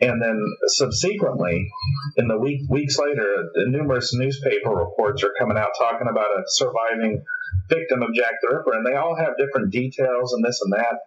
And 0.00 0.20
then 0.20 0.38
subsequently, 0.66 1.70
in 2.16 2.28
the 2.28 2.38
week 2.38 2.68
weeks 2.68 2.98
later, 2.98 3.48
numerous 3.68 4.12
newspaper 4.14 4.70
reports 4.70 5.22
are 5.22 5.32
coming 5.38 5.56
out 5.56 5.70
talking 5.78 6.08
about 6.08 6.38
a 6.38 6.42
surviving 6.48 7.24
victim 7.70 8.02
of 8.02 8.14
Jack 8.14 8.34
the 8.42 8.54
Ripper, 8.54 8.76
and 8.76 8.86
they 8.86 8.96
all 8.96 9.16
have 9.16 9.38
different 9.38 9.72
details 9.72 10.34
and 10.34 10.44
this 10.44 10.60
and 10.62 10.72
that. 10.74 10.98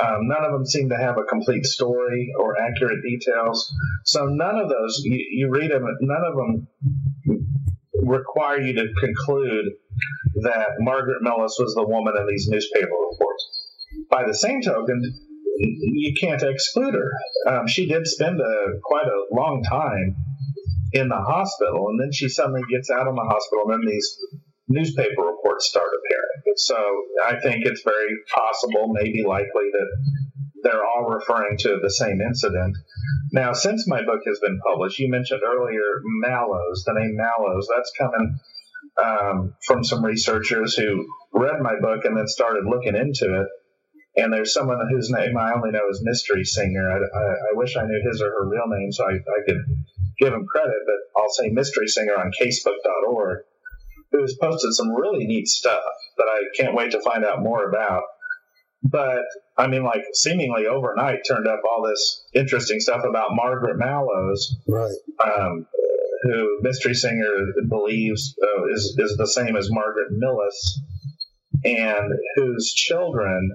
Um, 0.00 0.28
none 0.28 0.44
of 0.44 0.52
them 0.52 0.66
seem 0.66 0.88
to 0.88 0.96
have 0.96 1.18
a 1.18 1.24
complete 1.24 1.66
story 1.66 2.32
or 2.38 2.60
accurate 2.60 3.02
details. 3.02 3.72
So 4.04 4.26
none 4.26 4.56
of 4.56 4.68
those, 4.68 5.02
you, 5.04 5.26
you 5.30 5.50
read 5.50 5.70
them, 5.70 5.84
none 6.00 6.24
of 6.24 6.36
them 6.36 6.68
require 8.02 8.60
you 8.60 8.72
to 8.74 8.86
conclude 9.00 9.66
that 10.42 10.68
Margaret 10.78 11.22
Millous 11.22 11.58
was 11.58 11.74
the 11.74 11.86
woman 11.86 12.14
in 12.18 12.26
these 12.26 12.48
newspaper 12.48 12.86
reports. 12.86 13.48
By 14.10 14.24
the 14.26 14.34
same 14.34 14.62
token, 14.62 15.02
you 15.58 16.14
can't 16.18 16.42
exclude 16.42 16.94
her. 16.94 17.10
Um, 17.52 17.66
she 17.66 17.86
did 17.86 18.06
spend 18.06 18.40
a 18.40 18.80
quite 18.82 19.06
a 19.06 19.34
long 19.34 19.62
time 19.62 20.16
in 20.92 21.08
the 21.08 21.16
hospital, 21.16 21.88
and 21.88 22.00
then 22.00 22.12
she 22.12 22.28
suddenly 22.28 22.62
gets 22.70 22.90
out 22.90 23.06
of 23.06 23.14
the 23.14 23.22
hospital, 23.22 23.64
and 23.70 23.72
then 23.72 23.90
these 23.90 24.18
newspaper 24.68 25.22
reports 25.22 25.41
start 25.60 25.90
appearing. 25.92 26.56
So 26.56 26.76
I 27.22 27.40
think 27.40 27.64
it's 27.64 27.82
very 27.82 28.16
possible, 28.34 28.88
maybe 28.92 29.24
likely, 29.26 29.70
that 29.72 29.88
they're 30.62 30.84
all 30.84 31.08
referring 31.08 31.58
to 31.58 31.78
the 31.82 31.90
same 31.90 32.20
incident. 32.20 32.76
Now, 33.32 33.52
since 33.52 33.88
my 33.88 34.02
book 34.02 34.20
has 34.26 34.38
been 34.40 34.60
published, 34.66 34.98
you 34.98 35.10
mentioned 35.10 35.42
earlier 35.44 35.82
Mallows, 36.04 36.84
the 36.86 36.94
name 36.94 37.16
Mallows. 37.16 37.68
That's 37.74 37.92
coming 37.98 38.38
um, 39.02 39.54
from 39.66 39.84
some 39.84 40.04
researchers 40.04 40.74
who 40.74 41.06
read 41.32 41.60
my 41.60 41.78
book 41.80 42.04
and 42.04 42.16
then 42.16 42.28
started 42.28 42.64
looking 42.66 42.94
into 42.94 43.40
it. 43.40 43.48
And 44.14 44.32
there's 44.32 44.52
someone 44.52 44.78
whose 44.90 45.10
name 45.10 45.38
I 45.38 45.54
only 45.54 45.70
know 45.70 45.88
is 45.90 46.02
Mystery 46.04 46.44
Singer. 46.44 46.90
I, 46.90 46.96
I, 46.96 47.24
I 47.32 47.52
wish 47.54 47.76
I 47.76 47.86
knew 47.86 48.02
his 48.10 48.20
or 48.20 48.30
her 48.30 48.48
real 48.48 48.68
name 48.68 48.92
so 48.92 49.04
I, 49.04 49.14
I 49.14 49.40
could 49.46 49.56
give 50.18 50.34
him 50.34 50.46
credit, 50.46 50.76
but 50.84 51.20
I'll 51.20 51.30
say 51.30 51.48
Mystery 51.48 51.88
Singer 51.88 52.14
on 52.14 52.30
casebook.org 52.38 53.38
who's 54.12 54.36
posted 54.40 54.74
some 54.74 54.92
really 54.92 55.26
neat 55.26 55.48
stuff 55.48 55.82
that 56.18 56.26
I 56.28 56.42
can't 56.56 56.74
wait 56.74 56.92
to 56.92 57.00
find 57.02 57.24
out 57.24 57.42
more 57.42 57.68
about. 57.68 58.04
But 58.82 59.22
I 59.56 59.68
mean, 59.68 59.84
like 59.84 60.02
seemingly 60.12 60.66
overnight, 60.66 61.20
turned 61.26 61.46
up 61.46 61.60
all 61.68 61.86
this 61.86 62.24
interesting 62.34 62.80
stuff 62.80 63.04
about 63.08 63.30
Margaret 63.32 63.78
Mallows, 63.78 64.56
right? 64.66 64.94
Um, 65.24 65.66
who 66.22 66.58
Mystery 66.62 66.94
Singer 66.94 67.52
believes 67.68 68.34
uh, 68.42 68.64
is 68.72 68.96
is 68.98 69.16
the 69.16 69.26
same 69.26 69.56
as 69.56 69.70
Margaret 69.70 70.12
Millous, 70.12 70.80
and 71.64 72.12
whose 72.34 72.72
children 72.72 73.52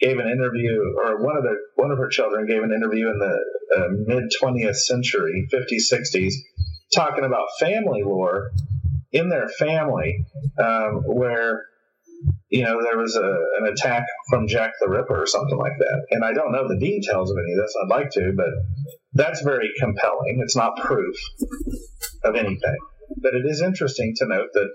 gave 0.00 0.18
an 0.18 0.28
interview, 0.28 0.80
or 0.98 1.22
one 1.22 1.36
of 1.36 1.42
their 1.42 1.58
one 1.76 1.90
of 1.90 1.98
her 1.98 2.08
children 2.08 2.46
gave 2.46 2.62
an 2.62 2.72
interview 2.72 3.10
in 3.10 3.18
the 3.18 3.38
uh, 3.76 3.88
mid 3.90 4.32
20th 4.42 4.76
century, 4.76 5.46
50s, 5.52 5.92
60s, 5.92 6.32
talking 6.94 7.24
about 7.24 7.48
family 7.58 8.02
lore 8.02 8.50
in 9.14 9.28
their 9.28 9.48
family 9.48 10.26
um, 10.58 11.02
where 11.06 11.62
you 12.50 12.62
know 12.62 12.82
there 12.82 12.98
was 12.98 13.16
a, 13.16 13.38
an 13.60 13.72
attack 13.72 14.04
from 14.28 14.48
Jack 14.48 14.72
the 14.80 14.88
Ripper 14.88 15.22
or 15.22 15.26
something 15.26 15.56
like 15.56 15.78
that. 15.78 16.06
And 16.10 16.24
I 16.24 16.32
don't 16.32 16.52
know 16.52 16.68
the 16.68 16.78
details 16.78 17.30
of 17.30 17.36
any 17.38 17.52
of 17.54 17.64
this. 17.64 17.74
I'd 17.82 17.96
like 17.96 18.10
to, 18.10 18.32
but 18.36 18.50
that's 19.12 19.40
very 19.42 19.70
compelling. 19.78 20.40
It's 20.42 20.56
not 20.56 20.76
proof 20.76 21.16
of 22.24 22.34
anything, 22.34 22.76
but 23.22 23.34
it 23.34 23.46
is 23.46 23.62
interesting 23.62 24.14
to 24.16 24.26
note 24.26 24.48
that 24.52 24.70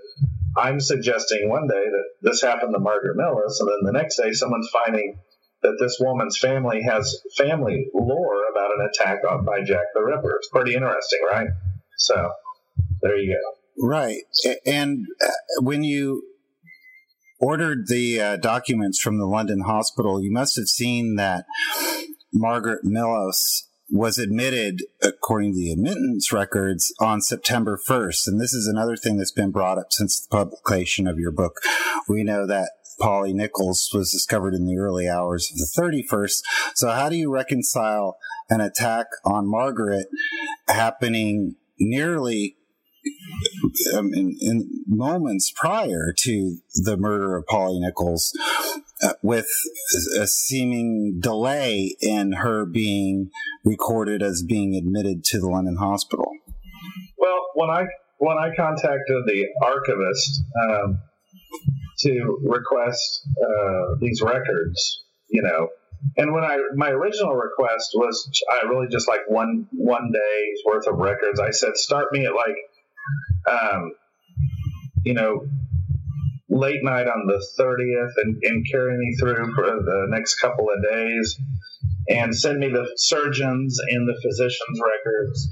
I'm 0.56 0.80
suggesting 0.80 1.48
one 1.48 1.68
day 1.68 1.84
that 1.84 2.04
this 2.22 2.42
happened 2.42 2.72
to 2.74 2.80
Margaret 2.80 3.16
Millous, 3.16 3.60
and 3.60 3.68
then 3.68 3.84
the 3.84 3.92
next 3.92 4.16
day 4.16 4.32
someone's 4.32 4.70
finding 4.72 5.20
that 5.62 5.76
this 5.78 5.98
woman's 6.00 6.38
family 6.38 6.82
has 6.82 7.20
family 7.36 7.88
lore 7.92 8.40
about 8.50 8.70
an 8.78 8.88
attack 8.88 9.18
on 9.30 9.44
by 9.44 9.60
Jack 9.62 9.84
the 9.92 10.00
Ripper. 10.00 10.36
It's 10.36 10.48
pretty 10.48 10.74
interesting, 10.74 11.20
right? 11.30 11.48
So 11.98 12.32
there 13.02 13.18
you 13.18 13.34
go. 13.34 13.59
Right. 13.78 14.22
And 14.66 15.06
uh, 15.24 15.30
when 15.60 15.84
you 15.84 16.22
ordered 17.40 17.86
the 17.88 18.20
uh, 18.20 18.36
documents 18.36 19.00
from 19.00 19.18
the 19.18 19.26
London 19.26 19.62
hospital, 19.66 20.22
you 20.22 20.30
must 20.30 20.56
have 20.56 20.68
seen 20.68 21.16
that 21.16 21.44
Margaret 22.32 22.84
Millous 22.84 23.64
was 23.90 24.18
admitted, 24.18 24.82
according 25.02 25.52
to 25.52 25.58
the 25.58 25.72
admittance 25.72 26.32
records, 26.32 26.94
on 27.00 27.20
September 27.20 27.78
1st. 27.88 28.28
And 28.28 28.40
this 28.40 28.52
is 28.52 28.68
another 28.68 28.96
thing 28.96 29.16
that's 29.16 29.32
been 29.32 29.50
brought 29.50 29.78
up 29.78 29.92
since 29.92 30.20
the 30.20 30.28
publication 30.30 31.08
of 31.08 31.18
your 31.18 31.32
book. 31.32 31.60
We 32.08 32.22
know 32.22 32.46
that 32.46 32.70
Polly 33.00 33.32
Nichols 33.32 33.90
was 33.92 34.12
discovered 34.12 34.54
in 34.54 34.66
the 34.66 34.76
early 34.76 35.08
hours 35.08 35.50
of 35.50 35.58
the 35.58 36.04
31st. 36.06 36.42
So 36.74 36.90
how 36.90 37.08
do 37.08 37.16
you 37.16 37.32
reconcile 37.32 38.18
an 38.48 38.60
attack 38.60 39.06
on 39.24 39.50
Margaret 39.50 40.06
happening 40.68 41.56
nearly 41.78 42.56
um, 43.94 44.12
in, 44.14 44.36
in, 44.40 44.68
moments 44.86 45.52
prior 45.54 46.12
to 46.16 46.56
the 46.74 46.96
murder 46.96 47.36
of 47.36 47.46
Polly 47.46 47.80
Nichols, 47.80 48.32
uh, 49.02 49.12
with 49.22 49.48
a 50.18 50.26
seeming 50.26 51.18
delay 51.20 51.96
in 52.00 52.32
her 52.32 52.66
being 52.66 53.30
recorded 53.64 54.22
as 54.22 54.42
being 54.42 54.74
admitted 54.76 55.24
to 55.24 55.38
the 55.38 55.48
London 55.48 55.76
hospital. 55.76 56.30
Well, 57.18 57.50
when 57.54 57.70
I 57.70 57.84
when 58.18 58.36
I 58.36 58.54
contacted 58.54 59.24
the 59.26 59.46
archivist, 59.62 60.42
um, 60.68 61.00
to 62.00 62.38
request 62.44 63.28
uh, 63.42 63.96
these 64.00 64.22
records, 64.22 65.02
you 65.28 65.42
know. 65.42 65.68
And 66.16 66.32
when 66.32 66.44
I 66.44 66.58
my 66.74 66.88
original 66.88 67.34
request 67.34 67.90
was 67.94 68.30
I 68.50 68.66
really 68.68 68.88
just 68.90 69.06
like 69.06 69.20
one 69.28 69.66
one 69.72 70.10
day's 70.12 70.58
worth 70.64 70.86
of 70.86 70.96
records. 70.96 71.40
I 71.40 71.50
said 71.50 71.76
start 71.76 72.06
me 72.12 72.24
at 72.24 72.34
like 72.34 72.56
um, 73.50 73.92
you 75.04 75.14
know 75.14 75.46
late 76.48 76.82
night 76.82 77.06
on 77.06 77.26
the 77.26 77.40
30th 77.58 78.12
and, 78.24 78.42
and 78.42 78.66
carry 78.68 78.98
me 78.98 79.16
through 79.20 79.54
for 79.54 79.66
the 79.66 80.06
next 80.08 80.40
couple 80.40 80.68
of 80.68 80.82
days 80.82 81.38
and 82.08 82.36
send 82.36 82.58
me 82.58 82.68
the 82.68 82.90
surgeons 82.96 83.78
and 83.88 84.08
the 84.08 84.20
physicians 84.20 84.80
records 84.84 85.48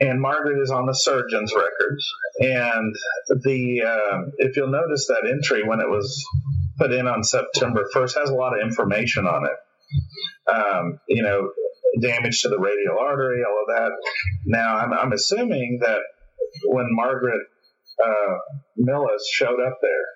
and 0.00 0.20
Margaret 0.20 0.60
is 0.62 0.70
on 0.70 0.86
the 0.86 0.94
surgeon's 0.94 1.52
records. 1.54 2.12
And 2.40 2.94
the 3.28 3.82
uh, 3.82 4.30
if 4.38 4.56
you'll 4.56 4.70
notice 4.70 5.08
that 5.08 5.28
entry 5.28 5.62
when 5.66 5.80
it 5.80 5.88
was 5.88 6.24
put 6.78 6.92
in 6.92 7.08
on 7.08 7.24
September 7.24 7.84
1st 7.94 8.18
has 8.20 8.30
a 8.30 8.34
lot 8.34 8.54
of 8.54 8.64
information 8.64 9.26
on 9.26 9.46
it. 9.46 10.52
Um, 10.52 11.00
you 11.08 11.22
know, 11.22 11.50
damage 12.00 12.42
to 12.42 12.48
the 12.48 12.58
radial 12.58 12.98
artery, 13.00 13.42
all 13.42 13.62
of 13.62 13.76
that. 13.76 13.90
Now, 14.44 14.76
I'm, 14.76 14.92
I'm 14.92 15.12
assuming 15.12 15.80
that 15.82 15.98
when 16.66 16.86
Margaret 16.90 17.42
uh, 18.04 18.34
Millous 18.78 19.22
showed 19.32 19.60
up 19.60 19.78
there, 19.82 20.08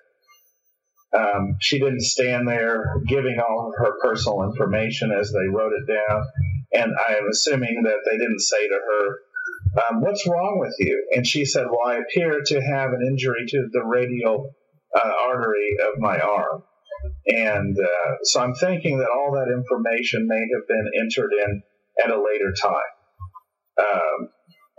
um, 1.13 1.57
she 1.59 1.79
didn't 1.79 2.01
stand 2.01 2.47
there 2.47 3.01
giving 3.07 3.39
all 3.39 3.67
of 3.69 3.75
her 3.77 3.99
personal 4.01 4.43
information 4.43 5.11
as 5.11 5.31
they 5.31 5.47
wrote 5.47 5.73
it 5.73 5.87
down. 5.87 6.23
And 6.73 6.91
I 7.07 7.15
am 7.15 7.27
assuming 7.31 7.83
that 7.83 7.99
they 8.09 8.17
didn't 8.17 8.39
say 8.39 8.67
to 8.67 8.73
her, 8.73 9.19
um, 9.81 10.01
what's 10.01 10.27
wrong 10.27 10.57
with 10.59 10.75
you? 10.79 11.07
And 11.15 11.25
she 11.25 11.45
said, 11.45 11.65
well, 11.69 11.87
I 11.87 11.97
appear 11.97 12.41
to 12.45 12.61
have 12.61 12.93
an 12.93 13.05
injury 13.07 13.45
to 13.47 13.67
the 13.71 13.83
radial 13.85 14.55
uh, 14.95 15.11
artery 15.27 15.75
of 15.81 15.99
my 15.99 16.19
arm. 16.19 16.63
And 17.27 17.77
uh, 17.77 18.11
so 18.23 18.41
I'm 18.41 18.55
thinking 18.55 18.97
that 18.99 19.09
all 19.09 19.33
that 19.33 19.51
information 19.53 20.27
may 20.27 20.39
have 20.39 20.67
been 20.67 20.89
entered 20.99 21.31
in 21.45 21.61
at 22.03 22.11
a 22.11 22.21
later 22.21 22.53
time. 22.61 22.81
Um, 23.79 24.29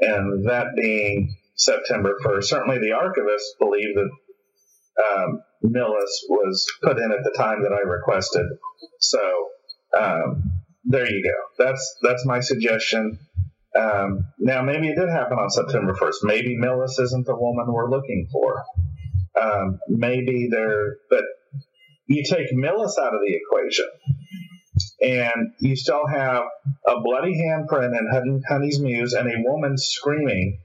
and 0.00 0.48
that 0.48 0.68
being 0.76 1.36
September 1.56 2.14
1st. 2.24 2.44
Certainly 2.44 2.78
the 2.78 2.94
archivists 2.94 3.58
believe 3.58 3.94
that 3.94 4.10
um, 5.04 5.42
Millous 5.64 6.22
was 6.28 6.66
put 6.82 6.98
in 6.98 7.12
at 7.12 7.24
the 7.24 7.34
time 7.36 7.62
that 7.62 7.72
I 7.72 7.80
requested. 7.80 8.46
So 9.00 9.48
um, 9.98 10.42
there 10.84 11.10
you 11.10 11.22
go. 11.22 11.64
That's 11.64 11.96
that's 12.02 12.24
my 12.26 12.40
suggestion. 12.40 13.18
Um, 13.78 14.24
now, 14.38 14.62
maybe 14.62 14.88
it 14.88 14.96
did 14.96 15.08
happen 15.08 15.38
on 15.38 15.50
September 15.50 15.94
1st. 15.94 16.16
Maybe 16.22 16.56
Millous 16.56 17.00
isn't 17.00 17.26
the 17.26 17.34
woman 17.34 17.66
we're 17.72 17.90
looking 17.90 18.28
for. 18.30 18.62
Um, 19.40 19.80
maybe 19.88 20.48
there, 20.48 20.96
but 21.10 21.24
you 22.06 22.22
take 22.22 22.52
Millous 22.54 22.98
out 22.98 23.14
of 23.14 23.20
the 23.20 23.34
equation, 23.34 23.86
and 25.00 25.52
you 25.60 25.74
still 25.74 26.06
have 26.06 26.44
a 26.86 27.00
bloody 27.02 27.34
handprint 27.34 27.98
in 27.98 28.42
Honey's 28.48 28.80
Mews 28.80 29.14
and 29.14 29.28
a 29.28 29.42
woman 29.42 29.76
screaming. 29.76 30.60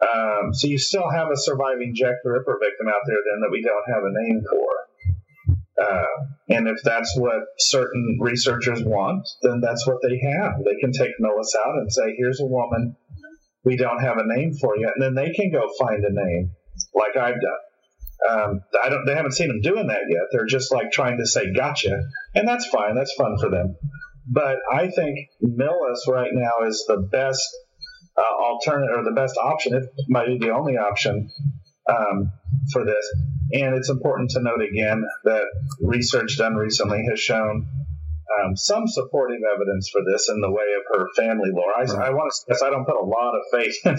Um, 0.00 0.54
so 0.54 0.66
you 0.66 0.78
still 0.78 1.10
have 1.10 1.28
a 1.30 1.36
surviving 1.36 1.94
Jack 1.94 2.16
the 2.24 2.30
Ripper 2.30 2.58
victim 2.60 2.88
out 2.88 3.02
there, 3.06 3.18
then 3.18 3.40
that 3.42 3.50
we 3.50 3.62
don't 3.62 3.94
have 3.94 4.02
a 4.04 4.12
name 4.12 4.42
for. 4.48 4.70
Uh, 5.80 6.24
and 6.48 6.68
if 6.68 6.78
that's 6.82 7.14
what 7.16 7.42
certain 7.58 8.18
researchers 8.20 8.82
want, 8.82 9.26
then 9.42 9.60
that's 9.60 9.86
what 9.86 9.98
they 10.02 10.18
have. 10.18 10.64
They 10.64 10.76
can 10.80 10.92
take 10.92 11.12
Millous 11.20 11.54
out 11.58 11.76
and 11.76 11.92
say, 11.92 12.14
here's 12.16 12.40
a 12.40 12.46
woman, 12.46 12.96
we 13.64 13.76
don't 13.76 14.00
have 14.00 14.18
a 14.18 14.26
name 14.26 14.54
for 14.60 14.76
you. 14.76 14.90
And 14.94 15.02
then 15.02 15.14
they 15.14 15.32
can 15.32 15.52
go 15.52 15.68
find 15.78 16.04
a 16.04 16.12
name 16.12 16.52
like 16.94 17.16
I've 17.16 17.40
done. 17.40 17.60
Um, 18.28 18.60
I 18.82 18.88
don't, 18.90 19.06
they 19.06 19.14
haven't 19.14 19.32
seen 19.32 19.48
them 19.48 19.60
doing 19.60 19.86
that 19.86 20.02
yet. 20.08 20.22
They're 20.32 20.46
just 20.46 20.72
like 20.72 20.92
trying 20.92 21.18
to 21.18 21.26
say, 21.26 21.52
gotcha. 21.54 22.02
And 22.34 22.46
that's 22.46 22.66
fine. 22.66 22.94
That's 22.94 23.14
fun 23.14 23.38
for 23.38 23.48
them. 23.48 23.76
But 24.26 24.58
I 24.72 24.88
think 24.88 25.18
Millous 25.42 26.06
right 26.08 26.30
now 26.32 26.66
is 26.66 26.84
the 26.86 26.98
best 26.98 27.48
uh, 28.20 28.42
alternative 28.42 28.98
or 28.98 29.04
the 29.04 29.12
best 29.14 29.36
option. 29.38 29.74
It 29.74 29.84
might 30.08 30.26
be 30.26 30.38
the 30.38 30.50
only 30.50 30.76
option 30.76 31.30
um, 31.88 32.32
for 32.72 32.84
this. 32.84 33.04
And 33.52 33.74
it's 33.74 33.90
important 33.90 34.30
to 34.30 34.42
note 34.42 34.62
again 34.62 35.04
that 35.24 35.44
research 35.80 36.36
done 36.38 36.54
recently 36.54 37.04
has 37.08 37.18
shown 37.18 37.66
um, 38.38 38.56
some 38.56 38.86
supporting 38.86 39.40
evidence 39.54 39.88
for 39.90 40.02
this 40.10 40.28
in 40.28 40.40
the 40.40 40.50
way 40.50 40.66
of 40.78 40.98
her 40.98 41.08
family 41.16 41.50
lore. 41.52 41.72
I. 41.76 42.08
I 42.08 42.10
want 42.10 42.30
to 42.30 42.36
stress 42.36 42.62
I 42.62 42.70
don't 42.70 42.84
put 42.84 42.96
a 42.96 43.04
lot 43.04 43.34
of 43.34 43.42
faith 43.50 43.76
in 43.84 43.96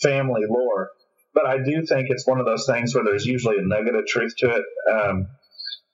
family 0.00 0.42
lore, 0.48 0.90
but 1.34 1.46
I 1.46 1.58
do 1.58 1.84
think 1.84 2.08
it's 2.10 2.26
one 2.26 2.38
of 2.38 2.46
those 2.46 2.66
things 2.66 2.94
where 2.94 3.04
there's 3.04 3.26
usually 3.26 3.56
a 3.58 3.66
negative 3.66 4.06
truth 4.06 4.34
to 4.38 4.56
it. 4.56 4.64
Um, 4.90 5.28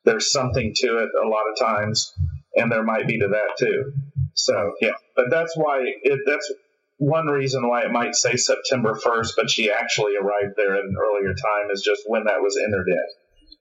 there's 0.04 0.30
something 0.30 0.72
to 0.76 0.98
it 0.98 1.10
a 1.22 1.28
lot 1.28 1.44
of 1.50 1.58
times, 1.58 2.12
and 2.54 2.70
there 2.70 2.84
might 2.84 3.06
be 3.06 3.18
to 3.18 3.28
that 3.28 3.56
too. 3.58 3.92
So 4.34 4.74
yeah, 4.80 4.92
but 5.16 5.26
that's 5.30 5.56
why 5.56 5.80
it, 6.02 6.20
that's 6.26 6.52
one 6.98 7.26
reason 7.26 7.68
why 7.68 7.82
it 7.82 7.90
might 7.90 8.14
say 8.14 8.36
September 8.36 8.94
1st, 8.94 9.32
but 9.36 9.50
she 9.50 9.70
actually 9.70 10.16
arrived 10.16 10.54
there 10.56 10.74
at 10.74 10.84
an 10.84 10.94
earlier 11.00 11.32
time 11.32 11.70
is 11.72 11.82
just 11.82 12.02
when 12.06 12.24
that 12.24 12.40
was 12.40 12.58
entered 12.62 12.88
in. 12.88 13.06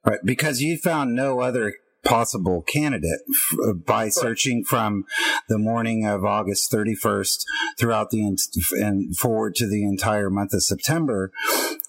Right, 0.06 0.20
because 0.24 0.62
you 0.62 0.78
found 0.78 1.16
no 1.16 1.40
other 1.40 1.76
possible 2.04 2.62
candidate 2.62 3.20
f- 3.30 3.58
uh, 3.68 3.74
by 3.74 4.10
searching 4.10 4.64
from 4.64 5.04
the 5.50 5.58
morning 5.58 6.06
of 6.06 6.24
August 6.24 6.72
31st 6.72 7.44
throughout 7.78 8.10
the 8.10 8.38
and 8.80 9.18
forward 9.18 9.56
to 9.56 9.68
the 9.68 9.84
entire 9.84 10.30
month 10.30 10.54
of 10.54 10.64
September. 10.64 11.32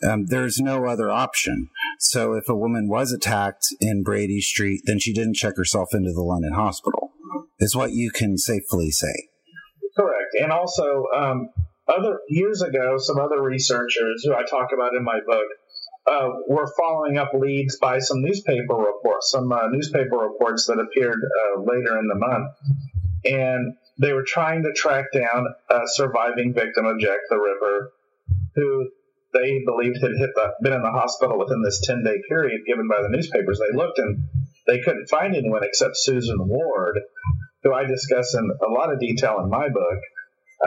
Um, 0.09 0.26
there's 0.26 0.59
no 0.59 0.86
other 0.86 1.11
option. 1.11 1.68
So 2.01 2.34
if 2.34 2.49
a 2.49 2.57
woman 2.57 2.88
was 2.88 3.12
attacked 3.12 3.66
in 3.80 4.03
Brady 4.03 4.40
Street, 4.40 4.82
then 4.84 4.99
she 4.99 5.12
didn't 5.12 5.36
check 5.36 5.57
herself 5.57 5.88
into 5.92 6.12
the 6.12 6.22
London 6.22 6.53
hospital, 6.53 7.12
is 7.59 7.76
what 7.76 7.92
you 7.92 8.11
can 8.11 8.38
safely 8.38 8.90
say. 8.90 9.28
Correct. 9.99 10.36
And 10.40 10.53
also, 10.53 11.07
um, 11.14 11.51
other 11.88 12.20
years 12.28 12.62
ago, 12.62 12.99
some 12.99 13.18
other 13.18 13.42
researchers 13.42 14.22
who 14.24 14.34
I 14.34 14.44
talk 14.44 14.68
about 14.72 14.94
in 14.94 15.03
my 15.03 15.20
book 15.26 15.46
uh, 16.07 16.28
were 16.46 16.68
following 16.78 17.18
up 17.18 17.32
leads 17.34 17.78
by 17.78 17.99
some 17.99 18.22
newspaper 18.22 18.74
reports, 18.74 19.30
some 19.30 19.51
uh, 19.51 19.68
newspaper 19.68 20.16
reports 20.16 20.66
that 20.66 20.78
appeared 20.78 21.18
uh, 21.18 21.61
later 21.61 21.99
in 21.99 22.07
the 22.07 22.14
month, 22.14 22.53
and 23.24 23.74
they 24.01 24.12
were 24.12 24.24
trying 24.26 24.62
to 24.62 24.72
track 24.72 25.07
down 25.12 25.46
a 25.70 25.80
surviving 25.86 26.55
victim 26.55 26.86
of 26.86 27.01
Jack 27.01 27.18
the 27.28 27.36
Ripper, 27.36 27.90
who 28.55 28.88
they 29.34 29.61
believed 29.66 29.99
had 30.01 30.12
the, 30.12 30.55
been 30.62 30.72
in 30.72 30.82
the 30.82 30.90
hospital 30.90 31.38
within 31.38 31.62
this 31.62 31.80
10 31.84 32.05
day 32.05 32.16
period 32.28 32.61
given 32.66 32.88
by 32.88 33.03
the 33.03 33.09
newspapers. 33.09 33.59
They 33.59 33.76
looked 33.76 33.99
and 33.99 34.28
they 34.66 34.78
couldn't 34.80 35.09
find 35.09 35.34
anyone 35.34 35.64
except 35.64 35.96
Susan 35.96 36.46
Ward, 36.46 37.01
who 37.62 37.72
I 37.72 37.84
discuss 37.84 38.34
in 38.34 38.50
a 38.66 38.70
lot 38.70 38.92
of 38.92 39.00
detail 39.00 39.40
in 39.42 39.50
my 39.50 39.68
book, 39.68 40.00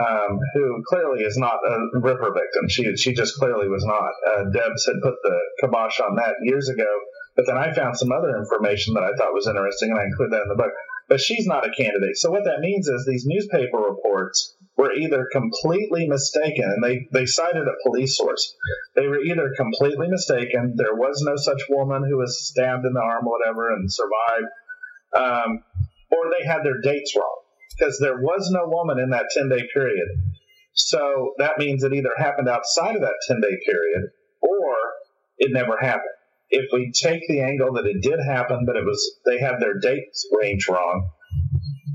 um, 0.00 0.38
who 0.54 0.82
clearly 0.88 1.22
is 1.22 1.36
not 1.36 1.58
a 1.66 1.98
Ripper 2.00 2.32
victim. 2.32 2.68
She 2.68 2.96
she 2.96 3.12
just 3.12 3.36
clearly 3.38 3.68
was 3.68 3.84
not. 3.84 4.12
Uh, 4.26 4.44
Debs 4.50 4.86
had 4.86 5.02
put 5.02 5.14
the 5.22 5.38
kibosh 5.60 6.00
on 6.00 6.16
that 6.16 6.34
years 6.42 6.68
ago, 6.68 6.88
but 7.36 7.46
then 7.46 7.58
I 7.58 7.72
found 7.74 7.98
some 7.98 8.12
other 8.12 8.36
information 8.38 8.94
that 8.94 9.04
I 9.04 9.14
thought 9.16 9.34
was 9.34 9.46
interesting, 9.46 9.90
and 9.90 10.00
I 10.00 10.04
include 10.04 10.32
that 10.32 10.42
in 10.42 10.48
the 10.48 10.62
book. 10.62 10.72
But 11.08 11.20
she's 11.20 11.46
not 11.46 11.66
a 11.66 11.74
candidate. 11.74 12.16
So 12.16 12.30
what 12.30 12.44
that 12.44 12.60
means 12.60 12.88
is 12.88 13.04
these 13.04 13.26
newspaper 13.26 13.76
reports 13.76 14.56
were 14.76 14.92
either 14.92 15.28
completely 15.30 16.08
mistaken, 16.08 16.64
and 16.64 16.82
they, 16.82 17.06
they 17.12 17.26
cited 17.26 17.68
a 17.68 17.74
police 17.84 18.16
source. 18.16 18.54
They 18.96 19.06
were 19.06 19.20
either 19.20 19.52
completely 19.56 20.08
mistaken, 20.08 20.74
there 20.76 20.94
was 20.94 21.22
no 21.22 21.36
such 21.36 21.62
woman 21.68 22.04
who 22.08 22.16
was 22.16 22.48
stabbed 22.48 22.86
in 22.86 22.94
the 22.94 23.00
arm 23.00 23.26
or 23.26 23.38
whatever 23.38 23.74
and 23.74 23.92
survived, 23.92 24.46
um, 25.14 25.64
they 26.32 26.46
had 26.46 26.64
their 26.64 26.80
dates 26.80 27.14
wrong 27.16 27.42
because 27.76 27.98
there 27.98 28.16
was 28.16 28.50
no 28.50 28.66
woman 28.66 28.98
in 28.98 29.10
that 29.10 29.26
10 29.34 29.48
day 29.48 29.68
period. 29.74 30.08
So 30.74 31.34
that 31.38 31.58
means 31.58 31.84
it 31.84 31.92
either 31.92 32.14
happened 32.16 32.48
outside 32.48 32.96
of 32.96 33.02
that 33.02 33.20
10 33.28 33.40
day 33.40 33.58
period 33.66 34.10
or 34.40 34.74
it 35.38 35.52
never 35.52 35.76
happened. 35.80 36.08
If 36.50 36.66
we 36.72 36.92
take 36.92 37.22
the 37.28 37.40
angle 37.40 37.74
that 37.74 37.86
it 37.86 38.02
did 38.02 38.18
happen, 38.24 38.64
but 38.66 38.76
it 38.76 38.84
was 38.84 39.20
they 39.24 39.38
had 39.38 39.56
their 39.58 39.78
dates 39.80 40.28
range 40.38 40.68
wrong, 40.68 41.10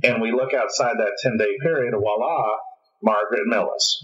and 0.04 0.22
we 0.22 0.32
look 0.32 0.54
outside 0.54 0.98
that 0.98 1.18
10 1.22 1.38
day 1.38 1.56
period, 1.62 1.94
voila, 1.94 2.48
Margaret 3.04 3.48
Millous. 3.48 3.98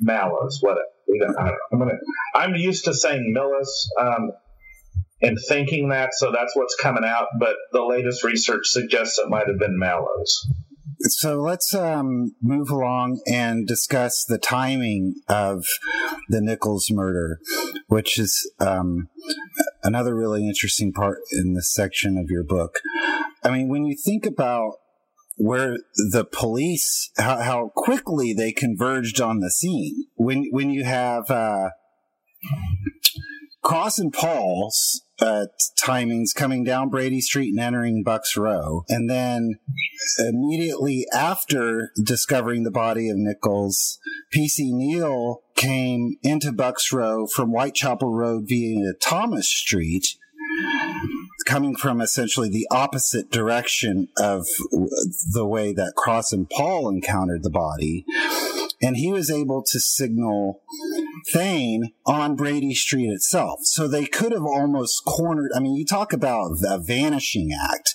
Mallows, 0.00 0.58
whatever. 0.60 0.86
Gonna, 1.72 1.92
I'm 2.34 2.56
used 2.56 2.86
to 2.86 2.94
saying 2.94 3.34
Millous. 3.36 3.86
Um, 4.00 4.32
and 5.22 5.38
thinking 5.48 5.88
that, 5.88 6.10
so 6.14 6.32
that's 6.32 6.54
what's 6.56 6.76
coming 6.76 7.04
out. 7.04 7.28
But 7.38 7.56
the 7.72 7.84
latest 7.84 8.24
research 8.24 8.66
suggests 8.66 9.18
it 9.18 9.28
might 9.28 9.46
have 9.48 9.58
been 9.58 9.78
Mallows. 9.78 10.46
So 11.06 11.40
let's 11.40 11.74
um, 11.74 12.34
move 12.42 12.70
along 12.70 13.20
and 13.26 13.66
discuss 13.66 14.24
the 14.24 14.38
timing 14.38 15.16
of 15.28 15.66
the 16.28 16.40
Nichols 16.40 16.90
murder, 16.90 17.40
which 17.88 18.18
is 18.18 18.50
um, 18.60 19.08
another 19.82 20.14
really 20.14 20.46
interesting 20.46 20.92
part 20.92 21.18
in 21.32 21.54
this 21.54 21.74
section 21.74 22.16
of 22.16 22.30
your 22.30 22.44
book. 22.44 22.78
I 23.42 23.50
mean, 23.50 23.68
when 23.68 23.84
you 23.84 23.96
think 24.02 24.24
about 24.24 24.74
where 25.36 25.76
the 25.94 26.24
police, 26.24 27.10
how, 27.18 27.38
how 27.38 27.70
quickly 27.74 28.32
they 28.32 28.52
converged 28.52 29.20
on 29.20 29.40
the 29.40 29.50
scene, 29.50 30.06
when 30.14 30.46
when 30.52 30.70
you 30.70 30.84
have 30.84 31.30
uh, 31.30 31.70
Cross 33.62 33.98
and 33.98 34.12
Paul's 34.12 35.02
uh, 35.20 35.46
timings 35.82 36.34
coming 36.34 36.64
down 36.64 36.88
Brady 36.88 37.20
Street 37.20 37.50
and 37.50 37.60
entering 37.60 38.02
Bucks 38.02 38.36
Row. 38.36 38.84
And 38.88 39.08
then 39.08 39.58
immediately 40.18 41.06
after 41.12 41.90
discovering 42.02 42.64
the 42.64 42.70
body 42.70 43.08
of 43.08 43.16
Nichols, 43.16 43.98
PC 44.34 44.72
Neil 44.72 45.42
came 45.54 46.16
into 46.22 46.52
Bucks 46.52 46.92
Row 46.92 47.26
from 47.26 47.50
Whitechapel 47.50 48.12
Road 48.12 48.44
via 48.48 48.92
Thomas 49.00 49.48
Street 49.48 50.16
coming 51.44 51.76
from 51.76 52.00
essentially 52.00 52.48
the 52.48 52.66
opposite 52.70 53.30
direction 53.30 54.08
of 54.18 54.46
the 55.32 55.46
way 55.46 55.72
that 55.72 55.94
Cross 55.96 56.32
and 56.32 56.48
Paul 56.48 56.88
encountered 56.88 57.42
the 57.42 57.50
body. 57.50 58.04
And 58.82 58.96
he 58.96 59.12
was 59.12 59.30
able 59.30 59.62
to 59.62 59.80
signal 59.80 60.62
Thain 61.32 61.92
on 62.06 62.36
Brady 62.36 62.74
Street 62.74 63.08
itself. 63.08 63.60
So 63.62 63.88
they 63.88 64.04
could 64.04 64.32
have 64.32 64.44
almost 64.44 65.04
cornered. 65.06 65.52
I 65.54 65.60
mean, 65.60 65.74
you 65.74 65.84
talk 65.86 66.12
about 66.12 66.58
the 66.60 66.78
vanishing 66.78 67.50
act. 67.52 67.94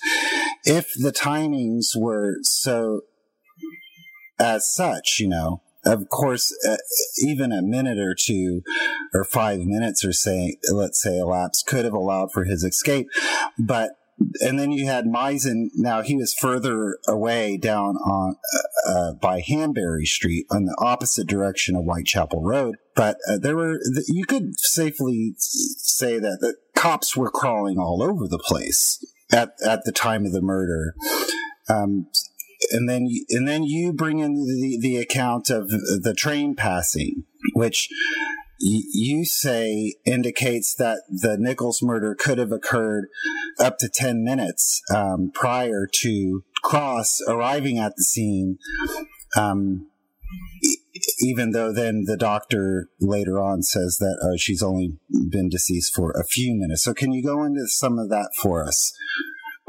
If 0.65 0.93
the 0.93 1.11
timings 1.11 1.95
were 1.95 2.37
so 2.41 3.01
as 4.39 4.73
such, 4.73 5.17
you 5.19 5.27
know, 5.27 5.61
of 5.89 6.09
course, 6.09 6.55
uh, 6.67 6.77
even 7.25 7.51
a 7.51 7.61
minute 7.61 7.97
or 7.97 8.15
two 8.17 8.61
or 9.13 9.23
five 9.23 9.59
minutes 9.61 10.05
or 10.05 10.13
say, 10.13 10.57
let's 10.71 11.01
say 11.01 11.17
elapsed 11.17 11.65
could 11.65 11.85
have 11.85 11.93
allowed 11.93 12.31
for 12.31 12.45
his 12.45 12.63
escape. 12.63 13.07
But, 13.57 13.91
and 14.41 14.59
then 14.59 14.71
you 14.71 14.85
had 14.85 15.05
Mizen. 15.05 15.69
Now 15.75 16.01
he 16.01 16.15
was 16.15 16.33
further 16.33 16.99
away 17.07 17.57
down 17.57 17.95
on, 17.97 18.35
uh, 18.53 18.91
uh, 18.91 19.13
by 19.13 19.41
Hanbury 19.41 20.05
Street 20.05 20.45
on 20.51 20.65
the 20.65 20.77
opposite 20.79 21.27
direction 21.27 21.75
of 21.75 21.85
Whitechapel 21.85 22.43
Road. 22.43 22.75
But 22.95 23.17
uh, 23.27 23.37
there 23.37 23.55
were, 23.55 23.79
you 24.07 24.25
could 24.25 24.59
safely 24.59 25.33
say 25.37 26.19
that 26.19 26.39
the 26.41 26.55
cops 26.75 27.15
were 27.15 27.31
crawling 27.31 27.77
all 27.79 28.03
over 28.03 28.27
the 28.27 28.39
place 28.39 29.03
at, 29.31 29.53
at 29.65 29.85
the 29.85 29.91
time 29.91 30.25
of 30.25 30.33
the 30.33 30.41
murder. 30.41 30.95
Um, 31.67 32.07
and 32.71 32.89
then 32.89 33.07
and 33.29 33.47
then 33.47 33.63
you 33.63 33.93
bring 33.93 34.19
in 34.19 34.33
the, 34.33 34.77
the 34.81 34.97
account 34.97 35.49
of 35.49 35.69
the 35.69 36.13
train 36.17 36.55
passing, 36.55 37.23
which 37.53 37.89
you 38.59 39.25
say 39.25 39.95
indicates 40.05 40.75
that 40.75 41.03
the 41.07 41.37
Nichols 41.39 41.81
murder 41.81 42.15
could 42.17 42.37
have 42.37 42.51
occurred 42.51 43.07
up 43.57 43.77
to 43.77 43.89
10 43.89 44.23
minutes 44.23 44.81
um, 44.93 45.31
prior 45.33 45.87
to 46.01 46.43
Cross 46.61 47.21
arriving 47.27 47.77
at 47.77 47.95
the 47.95 48.03
scene. 48.03 48.57
Um, 49.37 49.89
even 51.21 51.51
though 51.51 51.71
then 51.71 52.03
the 52.05 52.17
doctor 52.17 52.89
later 52.99 53.39
on 53.39 53.63
says 53.63 53.97
that 53.99 54.19
uh, 54.21 54.37
she's 54.37 54.61
only 54.61 54.97
been 55.29 55.49
deceased 55.49 55.93
for 55.95 56.11
a 56.11 56.25
few 56.25 56.53
minutes. 56.53 56.83
So, 56.83 56.93
can 56.93 57.13
you 57.13 57.23
go 57.23 57.43
into 57.43 57.67
some 57.67 57.97
of 57.97 58.09
that 58.09 58.31
for 58.35 58.63
us? 58.63 58.93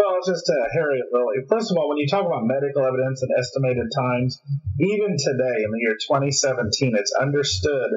Well, 0.01 0.17
it's 0.17 0.29
just 0.29 0.49
uh, 0.49 0.69
Harriet 0.73 1.13
Lilley. 1.13 1.45
First 1.47 1.71
of 1.71 1.77
all, 1.77 1.91
when 1.91 1.99
you 1.99 2.09
talk 2.09 2.25
about 2.25 2.47
medical 2.47 2.87
evidence 2.87 3.21
and 3.21 3.31
estimated 3.39 3.93
times, 3.95 4.41
even 4.81 5.17
today 5.19 5.61
in 5.61 5.71
the 5.71 5.79
year 5.79 5.93
2017, 5.93 6.97
it's 6.97 7.13
understood 7.13 7.91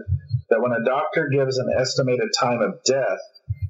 that 0.49 0.60
when 0.60 0.74
a 0.74 0.84
doctor 0.84 1.30
gives 1.32 1.58
an 1.58 1.70
estimated 1.80 2.28
time 2.38 2.60
of 2.60 2.84
death, 2.84 3.20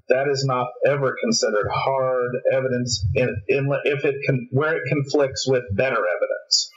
that 0.10 0.28
is 0.28 0.46
not 0.46 0.66
ever 0.84 1.16
considered 1.22 1.68
hard 1.72 2.32
evidence 2.52 3.06
in, 3.14 3.40
in, 3.50 3.70
if 3.84 4.04
it 4.04 4.16
where 4.50 4.78
it 4.78 4.84
conflicts 4.90 5.48
with 5.48 5.64
better 5.72 6.02
evidence, 6.02 6.72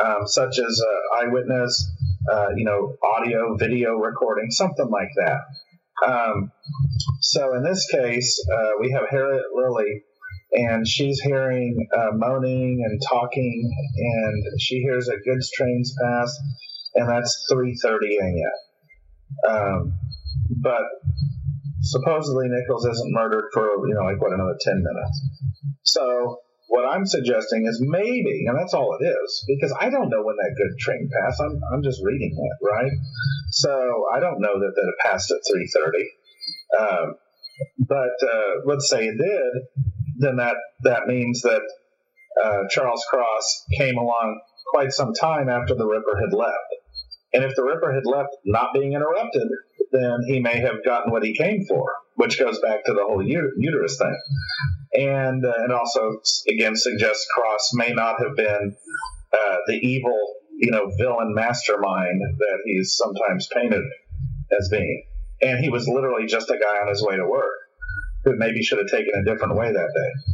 um, 0.00 0.28
such 0.28 0.60
as 0.60 0.80
uh, 0.86 1.16
eyewitness, 1.16 1.84
uh, 2.30 2.50
you 2.54 2.64
know, 2.64 2.96
audio, 3.02 3.56
video 3.56 3.96
recording, 3.96 4.52
something 4.52 4.88
like 4.88 5.10
that. 5.16 5.40
Um, 6.06 6.52
so 7.20 7.56
in 7.56 7.64
this 7.64 7.90
case, 7.90 8.40
uh, 8.52 8.70
we 8.80 8.92
have 8.92 9.08
Harriet 9.10 9.46
Lilley 9.52 10.04
and 10.52 10.86
she's 10.86 11.20
hearing 11.20 11.88
uh, 11.96 12.10
moaning 12.12 12.84
and 12.84 13.00
talking, 13.08 13.70
and 13.96 14.60
she 14.60 14.80
hears 14.80 15.08
a 15.08 15.16
goods 15.28 15.50
trains 15.56 15.94
pass, 16.02 16.38
and 16.94 17.08
that's 17.08 17.46
3:30 17.50 18.16
a.m. 18.20 19.54
Um, 19.54 19.98
but 20.62 20.82
supposedly 21.80 22.48
Nichols 22.48 22.86
isn't 22.86 23.12
murdered 23.12 23.48
for 23.52 23.66
you 23.88 23.94
know 23.94 24.04
like 24.04 24.20
what 24.20 24.32
another 24.32 24.56
10 24.60 24.84
minutes. 24.84 25.20
So 25.84 26.38
what 26.68 26.88
I'm 26.88 27.04
suggesting 27.04 27.66
is 27.66 27.82
maybe, 27.84 28.44
and 28.46 28.58
that's 28.58 28.72
all 28.72 28.96
it 28.98 29.04
is, 29.04 29.44
because 29.46 29.76
I 29.78 29.90
don't 29.90 30.08
know 30.08 30.22
when 30.22 30.36
that 30.36 30.54
good 30.56 30.78
train 30.78 31.08
passed. 31.20 31.38
I'm, 31.44 31.60
I'm 31.72 31.82
just 31.82 32.00
reading 32.02 32.32
it, 32.32 32.64
right? 32.64 32.92
So 33.50 34.06
I 34.14 34.20
don't 34.20 34.40
know 34.40 34.58
that, 34.58 34.72
that 34.74 34.88
it 34.88 34.94
passed 35.04 35.30
at 35.30 35.38
3:30. 35.52 36.04
Um, 36.80 37.14
but 37.78 38.16
uh, 38.22 38.62
let's 38.64 38.88
say 38.88 39.06
it 39.06 39.18
did 39.18 39.91
then 40.16 40.36
that 40.36 40.56
that 40.82 41.06
means 41.06 41.42
that 41.42 41.62
uh, 42.42 42.62
Charles 42.70 43.04
Cross 43.10 43.66
came 43.76 43.96
along 43.96 44.40
quite 44.72 44.92
some 44.92 45.12
time 45.12 45.48
after 45.48 45.74
the 45.74 45.86
Ripper 45.86 46.18
had 46.20 46.36
left. 46.36 46.56
And 47.34 47.44
if 47.44 47.54
the 47.56 47.64
Ripper 47.64 47.92
had 47.92 48.04
left 48.04 48.30
not 48.44 48.74
being 48.74 48.92
interrupted, 48.92 49.48
then 49.90 50.18
he 50.26 50.40
may 50.40 50.58
have 50.58 50.84
gotten 50.84 51.12
what 51.12 51.24
he 51.24 51.34
came 51.34 51.64
for, 51.66 51.92
which 52.16 52.38
goes 52.38 52.58
back 52.60 52.84
to 52.84 52.92
the 52.92 53.02
whole 53.02 53.22
uterus 53.22 53.98
thing. 53.98 54.18
And 54.94 55.44
uh, 55.44 55.52
and 55.56 55.72
also 55.72 56.20
again 56.48 56.76
suggests 56.76 57.26
Cross 57.34 57.70
may 57.74 57.92
not 57.92 58.16
have 58.22 58.36
been 58.36 58.76
uh, 59.32 59.56
the 59.66 59.74
evil, 59.74 60.18
you 60.58 60.70
know, 60.70 60.90
villain 60.98 61.34
mastermind 61.34 62.20
that 62.38 62.58
he's 62.66 62.94
sometimes 62.96 63.48
painted 63.54 63.82
as 64.58 64.68
being. 64.70 65.04
And 65.40 65.58
he 65.58 65.70
was 65.70 65.88
literally 65.88 66.26
just 66.26 66.50
a 66.50 66.58
guy 66.58 66.82
on 66.82 66.88
his 66.88 67.02
way 67.02 67.16
to 67.16 67.26
work 67.26 67.61
who 68.24 68.36
maybe 68.36 68.62
should 68.62 68.78
have 68.78 68.88
taken 68.88 69.12
a 69.14 69.24
different 69.24 69.56
way 69.56 69.72
that 69.72 69.90
day. 69.94 70.32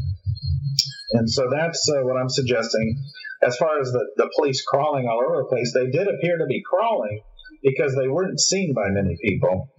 And 1.13 1.31
so 1.31 1.49
that's 1.51 1.89
uh, 1.89 2.03
what 2.03 2.21
I'm 2.21 2.29
suggesting. 2.29 3.03
As 3.43 3.57
far 3.57 3.81
as 3.81 3.93
the, 3.93 4.05
the 4.17 4.31
police 4.37 4.63
crawling 4.63 5.07
all 5.07 5.23
over 5.25 5.43
the 5.43 5.49
place, 5.49 5.73
they 5.73 5.87
did 5.91 6.09
appear 6.09 6.39
to 6.39 6.47
be 6.47 6.63
crawling 6.69 7.23
because 7.63 7.95
they 7.95 8.09
weren't 8.09 8.41
seen 8.41 8.75
by 8.75 8.89
many 8.91 9.17
people. 9.23 9.71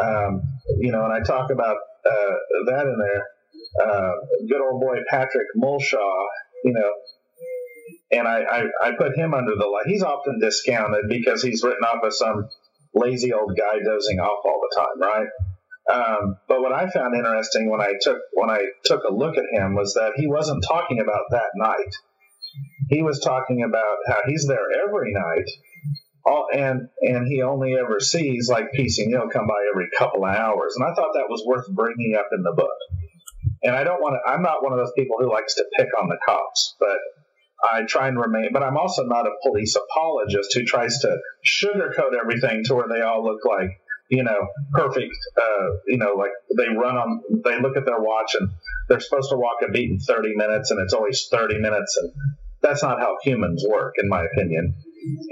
Um, 0.00 0.42
you 0.78 0.92
know, 0.92 1.04
and 1.04 1.12
I 1.12 1.20
talk 1.20 1.50
about 1.50 1.76
uh, 2.04 2.34
that 2.66 2.86
in 2.86 2.98
there. 2.98 3.26
Uh, 3.86 4.12
good 4.48 4.60
old 4.60 4.80
boy 4.80 4.96
Patrick 5.08 5.48
Mulshaw, 5.56 6.24
you 6.64 6.72
know, 6.72 6.92
and 8.10 8.26
I, 8.26 8.42
I, 8.42 8.64
I 8.82 8.92
put 8.96 9.16
him 9.16 9.34
under 9.34 9.54
the 9.54 9.66
light. 9.66 9.86
He's 9.86 10.02
often 10.02 10.38
discounted 10.38 11.04
because 11.08 11.42
he's 11.42 11.62
written 11.62 11.82
off 11.84 12.04
as 12.06 12.18
some 12.18 12.48
lazy 12.94 13.32
old 13.32 13.56
guy 13.56 13.78
dozing 13.84 14.18
off 14.20 14.44
all 14.44 14.60
the 14.62 14.76
time, 14.80 15.00
right? 15.00 15.28
Um, 15.92 16.36
but 16.48 16.60
what 16.60 16.72
I 16.72 16.90
found 16.90 17.14
interesting 17.14 17.70
when 17.70 17.80
I 17.80 17.94
took 18.00 18.18
when 18.32 18.50
I 18.50 18.60
took 18.84 19.04
a 19.04 19.14
look 19.14 19.36
at 19.36 19.44
him 19.52 19.74
was 19.74 19.94
that 19.94 20.12
he 20.16 20.26
wasn't 20.26 20.64
talking 20.66 21.00
about 21.00 21.24
that 21.30 21.50
night. 21.54 21.94
He 22.88 23.02
was 23.02 23.20
talking 23.20 23.62
about 23.62 23.98
how 24.08 24.20
he's 24.26 24.46
there 24.46 24.66
every 24.84 25.12
night, 25.12 25.48
all, 26.24 26.46
and 26.52 26.88
and 27.02 27.28
he 27.28 27.42
only 27.42 27.74
ever 27.76 28.00
sees 28.00 28.48
like 28.48 28.72
PC 28.72 29.06
Neil 29.06 29.28
come 29.32 29.46
by 29.46 29.68
every 29.72 29.88
couple 29.96 30.24
of 30.24 30.34
hours. 30.34 30.74
And 30.76 30.84
I 30.84 30.94
thought 30.94 31.14
that 31.14 31.28
was 31.28 31.44
worth 31.46 31.68
bringing 31.68 32.16
up 32.18 32.28
in 32.32 32.42
the 32.42 32.54
book. 32.56 32.76
And 33.62 33.76
I 33.76 33.84
don't 33.84 34.00
want 34.00 34.16
to. 34.16 34.30
I'm 34.30 34.42
not 34.42 34.64
one 34.64 34.72
of 34.72 34.78
those 34.78 34.92
people 34.96 35.16
who 35.20 35.30
likes 35.30 35.54
to 35.54 35.64
pick 35.76 35.88
on 36.00 36.08
the 36.08 36.18
cops, 36.26 36.74
but 36.80 36.98
I 37.62 37.82
try 37.82 38.08
and 38.08 38.18
remain, 38.18 38.50
but 38.52 38.62
I'm 38.62 38.76
also 38.76 39.04
not 39.04 39.26
a 39.26 39.30
police 39.42 39.76
apologist 39.76 40.52
who 40.54 40.64
tries 40.64 40.98
to 41.00 41.16
sugarcoat 41.46 42.18
everything 42.20 42.64
to 42.64 42.74
where 42.74 42.88
they 42.88 43.02
all 43.02 43.24
look 43.24 43.44
like 43.44 43.70
you 44.08 44.22
know, 44.22 44.48
perfect, 44.72 45.16
uh, 45.36 45.68
you 45.86 45.98
know, 45.98 46.14
like 46.14 46.30
they 46.56 46.68
run 46.68 46.96
on, 46.96 47.22
they 47.44 47.60
look 47.60 47.76
at 47.76 47.84
their 47.84 48.00
watch 48.00 48.36
and 48.38 48.50
they're 48.88 49.00
supposed 49.00 49.30
to 49.30 49.36
walk 49.36 49.56
a 49.66 49.70
beat 49.70 49.90
in 49.90 49.98
30 49.98 50.36
minutes 50.36 50.70
and 50.70 50.80
it's 50.80 50.92
always 50.92 51.26
30 51.30 51.58
minutes. 51.58 51.96
And 51.96 52.12
that's 52.62 52.82
not 52.82 53.00
how 53.00 53.16
humans 53.22 53.64
work, 53.68 53.94
in 53.98 54.08
my 54.08 54.24
opinion. 54.24 54.74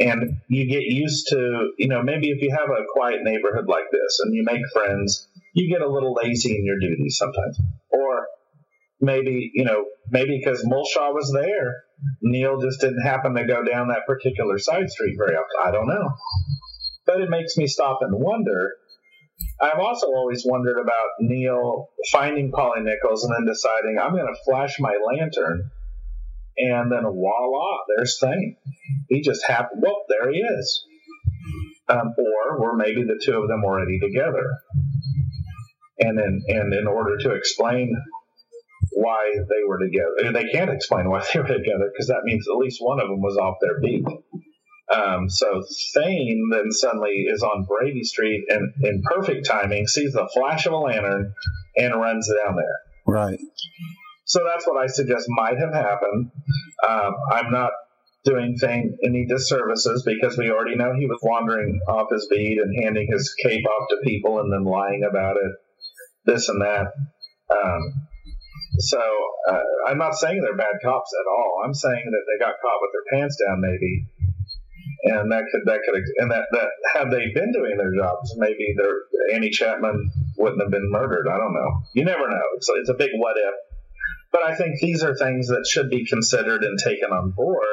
And 0.01 0.39
you 0.49 0.67
get 0.67 0.83
used 0.83 1.29
to, 1.29 1.73
you 1.79 1.89
know, 1.89 2.03
maybe 2.03 2.31
if 2.31 2.43
you 2.43 2.51
have 2.51 2.69
a 2.71 2.85
quiet 2.93 3.21
neighborhood 3.23 3.67
like 3.69 3.91
this 3.91 4.21
and 4.25 4.35
you 4.35 4.45
make 4.45 4.63
friends, 4.73 5.29
you 5.53 5.69
get 5.69 5.83
a 5.83 5.91
little 5.91 6.15
lazy 6.15 6.57
in 6.57 6.65
your 6.65 6.79
duties 6.79 7.17
sometimes. 7.17 7.61
Or 7.91 8.27
maybe, 9.01 9.51
you 9.55 9.65
know, 9.65 9.85
maybe 10.11 10.41
because 10.43 10.65
Mulshaw 10.65 11.13
was 11.13 11.33
there, 11.33 11.85
Neil 12.23 12.61
just 12.61 12.81
didn't 12.81 13.03
happen 13.03 13.35
to 13.35 13.45
go 13.47 13.65
down 13.65 13.89
that 13.89 14.07
particular 14.07 14.59
side 14.59 14.91
street 14.91 15.17
very 15.17 15.37
often. 15.37 15.69
I 15.69 15.71
don't 15.71 15.89
know 15.89 16.11
but 17.07 17.21
it 17.21 17.31
makes 17.31 17.57
me 17.57 17.67
stop 17.67 17.99
and 18.03 18.15
wonder. 18.15 18.73
I've 19.61 19.81
also 19.81 20.07
always 20.07 20.45
wondered 20.47 20.79
about 20.79 21.09
Neil 21.21 21.89
finding 22.13 22.53
Polly 22.53 22.83
Nichols 22.83 23.25
and 23.25 23.35
then 23.35 23.53
deciding 23.53 23.99
I'm 24.01 24.13
going 24.13 24.27
to 24.27 24.45
flash 24.45 24.79
my 24.79 24.97
lantern, 25.07 25.71
and 26.57 26.93
then 26.93 27.03
voila, 27.03 27.79
there's 27.97 28.19
Thain. 28.21 28.57
He 29.09 29.23
just 29.23 29.45
happened. 29.47 29.83
Well, 29.83 30.03
there 30.09 30.33
he 30.33 30.39
is. 30.39 30.85
Um, 31.89 32.15
or 32.17 32.61
were 32.61 32.77
maybe 32.77 33.03
the 33.03 33.21
two 33.23 33.37
of 33.37 33.49
them 33.49 33.63
already 33.65 33.99
together, 33.99 34.47
and 35.99 36.19
and 36.19 36.73
in 36.73 36.87
order 36.87 37.19
to 37.19 37.33
explain 37.33 37.95
why 38.93 39.33
they 39.35 39.69
were 39.69 39.79
together, 39.79 40.33
they 40.33 40.51
can't 40.51 40.71
explain 40.71 41.11
why 41.11 41.21
they 41.33 41.41
were 41.41 41.47
together 41.47 41.91
because 41.93 42.09
that 42.09 42.23
means 42.25 42.47
at 42.49 42.57
least 42.57 42.79
one 42.81 43.01
of 43.01 43.09
them 43.09 43.21
was 43.21 43.37
off 43.37 43.57
their 43.61 43.81
beat. 43.81 44.05
Um, 44.95 45.29
so 45.29 45.63
Thain 45.95 46.49
then 46.53 46.71
suddenly 46.71 47.27
is 47.29 47.43
on 47.43 47.65
Brady 47.65 48.05
Street 48.05 48.45
and 48.49 48.73
in 48.83 49.03
perfect 49.03 49.47
timing 49.47 49.87
sees 49.87 50.13
the 50.13 50.29
flash 50.35 50.67
of 50.67 50.73
a 50.73 50.77
lantern 50.77 51.33
and 51.77 52.01
runs 52.01 52.31
down 52.45 52.57
there. 52.57 52.79
Right. 53.07 53.41
So 54.27 54.41
that's 54.45 54.67
what 54.67 54.83
I 54.83 54.87
suggest 54.87 55.27
might 55.29 55.59
have 55.59 55.73
happened. 55.73 56.31
Um, 56.89 57.15
I'm 57.31 57.51
not 57.51 57.73
doing 58.25 58.57
Thain 58.59 58.97
any 59.05 59.27
disservices 59.27 60.03
because 60.05 60.39
we 60.39 60.51
already 60.51 60.77
know 60.77 60.95
he 60.95 61.07
was 61.07 61.21
wandering 61.23 61.81
off 61.89 62.09
his 62.11 62.27
beat 62.31 62.59
and 62.59 62.83
handing 62.83 63.09
his 63.11 63.35
cape 63.43 63.65
off 63.67 63.89
to 63.91 63.97
people 64.05 64.41
and 64.41 64.53
then 64.53 64.65
lying 64.65 65.05
about 65.09 65.37
it, 65.37 65.53
this 66.25 66.49
and 66.49 66.63
that. 66.63 66.87
Um, 67.51 67.93
so 68.79 69.01
uh, 69.51 69.61
I'm 69.87 69.99
not 69.99 70.15
saying 70.15 70.41
they're 70.41 70.57
bad 70.57 70.81
cops 70.83 71.13
at 71.13 71.31
all. 71.31 71.63
I'm 71.65 71.75
saying 71.75 72.05
that 72.11 72.25
they 72.27 72.45
got 72.45 72.55
caught 72.61 72.81
with 72.81 72.91
their 72.93 73.21
pants 73.21 73.37
down, 73.47 73.61
maybe, 73.61 74.07
and 75.05 75.31
that 75.31 75.45
could 75.53 75.63
that 75.67 75.81
could 75.85 76.03
and 76.19 76.31
that 76.31 76.47
that 76.53 76.69
had 76.95 77.11
they 77.11 77.33
been 77.35 77.53
doing 77.53 77.77
their 77.77 77.95
jobs, 77.95 78.35
maybe 78.37 78.75
their 78.77 79.03
Annie 79.35 79.51
Chapman 79.51 80.11
wouldn't 80.39 80.63
have 80.63 80.71
been 80.71 80.91
murdered. 80.91 81.29
I 81.29 81.37
don't 81.37 81.53
know. 81.53 81.83
You 81.95 82.05
never 82.05 82.29
know. 82.29 82.43
It's 82.57 82.69
it's 82.71 82.89
a 82.89 82.95
big 82.95 83.11
what 83.17 83.37
if. 83.37 83.55
But 84.33 84.45
I 84.45 84.57
think 84.57 84.81
these 84.81 85.05
are 85.05 85.15
things 85.15 85.49
that 85.49 85.67
should 85.69 85.91
be 85.91 86.07
considered 86.07 86.65
and 86.65 86.79
taken 86.79 87.11
on 87.11 87.31
board. 87.31 87.67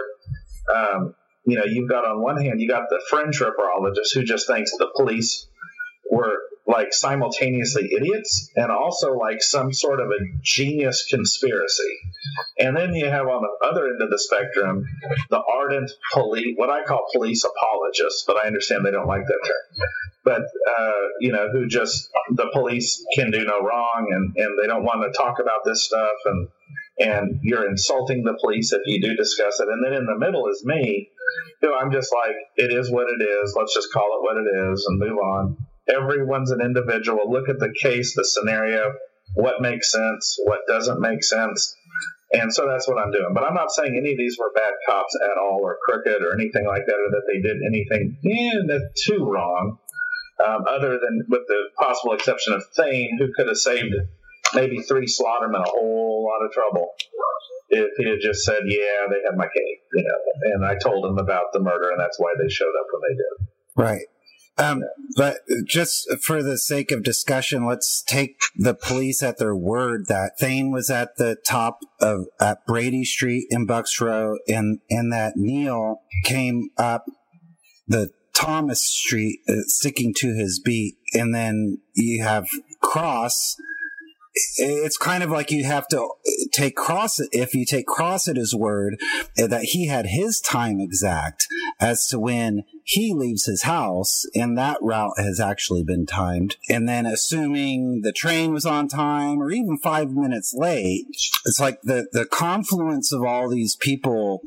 Um, 0.73 1.15
you 1.45 1.57
know, 1.57 1.65
you've 1.65 1.89
got 1.89 2.05
on 2.05 2.21
one 2.21 2.39
hand, 2.39 2.61
you 2.61 2.69
got 2.69 2.89
the 2.89 3.01
fringe 3.09 3.39
ripperologist 3.39 4.13
who 4.13 4.23
just 4.23 4.45
thinks 4.45 4.71
the 4.71 4.91
police 4.95 5.47
like 6.71 6.93
simultaneously 6.93 7.89
idiots 7.95 8.49
and 8.55 8.71
also 8.71 9.13
like 9.13 9.43
some 9.43 9.73
sort 9.73 9.99
of 9.99 10.07
a 10.07 10.19
genius 10.41 11.05
conspiracy. 11.09 11.93
And 12.57 12.77
then 12.77 12.95
you 12.95 13.09
have 13.09 13.27
on 13.27 13.41
the 13.41 13.67
other 13.67 13.87
end 13.87 14.01
of 14.01 14.09
the 14.09 14.17
spectrum 14.17 14.85
the 15.29 15.41
ardent 15.41 15.91
police, 16.13 16.53
what 16.55 16.69
I 16.69 16.83
call 16.83 17.05
police 17.13 17.43
apologists, 17.43 18.23
but 18.25 18.37
I 18.37 18.47
understand 18.47 18.85
they 18.85 18.91
don't 18.91 19.07
like 19.07 19.25
that 19.25 19.39
term. 19.45 19.87
But 20.23 20.41
uh, 20.43 21.01
you 21.19 21.33
know, 21.33 21.49
who 21.51 21.67
just 21.67 22.09
the 22.29 22.49
police 22.53 23.03
can 23.15 23.31
do 23.31 23.43
no 23.43 23.59
wrong, 23.59 24.07
and 24.11 24.37
and 24.37 24.59
they 24.61 24.67
don't 24.67 24.83
want 24.83 25.01
to 25.01 25.17
talk 25.17 25.39
about 25.39 25.61
this 25.65 25.83
stuff, 25.83 26.15
and 26.25 26.47
and 26.99 27.39
you're 27.41 27.67
insulting 27.67 28.23
the 28.23 28.37
police 28.39 28.71
if 28.71 28.81
you 28.85 29.01
do 29.01 29.15
discuss 29.15 29.59
it. 29.59 29.67
And 29.67 29.83
then 29.83 29.93
in 29.93 30.05
the 30.05 30.19
middle 30.19 30.47
is 30.47 30.63
me, 30.63 31.09
who 31.61 31.73
I'm 31.73 31.91
just 31.91 32.13
like, 32.13 32.35
it 32.55 32.71
is 32.71 32.91
what 32.91 33.07
it 33.09 33.23
is. 33.23 33.55
Let's 33.57 33.73
just 33.73 33.91
call 33.91 34.19
it 34.19 34.21
what 34.21 34.37
it 34.37 34.71
is 34.71 34.85
and 34.87 34.99
move 34.99 35.17
on 35.17 35.57
everyone's 35.89 36.51
an 36.51 36.61
individual. 36.61 37.31
Look 37.31 37.49
at 37.49 37.59
the 37.59 37.73
case, 37.81 38.15
the 38.15 38.25
scenario, 38.25 38.93
what 39.35 39.61
makes 39.61 39.91
sense, 39.91 40.37
what 40.45 40.61
doesn't 40.67 40.99
make 40.99 41.23
sense. 41.23 41.75
And 42.33 42.53
so 42.53 42.65
that's 42.67 42.87
what 42.87 42.97
I'm 42.97 43.11
doing. 43.11 43.31
But 43.33 43.43
I'm 43.43 43.53
not 43.53 43.71
saying 43.71 43.95
any 43.97 44.11
of 44.11 44.17
these 44.17 44.37
were 44.39 44.51
bad 44.55 44.73
cops 44.87 45.17
at 45.21 45.37
all 45.37 45.59
or 45.61 45.77
crooked 45.85 46.23
or 46.23 46.33
anything 46.33 46.65
like 46.65 46.85
that 46.85 46.95
or 46.95 47.11
that 47.11 47.23
they 47.27 47.41
did 47.41 47.57
anything 47.67 48.17
eh, 48.25 48.77
too 49.05 49.25
wrong. 49.25 49.77
Um, 50.45 50.65
other 50.67 50.97
than 50.97 51.25
with 51.29 51.41
the 51.47 51.63
possible 51.77 52.13
exception 52.13 52.53
of 52.53 52.63
Thain, 52.75 53.17
who 53.19 53.27
could 53.35 53.47
have 53.47 53.57
saved 53.57 53.93
maybe 54.55 54.81
three 54.81 55.05
Slaughtermen 55.05 55.61
a 55.61 55.69
whole 55.69 56.25
lot 56.25 56.43
of 56.45 56.51
trouble 56.51 56.87
if 57.69 57.91
he 57.97 58.09
had 58.09 58.19
just 58.21 58.43
said, 58.43 58.63
"Yeah, 58.65 59.05
they 59.09 59.21
had 59.23 59.37
my 59.37 59.45
cake," 59.45 59.79
you 59.93 60.03
know, 60.03 60.53
and 60.53 60.65
I 60.65 60.75
told 60.75 61.05
him 61.05 61.17
about 61.17 61.53
the 61.53 61.59
murder, 61.59 61.91
and 61.91 61.99
that's 61.99 62.19
why 62.19 62.33
they 62.41 62.49
showed 62.49 62.73
up 62.79 62.87
when 62.91 63.01
they 63.07 63.15
did. 63.15 63.47
Right. 63.75 64.07
Um, 64.57 64.83
but 65.15 65.37
just 65.65 66.07
for 66.23 66.43
the 66.43 66.57
sake 66.57 66.91
of 66.91 67.03
discussion, 67.03 67.65
let's 67.65 68.03
take 68.03 68.39
the 68.55 68.73
police 68.73 69.23
at 69.23 69.37
their 69.37 69.55
word 69.55 70.07
that 70.07 70.33
Thain 70.39 70.71
was 70.71 70.89
at 70.89 71.15
the 71.17 71.37
top 71.47 71.79
of 71.99 72.25
at 72.39 72.65
Brady 72.65 73.03
Street 73.03 73.47
in 73.49 73.65
Bucks 73.65 73.99
Row, 73.99 74.37
and 74.47 74.79
and 74.89 75.11
that 75.11 75.33
Neil 75.35 76.01
came 76.25 76.69
up 76.77 77.05
the 77.87 78.11
Thomas 78.33 78.83
Street, 78.83 79.39
uh, 79.49 79.53
sticking 79.67 80.13
to 80.17 80.35
his 80.35 80.59
beat, 80.63 80.95
and 81.13 81.33
then 81.33 81.79
you 81.95 82.23
have 82.23 82.47
Cross. 82.81 83.55
It's 84.57 84.97
kind 84.97 85.23
of 85.23 85.29
like 85.29 85.51
you 85.51 85.65
have 85.65 85.87
to 85.89 86.09
take 86.53 86.77
cross 86.77 87.19
if 87.33 87.53
you 87.53 87.65
take 87.65 87.85
cross 87.85 88.29
at 88.29 88.37
his 88.37 88.55
word 88.55 88.95
eh, 89.37 89.45
that 89.45 89.63
he 89.63 89.87
had 89.87 90.05
his 90.05 90.39
time 90.39 90.79
exact 90.79 91.47
as 91.81 92.07
to 92.07 92.19
when 92.19 92.63
he 92.83 93.13
leaves 93.13 93.45
his 93.45 93.63
house 93.63 94.23
and 94.35 94.57
that 94.57 94.77
route 94.81 95.17
has 95.17 95.39
actually 95.39 95.83
been 95.83 96.05
timed 96.05 96.55
and 96.69 96.87
then 96.87 97.05
assuming 97.05 98.01
the 98.03 98.11
train 98.11 98.53
was 98.53 98.65
on 98.65 98.87
time 98.87 99.41
or 99.41 99.51
even 99.51 99.77
five 99.77 100.11
minutes 100.11 100.53
late 100.55 101.05
it's 101.45 101.59
like 101.59 101.81
the 101.81 102.07
the 102.11 102.25
confluence 102.25 103.11
of 103.11 103.23
all 103.23 103.49
these 103.49 103.75
people 103.75 104.41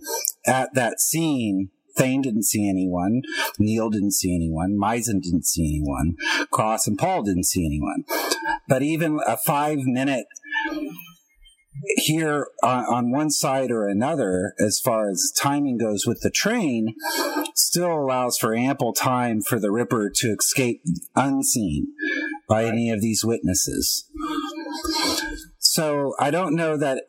at 0.47 0.72
that 0.74 1.01
scene 1.01 1.70
Thain 1.97 2.22
didn't 2.22 2.43
see 2.43 2.68
anyone. 2.68 3.22
Neil 3.59 3.89
didn't 3.89 4.14
see 4.14 4.35
anyone. 4.35 4.76
Mizen 4.76 5.22
didn't 5.22 5.47
see 5.47 5.64
anyone. 5.64 6.16
Cross 6.51 6.89
and 6.89 6.99
Paul 6.99 7.22
didn't 7.22 7.45
see 7.45 7.64
anyone. 7.64 8.05
But 8.68 8.82
even 8.82 9.20
a 9.24 9.37
five 9.37 9.78
minute 9.85 10.26
here 11.97 12.49
on, 12.62 12.85
on, 12.85 13.11
one 13.11 13.30
side 13.30 13.70
or 13.70 13.89
another, 13.89 14.55
as 14.59 14.80
far 14.80 15.11
as 15.11 15.32
timing 15.37 15.78
goes 15.78 16.07
with 16.07 16.20
the 16.20 16.30
train, 16.30 16.95
still 17.55 17.93
allows 17.93 18.39
for 18.39 18.55
ample 18.55 18.93
time 18.93 19.41
for 19.41 19.59
the 19.59 19.70
Ripper 19.70 20.11
to 20.16 20.35
escape 20.39 20.82
unseen 21.14 21.89
by 22.49 22.64
any 22.64 22.91
of 22.91 23.01
these 23.01 23.24
witnesses. 23.24 24.09
So 25.59 26.14
I 26.18 26.30
don't 26.30 26.55
know 26.55 26.76
that 26.76 27.05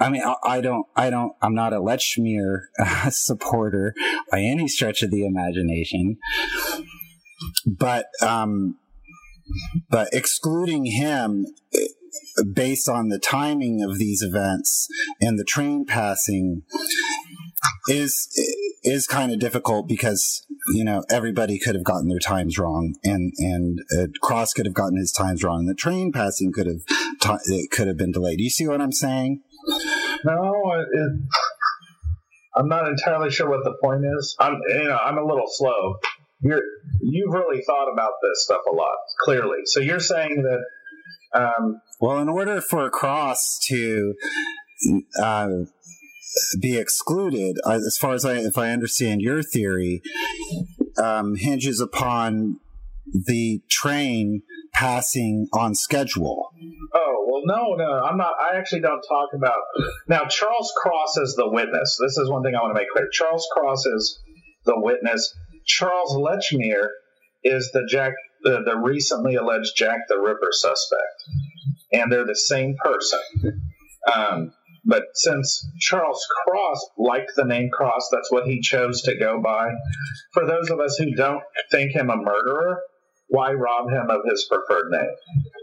I 0.00 0.08
mean, 0.08 0.22
I, 0.44 0.62
don't, 0.62 0.86
I 0.96 1.10
don't, 1.10 1.34
I'm 1.42 1.54
not 1.54 1.74
a 1.74 1.76
Lechmere 1.76 2.62
uh, 2.78 3.10
supporter 3.10 3.94
by 4.30 4.40
any 4.40 4.66
stretch 4.66 5.02
of 5.02 5.10
the 5.10 5.26
imagination, 5.26 6.16
but, 7.66 8.06
um, 8.22 8.78
but 9.90 10.08
excluding 10.12 10.86
him 10.86 11.46
based 12.52 12.88
on 12.88 13.08
the 13.08 13.18
timing 13.18 13.82
of 13.82 13.98
these 13.98 14.22
events 14.22 14.88
and 15.20 15.38
the 15.38 15.44
train 15.44 15.84
passing 15.84 16.62
is 17.88 18.28
is 18.82 19.06
kind 19.06 19.32
of 19.32 19.38
difficult 19.38 19.86
because 19.88 20.46
you 20.74 20.84
know 20.84 21.02
everybody 21.10 21.58
could 21.58 21.74
have 21.74 21.84
gotten 21.84 22.08
their 22.08 22.18
times 22.18 22.58
wrong 22.58 22.94
and 23.04 23.32
and 23.38 23.80
uh, 23.96 24.06
cross 24.22 24.52
could 24.52 24.66
have 24.66 24.74
gotten 24.74 24.96
his 24.96 25.12
times 25.12 25.44
wrong 25.44 25.60
and 25.60 25.68
the 25.68 25.74
train 25.74 26.10
passing 26.12 26.52
could 26.52 26.66
have 26.66 26.84
t- 27.20 27.52
it 27.52 27.70
could 27.70 27.86
have 27.86 27.96
been 27.96 28.12
delayed 28.12 28.38
do 28.38 28.44
you 28.44 28.50
see 28.50 28.66
what 28.66 28.80
i'm 28.80 28.92
saying 28.92 29.42
no, 30.24 30.84
it, 30.92 31.12
I'm 32.56 32.68
not 32.68 32.88
entirely 32.88 33.30
sure 33.30 33.48
what 33.48 33.64
the 33.64 33.74
point 33.82 34.04
is. 34.18 34.36
I'm, 34.38 34.60
you 34.68 34.84
know, 34.84 34.98
I'm 35.02 35.18
a 35.18 35.24
little 35.24 35.46
slow. 35.46 35.96
You're, 36.40 36.62
you've 37.00 37.32
really 37.32 37.62
thought 37.62 37.92
about 37.92 38.12
this 38.22 38.44
stuff 38.44 38.62
a 38.70 38.74
lot, 38.74 38.96
clearly. 39.24 39.58
So 39.66 39.80
you're 39.80 40.00
saying 40.00 40.42
that. 40.42 40.60
Um, 41.32 41.80
well, 42.00 42.18
in 42.18 42.28
order 42.28 42.60
for 42.60 42.86
a 42.86 42.90
cross 42.90 43.58
to 43.68 44.14
uh, 45.20 45.48
be 46.60 46.76
excluded, 46.76 47.56
uh, 47.64 47.72
as 47.72 47.98
far 48.00 48.14
as 48.14 48.24
I, 48.24 48.38
if 48.38 48.56
I 48.56 48.70
understand 48.70 49.20
your 49.20 49.42
theory, 49.42 50.02
um, 50.96 51.36
hinges 51.36 51.80
upon 51.80 52.58
the 53.12 53.60
train 53.68 54.42
passing 54.72 55.48
on 55.52 55.74
schedule. 55.74 56.50
Oh 56.94 57.26
well, 57.26 57.42
no, 57.44 57.74
no, 57.74 58.04
I'm 58.04 58.16
not. 58.16 58.34
I 58.40 58.56
actually 58.56 58.80
don't 58.80 59.02
talk 59.02 59.30
about 59.34 59.58
now. 60.08 60.24
Charles 60.26 60.72
Cross 60.76 61.16
is 61.16 61.34
the 61.34 61.48
witness. 61.48 61.98
This 62.00 62.16
is 62.18 62.30
one 62.30 62.42
thing 62.42 62.54
I 62.54 62.62
want 62.62 62.74
to 62.74 62.80
make 62.80 62.88
clear. 62.90 63.08
Charles 63.12 63.46
Cross 63.52 63.86
is 63.86 64.20
the 64.64 64.78
witness. 64.78 65.34
Charles 65.66 66.16
Lechmere 66.16 66.88
is 67.44 67.70
the 67.72 67.86
Jack, 67.88 68.12
the, 68.42 68.62
the 68.64 68.76
recently 68.76 69.34
alleged 69.36 69.76
Jack 69.76 70.00
the 70.08 70.18
Ripper 70.18 70.50
suspect, 70.52 71.22
and 71.92 72.10
they're 72.10 72.26
the 72.26 72.36
same 72.36 72.76
person. 72.82 73.20
Um, 74.12 74.52
but 74.84 75.04
since 75.14 75.68
Charles 75.78 76.26
Cross 76.46 76.90
liked 76.96 77.32
the 77.36 77.44
name 77.44 77.68
Cross, 77.70 78.08
that's 78.10 78.32
what 78.32 78.46
he 78.46 78.60
chose 78.60 79.02
to 79.02 79.16
go 79.16 79.40
by. 79.40 79.68
For 80.32 80.46
those 80.46 80.70
of 80.70 80.80
us 80.80 80.96
who 80.96 81.14
don't 81.14 81.42
think 81.70 81.92
him 81.92 82.10
a 82.10 82.16
murderer, 82.16 82.80
why 83.28 83.52
rob 83.52 83.90
him 83.90 84.10
of 84.10 84.22
his 84.28 84.48
preferred 84.50 84.90
name? 84.90 85.10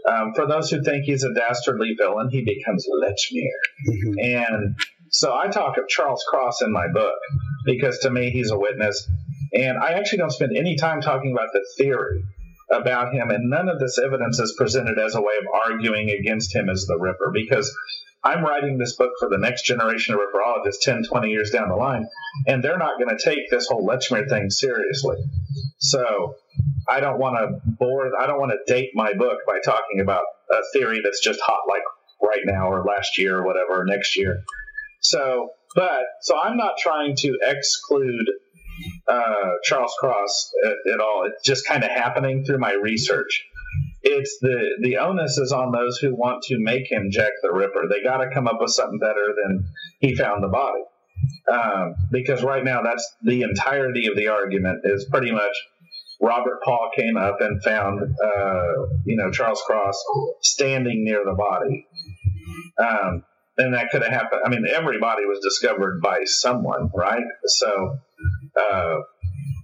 Um, 0.08 0.32
for 0.34 0.46
those 0.46 0.70
who 0.70 0.82
think 0.82 1.04
he's 1.04 1.24
a 1.24 1.34
dastardly 1.34 1.94
villain, 1.98 2.28
he 2.30 2.42
becomes 2.44 2.86
Lechmere. 3.02 3.88
Mm-hmm. 3.88 4.18
And 4.20 4.76
so 5.10 5.34
I 5.34 5.48
talk 5.48 5.76
of 5.76 5.88
Charles 5.88 6.24
Cross 6.28 6.62
in 6.62 6.72
my 6.72 6.86
book 6.88 7.18
because 7.64 7.98
to 8.00 8.10
me 8.10 8.30
he's 8.30 8.50
a 8.50 8.58
witness. 8.58 9.08
And 9.52 9.78
I 9.78 9.92
actually 9.92 10.18
don't 10.18 10.32
spend 10.32 10.56
any 10.56 10.76
time 10.76 11.00
talking 11.00 11.32
about 11.32 11.52
the 11.52 11.64
theory 11.76 12.22
about 12.70 13.14
him, 13.14 13.30
and 13.30 13.48
none 13.48 13.68
of 13.68 13.78
this 13.78 13.98
evidence 13.98 14.38
is 14.38 14.54
presented 14.56 14.98
as 14.98 15.14
a 15.14 15.22
way 15.22 15.34
of 15.40 15.46
arguing 15.52 16.10
against 16.10 16.54
him 16.54 16.68
as 16.68 16.84
the 16.86 16.98
Ripper 16.98 17.30
because 17.32 17.74
I'm 18.24 18.44
writing 18.44 18.78
this 18.78 18.96
book 18.96 19.12
for 19.18 19.28
the 19.28 19.38
next 19.38 19.62
generation 19.62 20.14
of 20.14 20.20
ripperologists 20.20 20.80
10, 20.82 21.04
20 21.04 21.30
years 21.30 21.50
down 21.50 21.68
the 21.68 21.76
line, 21.76 22.06
and 22.46 22.62
they're 22.62 22.78
not 22.78 22.98
going 22.98 23.16
to 23.16 23.22
take 23.22 23.48
this 23.50 23.68
whole 23.68 23.86
Lechmere 23.86 24.28
thing 24.28 24.50
seriously. 24.50 25.16
So 25.78 26.34
I 26.88 27.00
don't 27.00 27.18
want 27.18 27.36
to 27.36 27.60
bore, 27.78 28.10
I 28.20 28.26
don't 28.26 28.40
want 28.40 28.52
to 28.52 28.72
date 28.72 28.90
my 28.94 29.14
book 29.14 29.38
by 29.46 29.60
talking 29.64 30.00
about 30.00 30.24
a 30.50 30.58
theory 30.72 31.00
that's 31.02 31.22
just 31.22 31.40
hot 31.40 31.60
like 31.68 31.82
right 32.22 32.42
now 32.44 32.70
or 32.70 32.84
last 32.84 33.18
year 33.18 33.38
or 33.38 33.46
whatever, 33.46 33.82
or 33.82 33.84
next 33.84 34.16
year. 34.16 34.42
So, 35.00 35.50
but, 35.74 36.02
so 36.22 36.36
I'm 36.38 36.56
not 36.56 36.76
trying 36.78 37.14
to 37.18 37.38
exclude 37.40 38.28
uh, 39.08 39.50
Charles 39.64 39.94
Cross 39.98 40.52
at, 40.64 40.92
at 40.94 41.00
all. 41.00 41.26
It's 41.26 41.44
just 41.44 41.66
kind 41.66 41.84
of 41.84 41.90
happening 41.90 42.44
through 42.44 42.58
my 42.58 42.72
research. 42.72 43.46
It's 44.02 44.38
the 44.40 44.78
the 44.80 44.98
onus 44.98 45.38
is 45.38 45.52
on 45.52 45.72
those 45.72 45.98
who 45.98 46.14
want 46.14 46.42
to 46.44 46.58
make 46.58 46.90
him 46.90 47.10
Jack 47.10 47.32
the 47.42 47.52
Ripper. 47.52 47.88
They 47.88 48.02
got 48.02 48.18
to 48.18 48.30
come 48.32 48.48
up 48.48 48.58
with 48.60 48.70
something 48.70 48.98
better 48.98 49.34
than 49.36 49.68
he 50.00 50.14
found 50.14 50.42
the 50.42 50.48
body, 50.48 50.82
um, 51.50 51.94
because 52.10 52.42
right 52.42 52.64
now 52.64 52.82
that's 52.82 53.06
the 53.22 53.42
entirety 53.42 54.06
of 54.08 54.16
the 54.16 54.28
argument 54.28 54.80
is 54.84 55.06
pretty 55.10 55.32
much 55.32 55.56
Robert 56.20 56.62
Paul 56.64 56.90
came 56.96 57.16
up 57.16 57.40
and 57.40 57.62
found, 57.62 58.00
uh, 58.02 58.86
you 59.04 59.16
know, 59.16 59.30
Charles 59.30 59.62
Cross 59.66 60.02
standing 60.40 61.04
near 61.04 61.24
the 61.24 61.34
body. 61.34 61.86
Um, 62.78 63.24
and 63.56 63.74
that 63.74 63.90
could 63.90 64.02
have 64.02 64.12
happened. 64.12 64.42
I 64.44 64.48
mean, 64.48 64.66
everybody 64.68 65.24
was 65.24 65.40
discovered 65.40 66.00
by 66.00 66.24
someone, 66.24 66.90
right? 66.94 67.24
So, 67.46 67.98
uh, 68.56 68.96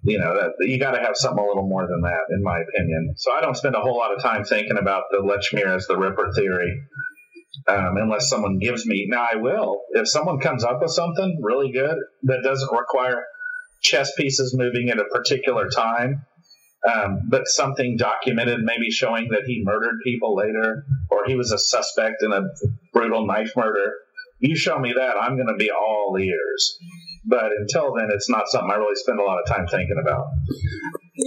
you 0.03 0.19
know, 0.19 0.35
that 0.35 0.69
you 0.69 0.79
got 0.79 0.93
to 0.93 1.01
have 1.01 1.17
something 1.17 1.43
a 1.43 1.47
little 1.47 1.67
more 1.67 1.87
than 1.87 2.01
that, 2.03 2.21
in 2.31 2.43
my 2.43 2.61
opinion. 2.61 3.15
So 3.17 3.33
I 3.33 3.41
don't 3.41 3.57
spend 3.57 3.75
a 3.75 3.81
whole 3.81 3.97
lot 3.97 4.15
of 4.15 4.23
time 4.23 4.45
thinking 4.45 4.77
about 4.79 5.05
the 5.11 5.19
Lechmere 5.19 5.75
as 5.75 5.87
the 5.87 5.97
Ripper 5.97 6.33
theory, 6.35 6.83
um, 7.67 7.97
unless 7.97 8.29
someone 8.29 8.59
gives 8.59 8.87
me. 8.87 9.07
Now 9.09 9.27
I 9.33 9.37
will 9.37 9.83
if 9.93 10.09
someone 10.09 10.41
comes 10.41 10.65
up 10.65 10.81
with 10.83 10.91
something 10.91 11.41
really 11.43 11.73
good 11.73 11.97
that 12.25 12.43
doesn't 12.43 12.73
require 12.73 13.25
chess 13.81 14.13
pieces 14.15 14.55
moving 14.57 14.91
at 14.91 14.99
a 14.99 15.05
particular 15.05 15.69
time 15.69 16.25
um, 16.85 17.21
but 17.29 17.49
something 17.49 17.97
documented, 17.97 18.61
maybe 18.63 18.91
showing 18.91 19.29
that 19.31 19.45
he 19.47 19.63
murdered 19.65 20.01
people 20.05 20.37
later, 20.37 20.85
or 21.11 21.25
he 21.27 21.35
was 21.35 21.51
a 21.51 21.59
suspect 21.59 22.23
in 22.23 22.33
a 22.33 22.43
brutal 22.93 23.27
knife 23.27 23.53
murder. 23.57 23.95
You 24.41 24.55
show 24.55 24.79
me 24.79 24.93
that, 24.95 25.17
I'm 25.19 25.37
going 25.37 25.49
to 25.49 25.57
be 25.57 25.71
all 25.71 26.17
ears. 26.21 26.79
But 27.27 27.51
until 27.59 27.95
then, 27.95 28.09
it's 28.13 28.29
not 28.29 28.49
something 28.49 28.71
I 28.71 28.77
really 28.77 28.97
spend 28.97 29.19
a 29.19 29.23
lot 29.23 29.39
of 29.39 29.47
time 29.47 29.67
thinking 29.67 29.97
about. 30.01 30.27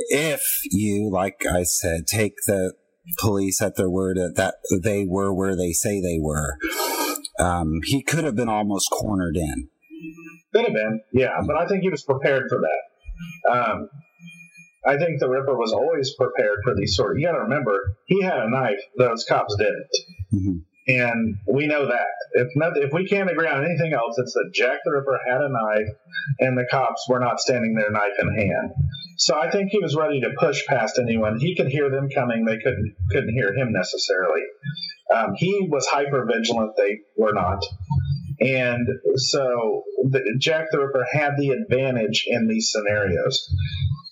If 0.10 0.42
you, 0.66 1.10
like 1.12 1.46
I 1.46 1.64
said, 1.64 2.08
take 2.08 2.36
the 2.46 2.74
police 3.20 3.62
at 3.62 3.76
their 3.76 3.90
word 3.90 4.18
that 4.18 4.56
they 4.84 5.06
were 5.08 5.34
where 5.34 5.56
they 5.56 5.72
say 5.72 6.02
they 6.02 6.20
were, 6.20 6.58
um, 7.40 7.80
he 7.86 8.02
could 8.04 8.26
have 8.26 8.36
been 8.36 8.50
almost 8.50 8.90
cornered 8.92 9.38
in. 9.38 9.70
Could 10.54 10.66
have 10.66 10.74
been, 10.74 11.02
yeah, 11.14 11.42
but 11.46 11.58
I 11.58 11.68
think 11.68 11.82
he 11.82 11.90
was 11.90 12.04
prepared 12.04 12.44
for 12.50 12.60
that. 12.60 13.52
Um, 13.52 13.90
I 14.86 14.98
think 14.98 15.20
the 15.20 15.30
Ripper 15.30 15.58
was 15.58 15.74
always 15.74 16.16
prepared 16.16 16.60
for 16.64 16.74
these 16.76 16.96
sort 16.96 17.16
of. 17.16 17.20
You 17.20 17.28
got 17.28 17.34
to 17.34 17.40
remember, 17.40 17.98
he 18.06 18.22
had 18.22 18.40
a 18.40 18.50
knife; 18.50 18.80
those 18.98 19.26
cops 19.28 19.56
didn't, 19.58 19.90
mm-hmm. 20.34 20.58
And 20.88 21.38
we 21.48 21.68
know 21.68 21.88
that. 21.88 22.08
If 22.34 22.48
not, 22.56 22.78
if 22.78 22.94
we 22.94 23.08
can't 23.08 23.30
agree 23.30 23.48
on 23.48 23.66
anything 23.66 23.94
else, 23.94 24.18
it's 24.18 24.34
that 24.34 24.52
Jack 24.54 24.80
the 24.86 24.92
Ripper 24.92 25.20
had 25.28 25.42
a 25.42 25.50
knife, 25.50 25.96
and 26.40 26.58
the 26.58 26.68
cops 26.70 27.06
were 27.10 27.20
not 27.20 27.40
standing 27.40 27.76
there 27.76 27.92
knife 27.92 28.18
in 28.20 28.34
hand. 28.36 28.72
So 29.18 29.38
I 29.38 29.50
think 29.50 29.72
he 29.72 29.80
was 29.80 29.96
ready 29.96 30.22
to 30.22 30.34
push 30.40 30.66
past 30.66 31.00
anyone. 31.00 31.40
He 31.40 31.56
could 31.56 31.68
hear 31.68 31.90
them 31.90 32.10
coming; 32.10 32.46
they 32.46 32.58
couldn't 32.58 32.96
couldn't 33.12 33.34
hear 33.34 33.54
him 33.54 33.72
necessarily. 33.72 34.42
Um, 35.14 35.34
he 35.36 35.68
was 35.70 35.88
hyper 35.88 36.26
vigilant; 36.26 36.74
they 36.78 37.00
were 37.18 37.34
not. 37.34 37.64
And 38.40 38.88
so 39.16 39.84
the, 40.10 40.36
Jack 40.40 40.68
the 40.72 40.80
Ripper 40.80 41.06
had 41.12 41.38
the 41.38 41.50
advantage 41.50 42.26
in 42.28 42.48
these 42.48 42.72
scenarios. 42.72 43.54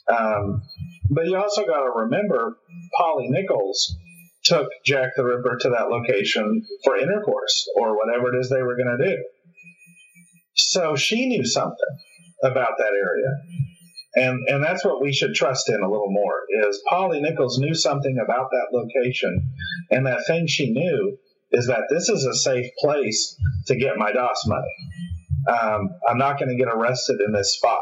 Um, 0.08 0.64
but 1.10 1.28
you 1.28 1.38
also 1.38 1.66
got 1.66 1.82
to 1.82 1.92
remember, 1.96 2.58
Polly 2.98 3.28
Nichols 3.30 3.96
took 4.46 4.68
Jack 4.86 5.10
the 5.16 5.24
Ripper 5.24 5.58
to 5.62 5.70
that 5.70 5.90
location 5.90 6.66
for 6.84 6.98
intercourse 6.98 7.68
or 7.76 7.98
whatever 7.98 8.34
it 8.34 8.40
is 8.40 8.50
they 8.50 8.62
were 8.62 8.78
going 8.78 8.98
to 8.98 9.06
do. 9.06 9.24
So 10.56 10.96
she 10.96 11.28
knew 11.28 11.46
something 11.46 11.98
about 12.44 12.78
that 12.78 12.94
area. 12.94 13.32
And, 14.16 14.48
and 14.48 14.64
that's 14.64 14.86
what 14.86 15.02
we 15.02 15.12
should 15.12 15.34
trust 15.34 15.70
in 15.70 15.82
a 15.82 15.90
little 15.90 16.12
more 16.12 16.44
is 16.64 16.82
Polly 16.90 17.20
Nichols 17.20 17.60
knew 17.60 17.74
something 17.74 18.18
about 18.24 18.50
that 18.52 18.68
location. 18.72 19.52
And 19.92 20.06
that 20.06 20.26
thing 20.26 20.48
she 20.48 20.72
knew 20.72 21.18
is 21.52 21.68
that 21.68 21.88
this 21.90 22.08
is 22.08 22.24
a 22.26 22.34
safe 22.34 22.72
place 22.80 23.36
to 23.68 23.76
get 23.76 23.98
my 23.98 24.14
doss 24.14 24.46
money. 24.48 24.76
Um, 25.48 25.90
I'm 26.08 26.18
not 26.18 26.40
going 26.40 26.50
to 26.50 26.56
get 26.56 26.74
arrested 26.74 27.20
in 27.26 27.34
this 27.34 27.56
spot. 27.56 27.82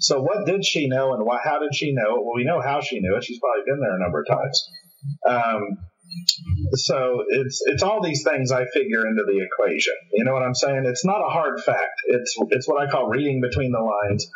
So 0.00 0.20
what 0.20 0.46
did 0.46 0.64
she 0.64 0.88
know 0.88 1.14
and 1.14 1.24
why, 1.24 1.38
how 1.42 1.58
did 1.60 1.74
she 1.74 1.92
know 1.92 2.22
Well, 2.22 2.34
we 2.34 2.44
know 2.44 2.60
how 2.60 2.80
she 2.80 3.00
knew 3.00 3.16
it. 3.16 3.24
She's 3.24 3.38
probably 3.38 3.64
been 3.66 3.80
there 3.80 3.96
a 3.96 4.02
number 4.02 4.20
of 4.20 4.26
times. 4.26 4.68
Um, 5.28 5.78
so 6.72 7.24
it's 7.28 7.62
it's 7.66 7.82
all 7.82 8.02
these 8.02 8.22
things 8.22 8.52
I 8.52 8.66
figure 8.66 9.06
into 9.06 9.24
the 9.26 9.42
equation. 9.42 9.94
You 10.12 10.24
know 10.24 10.32
what 10.32 10.42
I'm 10.42 10.54
saying? 10.54 10.84
It's 10.86 11.04
not 11.04 11.20
a 11.20 11.30
hard 11.30 11.60
fact. 11.60 12.00
It's 12.06 12.36
it's 12.50 12.68
what 12.68 12.80
I 12.80 12.90
call 12.90 13.08
reading 13.08 13.40
between 13.40 13.72
the 13.72 13.80
lines. 13.80 14.26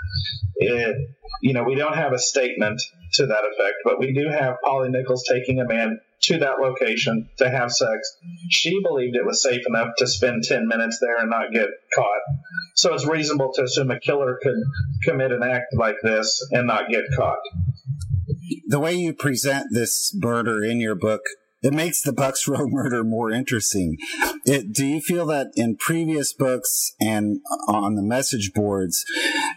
It, 0.57 0.97
you 1.43 1.53
know, 1.53 1.63
we 1.63 1.77
don't 1.77 1.95
have 1.95 2.13
a 2.13 2.19
statement 2.19 2.81
to 3.15 3.27
that 3.27 3.45
effect, 3.45 3.77
but 3.85 4.01
we 4.01 4.13
do 4.13 4.29
have 4.29 4.57
Polly 4.65 4.91
Nichols 4.91 5.25
taking 5.31 5.61
a 5.61 5.67
man 5.67 6.01
to 6.23 6.39
that 6.39 6.59
location 6.61 7.29
to 7.39 7.49
have 7.49 7.71
sex. 7.71 8.17
She 8.51 8.81
believed 8.83 9.15
it 9.15 9.25
was 9.25 9.43
safe 9.43 9.63
enough 9.67 9.91
to 9.99 10.07
spend 10.07 10.43
10 10.43 10.67
minutes 10.67 10.99
there 11.01 11.17
and 11.19 11.31
not 11.31 11.53
get 11.53 11.69
caught. 11.95 12.21
So 12.75 12.93
it's 12.93 13.07
reasonable 13.07 13.53
to 13.55 13.63
assume 13.63 13.91
a 13.91 14.01
killer 14.01 14.39
could 14.43 14.57
commit 15.05 15.33
an 15.33 15.43
act 15.43 15.75
like 15.75 15.97
this 16.03 16.45
and 16.51 16.67
not 16.67 16.91
get 16.91 17.05
caught. 17.17 17.39
The 18.67 18.81
way 18.81 18.95
you 18.95 19.13
present 19.13 19.69
this 19.73 20.15
murder 20.15 20.65
in 20.65 20.81
your 20.81 20.95
book 20.95 21.23
it 21.61 21.73
makes 21.73 22.03
the 22.03 22.13
Bucks 22.13 22.47
Row 22.47 22.67
murder 22.69 23.03
more 23.03 23.31
interesting. 23.31 23.97
It, 24.45 24.73
do 24.73 24.87
you 24.87 25.01
feel 25.01 25.27
that 25.27 25.49
in 25.57 25.77
previous 25.77 26.33
books 26.33 26.93
and 27.01 27.41
on 27.67 27.97
the 27.97 28.03
message 28.03 28.53
boards, 28.53 29.05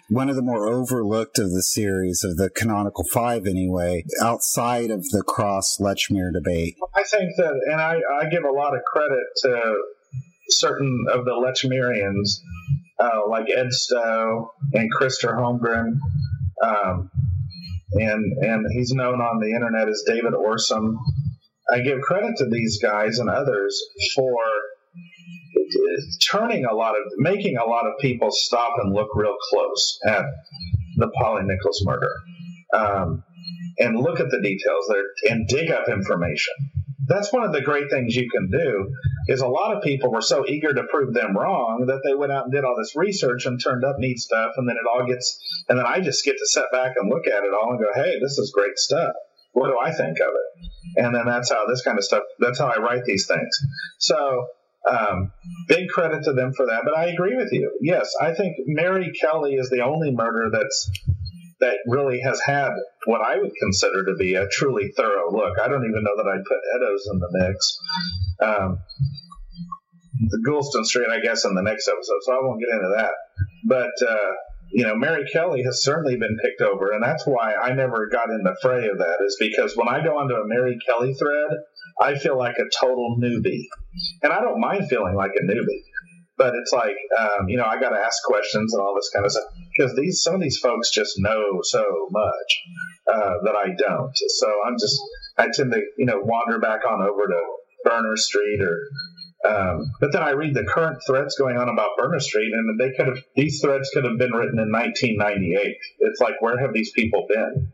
one 0.10 0.30
of 0.30 0.36
the 0.36 0.42
more 0.42 0.68
overlooked 0.68 1.38
of 1.38 1.52
the 1.52 1.62
series 1.62 2.24
of 2.24 2.38
the 2.38 2.50
canonical 2.50 3.04
five, 3.04 3.46
anyway, 3.46 4.04
outside 4.22 4.89
of 4.89 5.10
the 5.10 5.22
Cross 5.22 5.78
Lechmere 5.80 6.34
debate? 6.34 6.76
I 6.96 7.04
think 7.04 7.36
that, 7.38 7.60
and 7.72 7.80
I, 7.80 8.00
I 8.20 8.30
give 8.30 8.44
a 8.44 8.52
lot 8.52 8.74
of 8.74 8.82
credit 8.84 9.24
to 9.44 9.82
certain 10.50 11.06
of 11.14 11.26
the 11.26 11.32
Lechmerians, 11.32 12.39
uh, 13.00 13.30
like 13.30 13.48
Ed 13.50 13.72
Stow 13.72 14.52
and 14.74 14.92
Christer 14.92 15.36
Holmgren. 15.36 15.98
Um, 16.64 17.12
and 17.94 18.38
and 18.42 18.66
he's 18.72 18.94
known 18.94 19.22
on 19.22 19.39
the 19.39 19.54
internet 19.54 19.89
as 19.89 20.04
David 20.06 20.34
Orsam 20.34 20.98
I 21.72 21.80
give 21.80 22.02
credit 22.02 22.36
to 22.38 22.46
these 22.50 22.80
guys 22.82 23.20
and 23.20 23.30
others 23.30 23.82
for 24.16 24.36
turning 26.30 26.66
a 26.66 26.74
lot 26.74 26.96
of, 26.96 27.04
making 27.18 27.58
a 27.58 27.66
lot 27.66 27.86
of 27.86 27.94
people 28.00 28.30
stop 28.32 28.74
and 28.82 28.94
look 28.94 29.10
real 29.16 29.36
close 29.50 30.00
at 30.06 30.26
the 30.98 31.10
Polly 31.10 31.44
Nichols 31.44 31.82
murder, 31.86 32.12
um, 32.74 33.24
and 33.80 33.98
look 33.98 34.20
at 34.20 34.30
the 34.30 34.42
details 34.42 34.86
there 34.89 35.32
and 35.32 35.48
dig 35.48 35.72
up 35.72 35.88
information. 35.88 36.54
That's 37.12 37.34
one 37.34 37.43
of 37.43 37.51
the 37.51 37.62
great 37.62 37.89
things 37.91 38.16
you 38.16 38.30
can 38.30 38.49
do. 38.49 38.95
Is 39.28 39.41
a 39.41 39.47
lot 39.47 39.76
of 39.76 39.84
people 39.84 40.12
were 40.12 40.22
so 40.22 40.45
eager 40.47 40.74
to 40.74 40.84
prove 40.84 41.14
them 41.14 41.36
wrong 41.38 41.86
that 41.88 42.01
they 42.05 42.16
went 42.16 42.32
out 42.32 42.45
and 42.45 42.53
did 42.53 42.64
all 42.64 42.76
this 42.78 42.95
research 42.95 43.45
and 43.45 43.62
turned 43.62 43.84
up 43.84 43.97
neat 43.99 44.18
stuff, 44.18 44.53
and 44.57 44.68
then 44.68 44.78
it 44.78 44.88
all 44.91 45.05
gets, 45.05 45.38
and 45.70 45.78
then 45.78 45.86
I 45.86 45.99
just 45.99 46.24
get 46.24 46.38
to 46.38 46.47
sit 46.47 46.66
back 46.72 46.93
and 46.95 47.09
look 47.09 47.28
at 47.28 47.43
it 47.43 47.53
all 47.53 47.72
and 47.72 47.80
go, 47.80 47.91
"Hey, 47.93 48.20
this 48.20 48.38
is 48.38 48.51
great 48.55 48.78
stuff." 48.78 49.14
What 49.53 49.68
do 49.68 49.78
I 49.78 49.91
think 49.91 50.20
of 50.20 50.30
it? 50.30 51.03
And 51.03 51.14
then 51.14 51.26
that's 51.26 51.51
how 51.51 51.66
this 51.68 51.82
kind 51.82 51.97
of 51.97 52.03
stuff, 52.03 52.24
that's 52.39 52.59
how 52.59 52.68
I 52.68 52.80
write 52.80 53.03
these 53.05 53.28
things. 53.28 53.49
So, 53.99 54.47
um, 54.89 55.32
big 55.68 55.89
credit 55.89 56.24
to 56.24 56.34
them 56.34 56.53
for 56.53 56.66
that. 56.68 56.82
But 56.86 56.97
I 56.97 57.07
agree 57.07 57.36
with 57.36 57.51
you. 57.51 57.78
Yes, 57.82 58.14
I 58.20 58.34
think 58.34 58.55
Mary 58.66 59.12
Kelly 59.20 59.55
is 59.55 59.70
the 59.70 59.82
only 59.82 60.12
murder 60.12 60.49
that's 60.51 60.89
that 61.62 61.78
really 61.88 62.20
has 62.22 62.41
had 62.45 62.72
what 63.05 63.22
I 63.22 63.38
would 63.38 63.51
consider 63.59 64.03
to 64.05 64.16
be 64.16 64.36
a 64.36 64.47
truly 64.49 64.91
thorough 64.97 65.32
look. 65.32 65.57
I 65.59 65.68
don't 65.68 65.86
even 65.86 66.03
know 66.03 66.18
that 66.18 66.28
I'd 66.28 66.43
put 66.43 66.57
Eddowes 66.76 67.07
in 67.14 67.20
the 67.20 67.30
mix. 67.32 67.80
Um, 68.41 68.80
the 70.30 70.43
Goulston 70.47 70.86
Street, 70.86 71.07
I 71.09 71.20
guess, 71.20 71.45
in 71.45 71.55
the 71.55 71.62
next 71.62 71.88
episode, 71.88 72.20
so 72.22 72.34
I 72.34 72.39
won't 72.41 72.59
get 72.59 72.74
into 72.76 72.93
that. 72.97 73.14
But 73.66 74.07
uh, 74.07 74.32
you 74.72 74.86
know, 74.86 74.95
Mary 74.95 75.26
Kelly 75.32 75.64
has 75.64 75.84
certainly 75.84 76.18
been 76.18 76.38
picked 76.41 76.62
over, 76.62 76.91
and 76.91 77.03
that's 77.03 77.26
why 77.26 77.53
I 77.53 77.74
never 77.74 78.07
got 78.12 78.30
in 78.30 78.43
the 78.43 78.55
fray 78.62 78.88
of 78.88 78.99
that. 78.99 79.18
Is 79.26 79.38
because 79.39 79.76
when 79.76 79.88
I 79.88 80.03
go 80.03 80.18
onto 80.18 80.36
a 80.36 80.47
Mary 80.47 80.78
Kelly 80.86 81.14
thread, 81.14 81.51
I 81.99 82.18
feel 82.18 82.38
like 82.38 82.57
a 82.57 82.70
total 82.80 83.18
newbie, 83.20 83.66
and 84.24 84.32
I 84.34 84.41
don't 84.41 84.59
mind 84.59 84.89
feeling 84.89 85.16
like 85.16 85.32
a 85.36 85.43
newbie. 85.43 85.84
But 86.42 86.56
it's 86.56 86.74
like, 86.74 86.98
um, 87.20 87.50
you 87.50 87.58
know, 87.58 87.66
I 87.66 87.80
got 87.80 87.89
to 87.89 88.00
ask 88.00 88.18
questions 88.24 88.74
and 88.74 88.82
all 88.82 88.96
this 88.96 89.12
kind 89.14 89.24
of 89.24 89.32
stuff 89.32 89.44
because 89.78 89.96
these 89.96 90.24
some 90.24 90.34
of 90.34 90.42
these 90.42 90.58
folks 90.58 90.89
just 90.89 91.14
know 91.20 91.60
so 91.62 92.08
much 92.10 92.62
uh, 93.14 93.34
that 93.44 93.56
I 93.56 93.76
don't. 93.78 94.12
So 94.39 94.48
I'm 94.66 94.74
just 94.80 95.00
I 95.38 95.50
tend 95.54 95.72
to 95.72 95.82
you 96.00 96.08
know 96.08 96.20
wander 96.20 96.58
back 96.58 96.80
on 96.89 97.04
over 97.04 97.28
to 97.28 97.42
Berner 97.86 98.18
Street 98.18 98.60
or 98.60 98.82
um, 99.48 99.92
but 100.00 100.12
then 100.12 100.24
I 100.24 100.32
read 100.32 100.56
the 100.56 100.64
current 100.64 100.98
threads 101.06 101.36
going 101.38 101.58
on 101.58 101.70
about 101.70 101.92
Berner 101.96 102.20
Street, 102.20 102.52
and 102.52 102.80
they 102.80 102.92
could 102.96 103.08
have 103.08 103.24
these 103.36 103.62
threads 103.62 103.92
could 103.94 104.04
have 104.04 104.18
been 104.18 104.32
written 104.32 104.58
in 104.58 104.72
1998. 104.72 105.78
It's 106.00 106.22
like 106.22 106.42
where 106.42 106.60
have 106.60 106.74
these 106.74 106.92
people 106.92 107.28
been? 107.30 107.72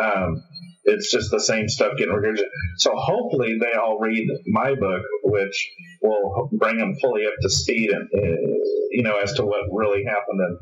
Um, 0.00 0.42
it's 0.90 1.10
just 1.10 1.30
the 1.30 1.40
same 1.40 1.68
stuff 1.68 1.92
getting 1.96 2.12
regurgitated. 2.12 2.48
So 2.78 2.92
hopefully 2.94 3.58
they 3.60 3.78
all 3.78 3.98
read 3.98 4.28
my 4.46 4.74
book, 4.74 5.02
which 5.24 5.70
will 6.02 6.48
bring 6.52 6.78
them 6.78 6.96
fully 7.00 7.26
up 7.26 7.34
to 7.42 7.50
speed 7.50 7.90
and 7.90 8.08
uh, 8.14 8.54
you 8.90 9.02
know 9.02 9.18
as 9.18 9.32
to 9.34 9.44
what 9.44 9.62
really 9.72 10.04
happened 10.04 10.40
in 10.40 10.58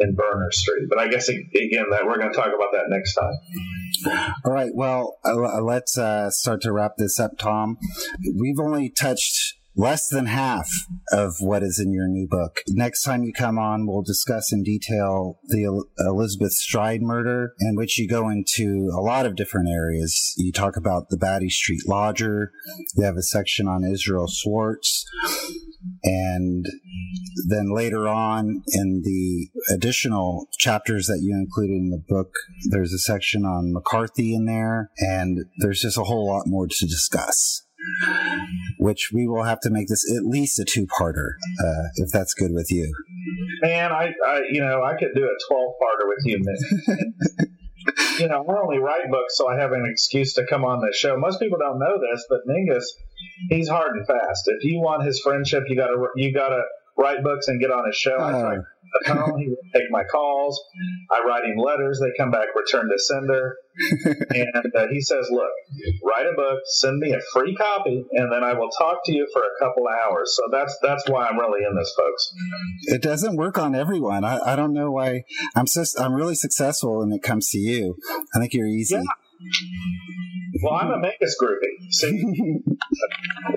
in 0.00 0.14
Berner 0.14 0.50
Street. 0.50 0.86
But 0.88 0.98
I 0.98 1.08
guess 1.08 1.28
again 1.28 1.86
that 1.90 2.06
we're 2.06 2.18
going 2.18 2.32
to 2.32 2.36
talk 2.36 2.52
about 2.54 2.72
that 2.72 2.86
next 2.88 3.14
time. 3.14 4.36
All 4.44 4.52
right. 4.52 4.70
Well, 4.74 5.18
uh, 5.24 5.62
let's 5.62 5.98
uh, 5.98 6.30
start 6.30 6.62
to 6.62 6.72
wrap 6.72 6.92
this 6.98 7.18
up, 7.18 7.38
Tom. 7.38 7.78
We've 8.38 8.60
only 8.60 8.90
touched 8.90 9.57
less 9.78 10.08
than 10.08 10.26
half 10.26 10.68
of 11.12 11.36
what 11.38 11.62
is 11.62 11.78
in 11.78 11.92
your 11.92 12.08
new 12.08 12.26
book. 12.28 12.58
Next 12.66 13.04
time 13.04 13.22
you 13.22 13.32
come 13.32 13.58
on, 13.58 13.86
we'll 13.86 14.02
discuss 14.02 14.52
in 14.52 14.64
detail 14.64 15.38
the 15.44 15.84
Elizabeth 16.00 16.52
Stride 16.52 17.00
murder, 17.00 17.54
in 17.60 17.76
which 17.76 17.96
you 17.96 18.08
go 18.08 18.28
into 18.28 18.90
a 18.92 19.00
lot 19.00 19.24
of 19.24 19.36
different 19.36 19.68
areas. 19.68 20.34
You 20.36 20.52
talk 20.52 20.76
about 20.76 21.10
the 21.10 21.16
Batty 21.16 21.48
Street 21.48 21.82
Lodger. 21.86 22.50
You 22.96 23.04
have 23.04 23.16
a 23.16 23.22
section 23.22 23.68
on 23.68 23.84
Israel 23.84 24.26
Schwartz. 24.26 25.06
And 26.02 26.66
then 27.48 27.72
later 27.72 28.08
on 28.08 28.62
in 28.66 29.02
the 29.04 29.48
additional 29.72 30.48
chapters 30.58 31.06
that 31.06 31.20
you 31.22 31.36
included 31.36 31.74
in 31.74 31.90
the 31.90 32.02
book, 32.08 32.32
there's 32.68 32.92
a 32.92 32.98
section 32.98 33.44
on 33.44 33.72
McCarthy 33.72 34.34
in 34.34 34.46
there, 34.46 34.90
and 34.98 35.44
there's 35.58 35.82
just 35.82 35.96
a 35.96 36.02
whole 36.02 36.26
lot 36.26 36.48
more 36.48 36.66
to 36.66 36.86
discuss 36.86 37.62
which 38.78 39.10
we 39.12 39.26
will 39.26 39.44
have 39.44 39.60
to 39.60 39.70
make 39.70 39.88
this 39.88 40.04
at 40.16 40.24
least 40.24 40.58
a 40.58 40.64
two-parter, 40.64 41.32
uh, 41.62 41.84
if 41.96 42.10
that's 42.10 42.34
good 42.34 42.52
with 42.52 42.70
you. 42.70 42.92
Man, 43.62 43.92
I, 43.92 44.14
I, 44.26 44.40
you 44.50 44.60
know, 44.60 44.82
I 44.82 44.94
could 44.98 45.14
do 45.14 45.24
a 45.24 45.36
twelve-parter 45.48 46.08
with 46.08 46.24
you, 46.24 46.40
man. 46.40 47.14
you 48.18 48.28
know, 48.28 48.44
I 48.48 48.60
only 48.60 48.78
write 48.78 49.10
books, 49.10 49.36
so 49.36 49.48
I 49.48 49.58
have 49.58 49.72
an 49.72 49.86
excuse 49.90 50.34
to 50.34 50.46
come 50.48 50.64
on 50.64 50.80
this 50.84 50.96
show. 50.96 51.16
Most 51.16 51.40
people 51.40 51.58
don't 51.58 51.78
know 51.78 51.98
this, 51.98 52.24
but 52.28 52.40
Mingus, 52.48 52.84
he's 53.48 53.68
hard 53.68 53.96
and 53.96 54.06
fast. 54.06 54.44
If 54.46 54.64
you 54.64 54.80
want 54.80 55.04
his 55.04 55.20
friendship, 55.20 55.64
you 55.68 55.76
gotta, 55.76 55.96
you 56.16 56.32
gotta 56.32 56.62
write 56.98 57.22
books 57.22 57.48
and 57.48 57.60
get 57.60 57.70
on 57.70 57.86
his 57.86 57.96
show. 57.96 58.16
Uh, 58.16 58.62
the 58.92 59.14
phone. 59.14 59.38
He 59.38 59.48
would 59.48 59.58
take 59.74 59.90
my 59.90 60.04
calls. 60.04 60.62
I 61.10 61.22
write 61.26 61.44
him 61.44 61.56
letters. 61.58 62.00
They 62.00 62.10
come 62.16 62.30
back, 62.30 62.48
return 62.54 62.88
to 62.90 62.98
sender. 62.98 63.56
and 64.30 64.72
uh, 64.74 64.86
he 64.90 65.00
says, 65.00 65.28
"Look, 65.30 65.50
write 66.02 66.26
a 66.26 66.34
book, 66.34 66.60
send 66.64 66.98
me 66.98 67.12
a 67.12 67.20
free 67.32 67.54
copy, 67.54 68.04
and 68.12 68.32
then 68.32 68.42
I 68.42 68.54
will 68.54 68.70
talk 68.70 69.00
to 69.04 69.12
you 69.12 69.28
for 69.32 69.42
a 69.42 69.58
couple 69.60 69.86
hours." 69.86 70.34
So 70.34 70.42
that's 70.50 70.76
that's 70.82 71.08
why 71.08 71.26
I'm 71.26 71.38
really 71.38 71.64
in 71.64 71.76
this, 71.76 71.94
folks. 71.96 72.32
It 72.84 73.02
doesn't 73.02 73.36
work 73.36 73.58
on 73.58 73.74
everyone. 73.74 74.24
I, 74.24 74.38
I 74.52 74.56
don't 74.56 74.72
know 74.72 74.90
why. 74.90 75.24
I'm 75.54 75.66
just 75.66 76.00
I'm 76.00 76.14
really 76.14 76.34
successful 76.34 77.00
when 77.00 77.12
it 77.12 77.22
comes 77.22 77.50
to 77.50 77.58
you. 77.58 77.96
I 78.34 78.40
think 78.40 78.54
you're 78.54 78.66
easy. 78.66 78.96
Yeah. 78.96 79.02
Well, 80.62 80.74
I'm 80.74 80.90
a 80.90 80.98
Mingus 80.98 81.34
groupie. 81.40 81.90
See, 81.90 82.60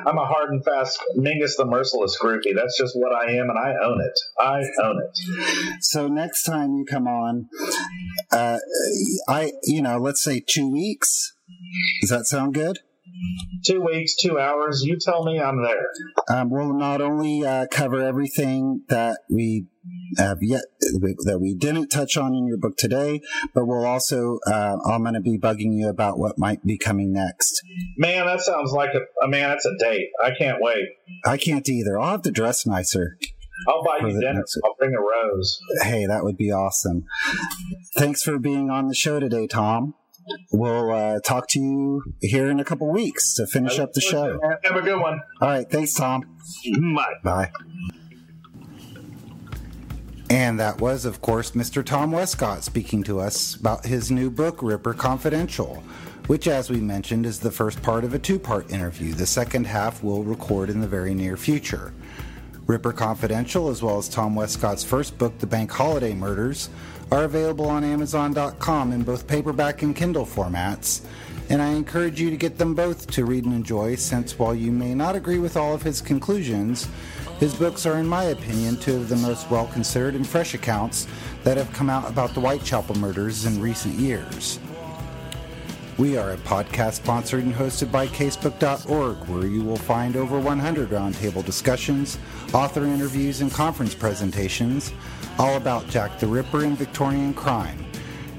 I'm 0.06 0.18
a 0.18 0.26
hard 0.26 0.50
and 0.50 0.64
fast 0.64 1.00
Mingus 1.18 1.58
the 1.58 1.66
Merciless 1.66 2.18
groupie. 2.22 2.56
That's 2.56 2.78
just 2.78 2.96
what 2.96 3.14
I 3.14 3.32
am, 3.34 3.50
and 3.50 3.58
I 3.58 3.74
own 3.84 4.02
it. 4.02 4.20
I 4.40 4.64
own 4.84 5.02
it. 5.02 5.84
So 5.84 6.08
next 6.08 6.44
time 6.44 6.76
you 6.76 6.86
come 6.86 7.08
on, 7.08 7.50
uh, 8.32 8.60
I 9.28 9.52
you 9.64 9.82
know, 9.82 9.98
let's 9.98 10.24
say 10.24 10.44
two 10.46 10.70
weeks. 10.70 11.34
Does 12.02 12.10
that 12.10 12.26
sound 12.26 12.54
good? 12.54 12.80
Two 13.66 13.82
weeks, 13.82 14.16
two 14.16 14.40
hours. 14.40 14.84
You 14.84 14.98
tell 15.00 15.24
me 15.24 15.40
I'm 15.40 15.62
there. 15.64 15.88
Um, 16.30 16.50
we'll 16.50 16.74
not 16.74 17.02
only 17.02 17.46
uh, 17.46 17.68
cover 17.72 18.02
everything 18.02 18.84
that 18.90 19.20
we 19.30 19.68
have 20.18 20.38
yet 20.42 20.64
that 20.80 21.40
we 21.40 21.56
didn't 21.56 21.90
touch 21.90 22.18
on 22.18 22.36
in 22.36 22.46
your 22.46 22.58
book 22.58 22.78
today, 22.78 23.22
but 23.54 23.66
we'll 23.66 23.86
also 23.86 24.40
uh, 24.48 24.78
I'm 24.86 25.04
going 25.04 25.14
to 25.14 25.22
be 25.22 25.38
bugging 25.38 25.74
you 25.74 25.90
about 25.90 26.18
what 26.18 26.38
might 26.38 26.66
be 26.66 26.78
coming 26.78 27.14
next. 27.14 27.62
Man, 27.98 28.26
that 28.26 28.42
sounds 28.42 28.72
like 28.72 28.92
a, 28.94 29.26
a 29.26 29.28
man. 29.28 29.50
That's 29.50 29.66
a 29.66 29.78
date. 29.80 30.10
I 30.24 30.32
can't 30.38 30.58
wait. 30.62 30.90
I 31.26 31.38
can't 31.38 31.68
either. 31.68 32.00
I'll 32.00 32.12
have 32.12 32.22
to 32.24 32.32
dress 32.32 32.66
nicer. 32.66 33.18
I'll 33.68 33.84
buy 33.84 34.00
you 34.02 34.20
dinner. 34.20 34.44
I'll 34.64 34.76
bring 34.80 34.94
a 34.96 35.00
rose. 35.00 35.60
Hey, 35.82 36.06
that 36.08 36.24
would 36.24 36.38
be 36.38 36.52
awesome. 36.52 37.06
Thanks 37.96 38.24
for 38.24 38.40
being 38.40 38.70
on 38.70 38.88
the 38.88 38.96
show 38.96 39.20
today, 39.20 39.46
Tom. 39.46 39.94
We'll 40.52 40.92
uh, 40.92 41.20
talk 41.22 41.48
to 41.50 41.60
you 41.60 42.04
here 42.22 42.50
in 42.50 42.60
a 42.60 42.64
couple 42.64 42.90
weeks 42.90 43.34
to 43.36 43.48
finish 43.48 43.80
up 43.80 43.94
the 43.94 44.02
show. 44.02 44.40
Have 44.64 44.76
a 44.76 44.82
good 44.82 45.00
one. 45.00 45.22
All 45.42 45.48
right. 45.50 45.70
Thanks, 45.70 45.94
Tom. 45.94 46.38
Bye. 46.96 47.14
Bye. 47.24 47.52
And 50.30 50.60
that 50.62 50.80
was, 50.80 51.04
of 51.04 51.22
course, 51.22 51.52
Mr. 51.52 51.84
Tom 51.84 52.12
Wescott 52.14 52.64
speaking 52.64 53.04
to 53.04 53.20
us 53.20 53.56
about 53.56 53.86
his 53.86 54.10
new 54.10 54.30
book, 54.30 54.64
Ripper 54.64 54.94
Confidential, 54.94 55.84
which, 56.28 56.48
as 56.48 56.70
we 56.70 56.78
mentioned, 56.78 57.26
is 57.26 57.40
the 57.40 57.52
first 57.52 57.82
part 57.82 58.06
of 58.06 58.14
a 58.14 58.20
two 58.20 58.40
part 58.40 58.72
interview. 58.72 59.14
The 59.14 59.26
second 59.26 59.68
half 59.68 60.02
we'll 60.02 60.24
record 60.24 60.70
in 60.70 60.80
the 60.80 60.88
very 60.88 61.14
near 61.14 61.36
future. 61.36 61.94
Ripper 62.66 62.94
Confidential, 62.94 63.68
as 63.68 63.84
well 63.84 63.98
as 63.98 64.08
Tom 64.08 64.36
Wescott's 64.36 64.86
first 64.86 65.18
book, 65.18 65.38
The 65.40 65.48
Bank 65.48 65.70
Holiday 65.70 66.14
Murders, 66.14 66.70
are 67.12 67.26
available 67.26 67.68
on 67.68 67.84
Amazon.com 67.84 68.94
in 68.94 69.04
both 69.04 69.28
paperback 69.28 69.82
and 69.82 69.94
Kindle 69.94 70.26
formats, 70.26 71.02
and 71.50 71.62
I 71.62 71.72
encourage 71.72 72.22
you 72.22 72.30
to 72.30 72.38
get 72.38 72.58
them 72.58 72.74
both 72.74 73.12
to 73.12 73.26
read 73.26 73.44
and 73.44 73.54
enjoy 73.54 73.96
since 73.96 74.40
while 74.40 74.56
you 74.56 74.72
may 74.72 74.96
not 74.96 75.18
agree 75.18 75.40
with 75.40 75.58
all 75.58 75.74
of 75.74 75.84
his 75.84 76.00
conclusions, 76.00 76.88
his 77.40 77.54
books 77.54 77.86
are, 77.86 77.98
in 77.98 78.08
my 78.08 78.26
opinion, 78.26 78.78
two 78.78 78.96
of 78.96 79.10
the 79.10 79.18
most 79.18 79.50
well 79.52 79.68
considered 79.68 80.16
and 80.16 80.26
fresh 80.26 80.54
accounts 80.54 81.06
that 81.44 81.58
have 81.58 81.74
come 81.74 81.90
out 81.90 82.10
about 82.10 82.34
the 82.34 82.40
Whitechapel 82.40 82.96
murders 82.96 83.46
in 83.46 83.60
recent 83.62 83.96
years. 83.96 84.60
We 85.98 86.18
are 86.18 86.32
a 86.32 86.38
podcast 86.38 86.94
sponsored 86.94 87.44
and 87.44 87.54
hosted 87.54 87.92
by 87.92 88.08
Casebook.org, 88.08 89.18
where 89.28 89.46
you 89.46 89.64
will 89.64 89.76
find 89.76 90.16
over 90.16 90.40
100 90.40 90.90
roundtable 90.90 91.46
discussions, 91.46 92.18
author 92.54 92.86
interviews, 92.86 93.42
and 93.42 93.52
conference 93.52 93.94
presentations 93.94 94.94
all 95.40 95.58
about 95.58 95.88
Jack 95.88 96.20
the 96.20 96.28
Ripper 96.28 96.64
and 96.64 96.78
Victorian 96.78 97.34
crime. 97.34 97.86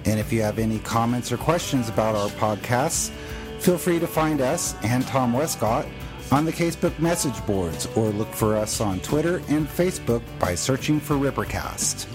And 0.05 0.18
if 0.18 0.32
you 0.32 0.43
have 0.43 0.59
any 0.59 0.78
comments 0.80 1.30
or 1.30 1.36
questions 1.36 1.88
about 1.88 2.14
our 2.14 2.28
podcasts, 2.30 3.11
feel 3.59 3.78
free 3.78 3.99
to 3.99 4.07
find 4.07 4.40
us 4.40 4.74
and 4.82 5.07
Tom 5.07 5.32
Wescott 5.32 5.86
on 6.32 6.45
the 6.45 6.53
Casebook 6.53 6.99
message 6.99 7.45
boards 7.47 7.86
or 7.95 8.09
look 8.09 8.32
for 8.32 8.57
us 8.57 8.80
on 8.80 9.01
Twitter 9.01 9.43
and 9.49 9.68
Facebook 9.68 10.22
by 10.38 10.55
searching 10.55 10.99
for 10.99 11.14
Rippercast. 11.14 12.07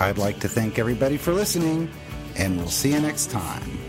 I'd 0.00 0.18
like 0.18 0.38
to 0.40 0.48
thank 0.48 0.78
everybody 0.78 1.16
for 1.16 1.32
listening, 1.32 1.90
and 2.36 2.56
we'll 2.56 2.68
see 2.68 2.92
you 2.92 3.00
next 3.00 3.30
time. 3.30 3.87